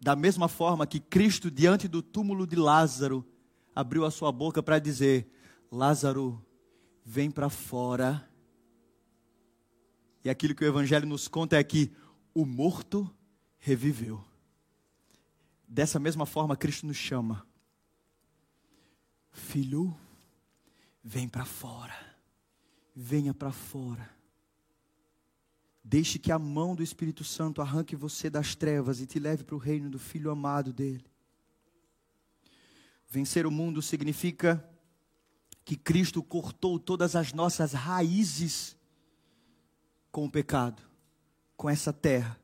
Da 0.00 0.16
mesma 0.16 0.48
forma 0.48 0.86
que 0.86 1.00
Cristo, 1.00 1.50
diante 1.50 1.86
do 1.86 2.00
túmulo 2.00 2.46
de 2.46 2.56
Lázaro, 2.56 3.26
abriu 3.74 4.06
a 4.06 4.10
sua 4.10 4.32
boca 4.32 4.62
para 4.62 4.78
dizer: 4.78 5.30
Lázaro, 5.70 6.42
vem 7.04 7.30
para 7.30 7.50
fora 7.50 8.26
e 10.24 10.30
aquilo 10.30 10.54
que 10.54 10.64
o 10.64 10.66
Evangelho 10.66 11.06
nos 11.06 11.28
conta 11.28 11.56
é 11.56 11.62
que 11.62 11.92
o 12.34 12.46
morto 12.46 13.14
reviveu. 13.58 14.24
Dessa 15.68 16.00
mesma 16.00 16.24
forma, 16.24 16.56
Cristo 16.56 16.86
nos 16.86 16.96
chama. 16.96 17.46
Filho, 19.30 19.94
vem 21.02 21.28
para 21.28 21.44
fora. 21.44 21.94
Venha 22.96 23.34
para 23.34 23.52
fora. 23.52 24.08
Deixe 25.82 26.18
que 26.18 26.32
a 26.32 26.38
mão 26.38 26.74
do 26.74 26.82
Espírito 26.82 27.22
Santo 27.22 27.60
arranque 27.60 27.94
você 27.94 28.30
das 28.30 28.54
trevas 28.54 29.00
e 29.00 29.06
te 29.06 29.18
leve 29.18 29.44
para 29.44 29.54
o 29.54 29.58
reino 29.58 29.90
do 29.90 29.98
Filho 29.98 30.30
amado 30.30 30.72
dele. 30.72 31.04
Vencer 33.10 33.46
o 33.46 33.50
mundo 33.50 33.82
significa 33.82 34.66
que 35.64 35.76
Cristo 35.76 36.22
cortou 36.22 36.78
todas 36.78 37.14
as 37.14 37.34
nossas 37.34 37.72
raízes 37.74 38.76
com 40.14 40.24
o 40.24 40.30
pecado, 40.30 40.80
com 41.56 41.68
essa 41.68 41.92
terra. 41.92 42.38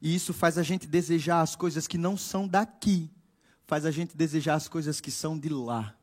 E 0.00 0.14
isso 0.14 0.32
faz 0.32 0.56
a 0.56 0.62
gente 0.62 0.86
desejar 0.86 1.40
as 1.40 1.56
coisas 1.56 1.88
que 1.88 1.98
não 1.98 2.16
são 2.16 2.46
daqui, 2.46 3.10
faz 3.64 3.84
a 3.84 3.90
gente 3.90 4.16
desejar 4.16 4.54
as 4.54 4.68
coisas 4.68 5.00
que 5.00 5.10
são 5.10 5.36
de 5.36 5.48
lá. 5.48 5.96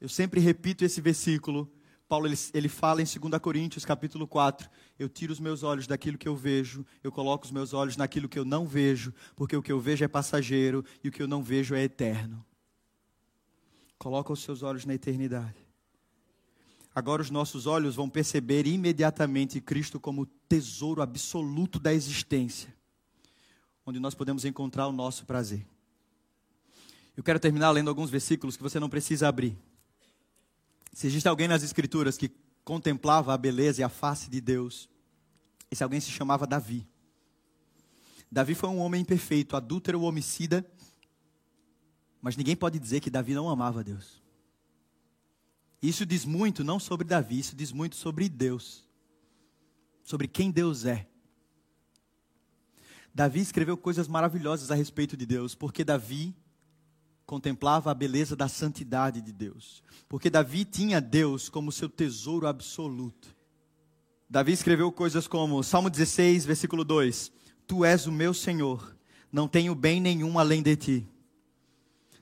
Eu 0.00 0.08
sempre 0.08 0.40
repito 0.40 0.86
esse 0.86 1.02
versículo 1.02 1.70
Paulo 2.08 2.26
ele, 2.26 2.36
ele 2.54 2.68
fala 2.68 3.02
em 3.02 3.04
2 3.04 3.40
Coríntios, 3.40 3.84
capítulo 3.84 4.26
4, 4.26 4.68
eu 4.98 5.08
tiro 5.08 5.32
os 5.32 5.40
meus 5.40 5.62
olhos 5.62 5.86
daquilo 5.86 6.18
que 6.18 6.28
eu 6.28 6.36
vejo, 6.36 6.84
eu 7.02 7.12
coloco 7.12 7.44
os 7.44 7.50
meus 7.50 7.74
olhos 7.74 7.96
naquilo 7.96 8.28
que 8.28 8.38
eu 8.38 8.44
não 8.44 8.66
vejo, 8.66 9.14
porque 9.36 9.56
o 9.56 9.62
que 9.62 9.72
eu 9.72 9.80
vejo 9.80 10.04
é 10.04 10.08
passageiro 10.08 10.82
e 11.04 11.08
o 11.08 11.12
que 11.12 11.22
eu 11.22 11.28
não 11.28 11.42
vejo 11.42 11.74
é 11.74 11.82
eterno. 11.82 12.44
Coloca 13.98 14.32
os 14.32 14.42
seus 14.42 14.62
olhos 14.62 14.84
na 14.84 14.94
eternidade. 14.94 15.71
Agora 16.94 17.22
os 17.22 17.30
nossos 17.30 17.66
olhos 17.66 17.94
vão 17.94 18.08
perceber 18.08 18.66
imediatamente 18.66 19.60
Cristo 19.60 19.98
como 19.98 20.26
tesouro 20.48 21.00
absoluto 21.00 21.78
da 21.78 21.92
existência, 21.92 22.74
onde 23.86 23.98
nós 23.98 24.14
podemos 24.14 24.44
encontrar 24.44 24.86
o 24.86 24.92
nosso 24.92 25.24
prazer. 25.24 25.66
Eu 27.16 27.22
quero 27.22 27.40
terminar 27.40 27.70
lendo 27.70 27.88
alguns 27.88 28.10
versículos 28.10 28.56
que 28.56 28.62
você 28.62 28.78
não 28.78 28.88
precisa 28.88 29.28
abrir. 29.28 29.56
Se 30.92 31.06
existe 31.06 31.28
alguém 31.28 31.48
nas 31.48 31.62
Escrituras 31.62 32.18
que 32.18 32.30
contemplava 32.64 33.32
a 33.32 33.38
beleza 33.38 33.80
e 33.80 33.84
a 33.84 33.88
face 33.88 34.28
de 34.30 34.40
Deus, 34.40 34.88
esse 35.70 35.82
alguém 35.82 36.00
se 36.00 36.10
chamava 36.10 36.46
Davi. 36.46 36.86
Davi 38.30 38.54
foi 38.54 38.68
um 38.68 38.78
homem 38.78 39.02
imperfeito, 39.02 39.56
adúltero, 39.56 40.02
homicida, 40.02 40.66
mas 42.20 42.36
ninguém 42.36 42.54
pode 42.54 42.78
dizer 42.78 43.00
que 43.00 43.10
Davi 43.10 43.34
não 43.34 43.48
amava 43.48 43.82
Deus. 43.82 44.21
Isso 45.82 46.06
diz 46.06 46.24
muito 46.24 46.62
não 46.62 46.78
sobre 46.78 47.06
Davi, 47.06 47.40
isso 47.40 47.56
diz 47.56 47.72
muito 47.72 47.96
sobre 47.96 48.28
Deus, 48.28 48.88
sobre 50.04 50.28
quem 50.28 50.50
Deus 50.50 50.84
é. 50.84 51.08
Davi 53.12 53.40
escreveu 53.40 53.76
coisas 53.76 54.06
maravilhosas 54.06 54.70
a 54.70 54.74
respeito 54.76 55.16
de 55.16 55.26
Deus, 55.26 55.54
porque 55.54 55.84
Davi 55.84 56.34
contemplava 57.26 57.90
a 57.90 57.94
beleza 57.94 58.36
da 58.36 58.48
santidade 58.48 59.20
de 59.20 59.32
Deus. 59.32 59.82
Porque 60.08 60.30
Davi 60.30 60.64
tinha 60.64 61.00
Deus 61.00 61.48
como 61.48 61.72
seu 61.72 61.88
tesouro 61.88 62.46
absoluto. 62.46 63.34
Davi 64.28 64.52
escreveu 64.52 64.90
coisas 64.90 65.26
como 65.26 65.62
Salmo 65.62 65.90
16, 65.90 66.44
versículo 66.46 66.84
2: 66.84 67.32
Tu 67.66 67.84
és 67.84 68.06
o 68.06 68.12
meu 68.12 68.32
Senhor, 68.32 68.96
não 69.30 69.48
tenho 69.48 69.74
bem 69.74 70.00
nenhum 70.00 70.38
além 70.38 70.62
de 70.62 70.76
ti. 70.76 71.08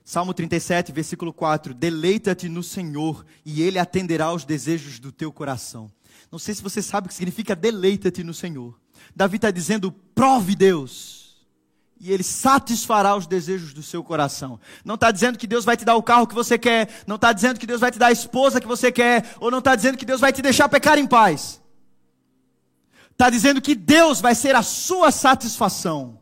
Salmo 0.03 0.33
37, 0.33 0.91
versículo 0.91 1.31
4: 1.31 1.73
Deleita-te 1.73 2.49
no 2.49 2.63
Senhor, 2.63 3.25
e 3.45 3.61
Ele 3.61 3.79
atenderá 3.79 4.25
aos 4.25 4.43
desejos 4.43 4.99
do 4.99 5.11
teu 5.11 5.31
coração. 5.31 5.91
Não 6.31 6.39
sei 6.39 6.55
se 6.55 6.63
você 6.63 6.81
sabe 6.81 7.05
o 7.05 7.09
que 7.09 7.15
significa 7.15 7.55
deleita-te 7.55 8.23
no 8.23 8.33
Senhor. 8.33 8.79
Davi 9.15 9.35
está 9.37 9.51
dizendo: 9.51 9.91
prove 9.91 10.55
Deus 10.55 11.21
e 12.03 12.11
Ele 12.11 12.23
satisfará 12.23 13.15
os 13.15 13.27
desejos 13.27 13.73
do 13.73 13.83
seu 13.83 14.03
coração. 14.03 14.59
Não 14.83 14.95
está 14.95 15.11
dizendo 15.11 15.37
que 15.37 15.45
Deus 15.45 15.63
vai 15.63 15.77
te 15.77 15.85
dar 15.85 15.95
o 15.95 16.01
carro 16.01 16.25
que 16.25 16.33
você 16.33 16.57
quer, 16.57 16.89
não 17.05 17.15
está 17.15 17.31
dizendo 17.31 17.59
que 17.59 17.67
Deus 17.67 17.79
vai 17.79 17.91
te 17.91 17.99
dar 17.99 18.07
a 18.07 18.11
esposa 18.11 18.59
que 18.59 18.67
você 18.67 18.91
quer, 18.91 19.35
ou 19.39 19.51
não 19.51 19.59
está 19.59 19.75
dizendo 19.75 19.99
que 19.99 20.05
Deus 20.05 20.19
vai 20.19 20.33
te 20.33 20.41
deixar 20.41 20.67
pecar 20.67 20.97
em 20.97 21.05
paz. 21.05 21.61
Está 23.11 23.29
dizendo 23.29 23.61
que 23.61 23.75
Deus 23.75 24.19
vai 24.19 24.33
ser 24.33 24.55
a 24.55 24.63
sua 24.63 25.11
satisfação, 25.11 26.19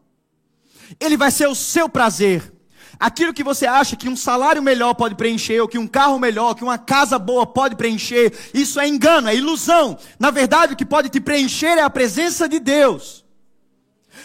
Ele 0.99 1.15
vai 1.15 1.32
ser 1.32 1.47
o 1.47 1.55
seu 1.55 1.88
prazer. 1.88 2.59
Aquilo 3.00 3.34
que 3.34 3.43
você 3.43 3.66
acha 3.66 3.95
que 3.95 4.10
um 4.10 4.16
salário 4.16 4.62
melhor 4.62 4.93
pode 4.93 5.16
preencher, 5.16 5.62
ou 5.62 5.70
que 5.70 5.78
um 5.78 5.88
carro 5.88 6.20
melhor, 6.20 6.54
que 6.54 6.64
uma 6.64 6.78
casa 6.78 7.18
boa 7.18 7.47
pode 7.47 7.78
preencher, 7.78 8.34
isso 8.54 8.78
é 8.78 8.88
engano, 8.89 9.30
é 9.30 9.36
ilusão. 9.36 9.97
Na 10.20 10.32
verdade, 10.32 10.74
o 10.74 10.76
que 10.76 10.86
pode 10.86 11.08
te 11.08 11.22
preencher 11.22 11.78
é 11.78 11.82
a 11.82 11.89
presença 11.89 12.50
de 12.50 12.60
Deus. 12.60 13.24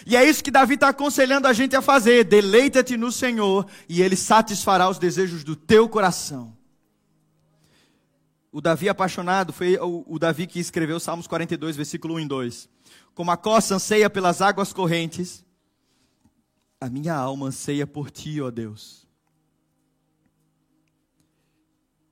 E 0.05 0.17
é 0.17 0.27
isso 0.27 0.43
que 0.43 0.51
Davi 0.51 0.73
está 0.73 0.89
aconselhando 0.89 1.47
a 1.47 1.53
gente 1.53 1.73
a 1.73 1.81
fazer: 1.81 2.25
deleita-te 2.25 2.97
no 2.97 3.13
Senhor, 3.13 3.65
e 3.87 4.01
Ele 4.01 4.17
satisfará 4.17 4.89
os 4.89 4.97
desejos 4.97 5.45
do 5.45 5.55
teu 5.55 5.87
coração. 5.87 6.53
O 8.51 8.59
Davi 8.59 8.89
apaixonado 8.89 9.53
foi 9.53 9.77
o, 9.77 10.03
o 10.05 10.19
Davi 10.19 10.47
que 10.47 10.59
escreveu 10.59 10.99
Salmos 10.99 11.27
42, 11.27 11.77
versículo 11.77 12.15
1 12.15 12.19
e 12.19 12.27
2. 12.27 12.69
Como 13.13 13.31
a 13.31 13.37
costa 13.37 13.75
anseia 13.75 14.09
pelas 14.09 14.41
águas 14.41 14.73
correntes, 14.73 15.44
a 16.85 16.89
minha 16.89 17.15
alma 17.15 17.47
anseia 17.47 17.87
por 17.87 18.11
ti, 18.11 18.39
ó 18.39 18.51
Deus. 18.51 19.07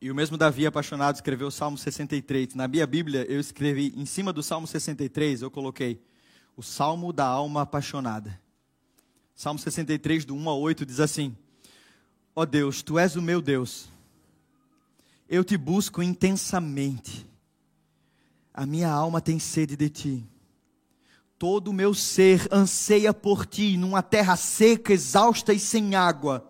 E 0.01 0.09
o 0.09 0.15
mesmo 0.15 0.35
Davi 0.35 0.65
apaixonado 0.65 1.13
escreveu 1.13 1.49
o 1.49 1.51
Salmo 1.51 1.77
63. 1.77 2.55
Na 2.55 2.67
minha 2.67 2.87
Bíblia, 2.87 3.23
eu 3.29 3.39
escrevi 3.39 3.93
em 3.95 4.05
cima 4.07 4.33
do 4.33 4.41
Salmo 4.41 4.65
63, 4.65 5.43
eu 5.43 5.51
coloquei 5.51 6.01
o 6.57 6.63
salmo 6.63 7.13
da 7.13 7.23
alma 7.23 7.61
apaixonada. 7.61 8.41
Salmo 9.35 9.59
63, 9.59 10.25
do 10.25 10.33
1 10.33 10.49
a 10.49 10.55
8, 10.55 10.87
diz 10.87 10.99
assim: 10.99 11.37
Ó 12.35 12.41
oh 12.41 12.45
Deus, 12.47 12.81
tu 12.81 12.97
és 12.97 13.15
o 13.15 13.21
meu 13.21 13.43
Deus, 13.43 13.87
eu 15.29 15.43
te 15.43 15.55
busco 15.55 16.01
intensamente, 16.01 17.27
a 18.51 18.65
minha 18.65 18.89
alma 18.89 19.21
tem 19.21 19.37
sede 19.37 19.75
de 19.75 19.89
ti. 19.91 20.32
Todo 21.37 21.69
o 21.69 21.73
meu 21.73 21.93
ser 21.93 22.47
anseia 22.51 23.13
por 23.13 23.45
ti, 23.45 23.77
numa 23.77 24.01
terra 24.01 24.35
seca, 24.35 24.93
exausta 24.93 25.53
e 25.53 25.59
sem 25.59 25.95
água. 25.95 26.49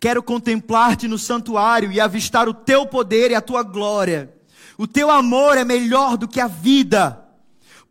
Quero 0.00 0.22
contemplar-te 0.22 1.06
no 1.06 1.18
santuário 1.18 1.92
e 1.92 2.00
avistar 2.00 2.48
o 2.48 2.54
teu 2.54 2.86
poder 2.86 3.30
e 3.30 3.34
a 3.34 3.40
tua 3.40 3.62
glória. 3.62 4.34
O 4.78 4.86
teu 4.86 5.10
amor 5.10 5.56
é 5.56 5.64
melhor 5.64 6.16
do 6.16 6.28
que 6.28 6.40
a 6.40 6.46
vida 6.46 7.24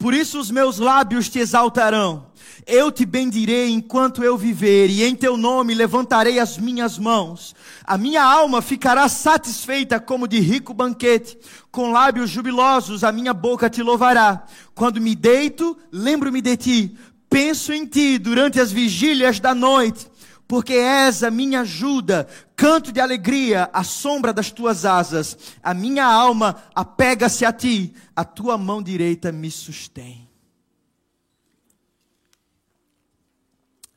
por 0.04 0.14
isso 0.14 0.38
os 0.38 0.52
meus 0.52 0.80
lábios 0.80 1.30
te 1.30 1.40
exaltarão. 1.40 2.26
Eu 2.66 2.92
te 2.92 3.06
bendirei 3.06 3.72
enquanto 3.72 4.24
eu 4.24 4.38
viver, 4.38 4.90
e 4.90 5.04
em 5.04 5.16
teu 5.16 5.36
nome 5.36 5.74
levantarei 5.74 6.40
as 6.40 6.58
minhas 6.58 6.98
mãos. 6.98 7.54
A 7.84 7.98
minha 7.98 8.24
alma 8.24 8.62
ficará 8.62 9.10
satisfeita 9.10 10.00
como 10.00 10.28
de 10.28 10.40
rico 10.40 10.74
banquete. 10.74 11.38
Com 11.72 11.92
lábios 11.92 12.30
jubilosos 12.30 13.04
a 13.04 13.12
minha 13.12 13.34
boca 13.34 13.70
te 13.70 13.84
louvará. 13.84 14.46
Quando 14.74 15.02
me 15.02 15.16
deito, 15.16 15.78
lembro-me 15.92 16.42
de 16.42 16.56
ti. 16.56 16.98
Penso 17.30 17.74
em 17.74 17.86
ti 17.86 18.18
durante 18.18 18.60
as 18.60 18.72
vigílias 18.72 19.40
da 19.40 19.54
noite 19.54 20.14
porque 20.48 20.74
és 20.74 21.24
a 21.24 21.32
minha 21.32 21.62
ajuda, 21.62 22.28
canto 22.56 22.92
de 22.92 23.00
alegria 23.00 23.72
à 23.74 23.84
sombra 23.84 24.32
das 24.32 24.52
tuas 24.52 24.86
asas. 24.86 25.36
A 25.64 25.74
minha 25.74 26.06
alma 26.06 26.58
apega-se 26.76 27.44
a 27.44 27.52
ti, 27.52 27.92
a 28.16 28.24
tua 28.24 28.56
mão 28.56 28.80
direita 28.84 29.32
me 29.32 29.50
sustém. 29.50 30.23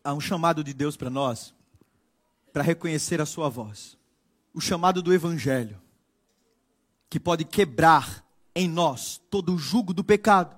Há 0.07 0.15
um 0.15 0.21
chamado 0.21 0.63
de 0.63 0.73
Deus 0.73 0.97
para 0.97 1.11
nós, 1.11 1.53
para 2.53 2.63
reconhecer 2.63 3.21
a 3.21 3.27
sua 3.27 3.49
voz. 3.49 3.99
O 4.55 4.61
chamado 4.61 5.03
do 5.03 5.13
evangelho, 5.13 5.83
que 7.11 7.19
pode 7.19 7.45
quebrar 7.45 8.25
em 8.55 8.69
nós 8.69 9.21
todo 9.29 9.53
o 9.53 9.59
jugo 9.59 9.93
do 9.93 10.05
pecado, 10.05 10.57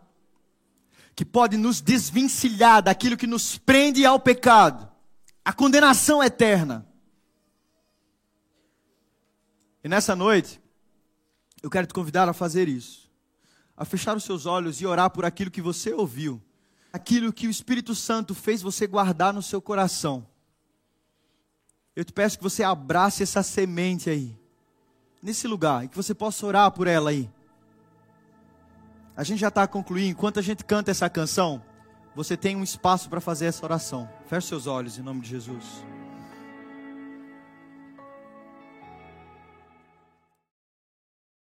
que 1.17 1.25
pode 1.25 1.57
nos 1.57 1.81
desvencilhar 1.81 2.83
daquilo 2.83 3.17
que 3.17 3.27
nos 3.27 3.57
prende 3.57 4.05
ao 4.05 4.21
pecado 4.21 4.87
a 5.43 5.51
condenação 5.55 6.23
eterna. 6.23 6.87
E 9.83 9.89
nessa 9.89 10.15
noite, 10.15 10.61
eu 11.63 11.71
quero 11.71 11.87
te 11.87 11.95
convidar 11.95 12.29
a 12.29 12.35
fazer 12.35 12.69
isso, 12.69 13.11
a 13.75 13.87
fechar 13.87 14.15
os 14.15 14.25
seus 14.25 14.45
olhos 14.45 14.83
e 14.83 14.87
orar 14.87 15.09
por 15.09 15.25
aquilo 15.25 15.51
que 15.51 15.63
você 15.63 15.95
ouviu, 15.95 16.43
aquilo 16.93 17.33
que 17.33 17.47
o 17.47 17.51
Espírito 17.51 17.95
Santo 17.95 18.35
fez 18.35 18.63
você 18.63 18.87
guardar 18.87 19.33
no 19.33 19.43
seu 19.43 19.61
coração. 19.61 20.27
Eu 21.95 22.05
te 22.05 22.13
peço 22.13 22.39
que 22.39 22.45
você 22.45 22.63
abrace 22.63 23.23
essa 23.23 23.43
semente 23.43 24.09
aí, 24.09 24.37
nesse 25.23 25.49
lugar, 25.49 25.85
e 25.85 25.89
que 25.89 25.97
você 25.97 26.15
possa 26.15 26.47
orar 26.47 26.71
por 26.71 26.87
ela 26.87 27.11
aí. 27.11 27.29
A 29.17 29.25
gente 29.25 29.41
já 29.41 29.49
está 29.49 29.67
concluindo, 29.67 30.11
enquanto 30.11 30.39
a 30.39 30.43
gente 30.43 30.65
canta 30.65 30.93
essa 30.93 31.11
canção, 31.11 31.63
você 32.15 32.37
tem 32.37 32.55
um 32.55 32.63
espaço 32.63 33.09
para 33.11 33.21
fazer 33.21 33.47
essa 33.47 33.65
oração. 33.65 34.09
Feche 34.27 34.47
seus 34.47 34.67
olhos 34.67 34.97
em 34.97 35.03
nome 35.03 35.21
de 35.21 35.29
Jesus. 35.29 35.85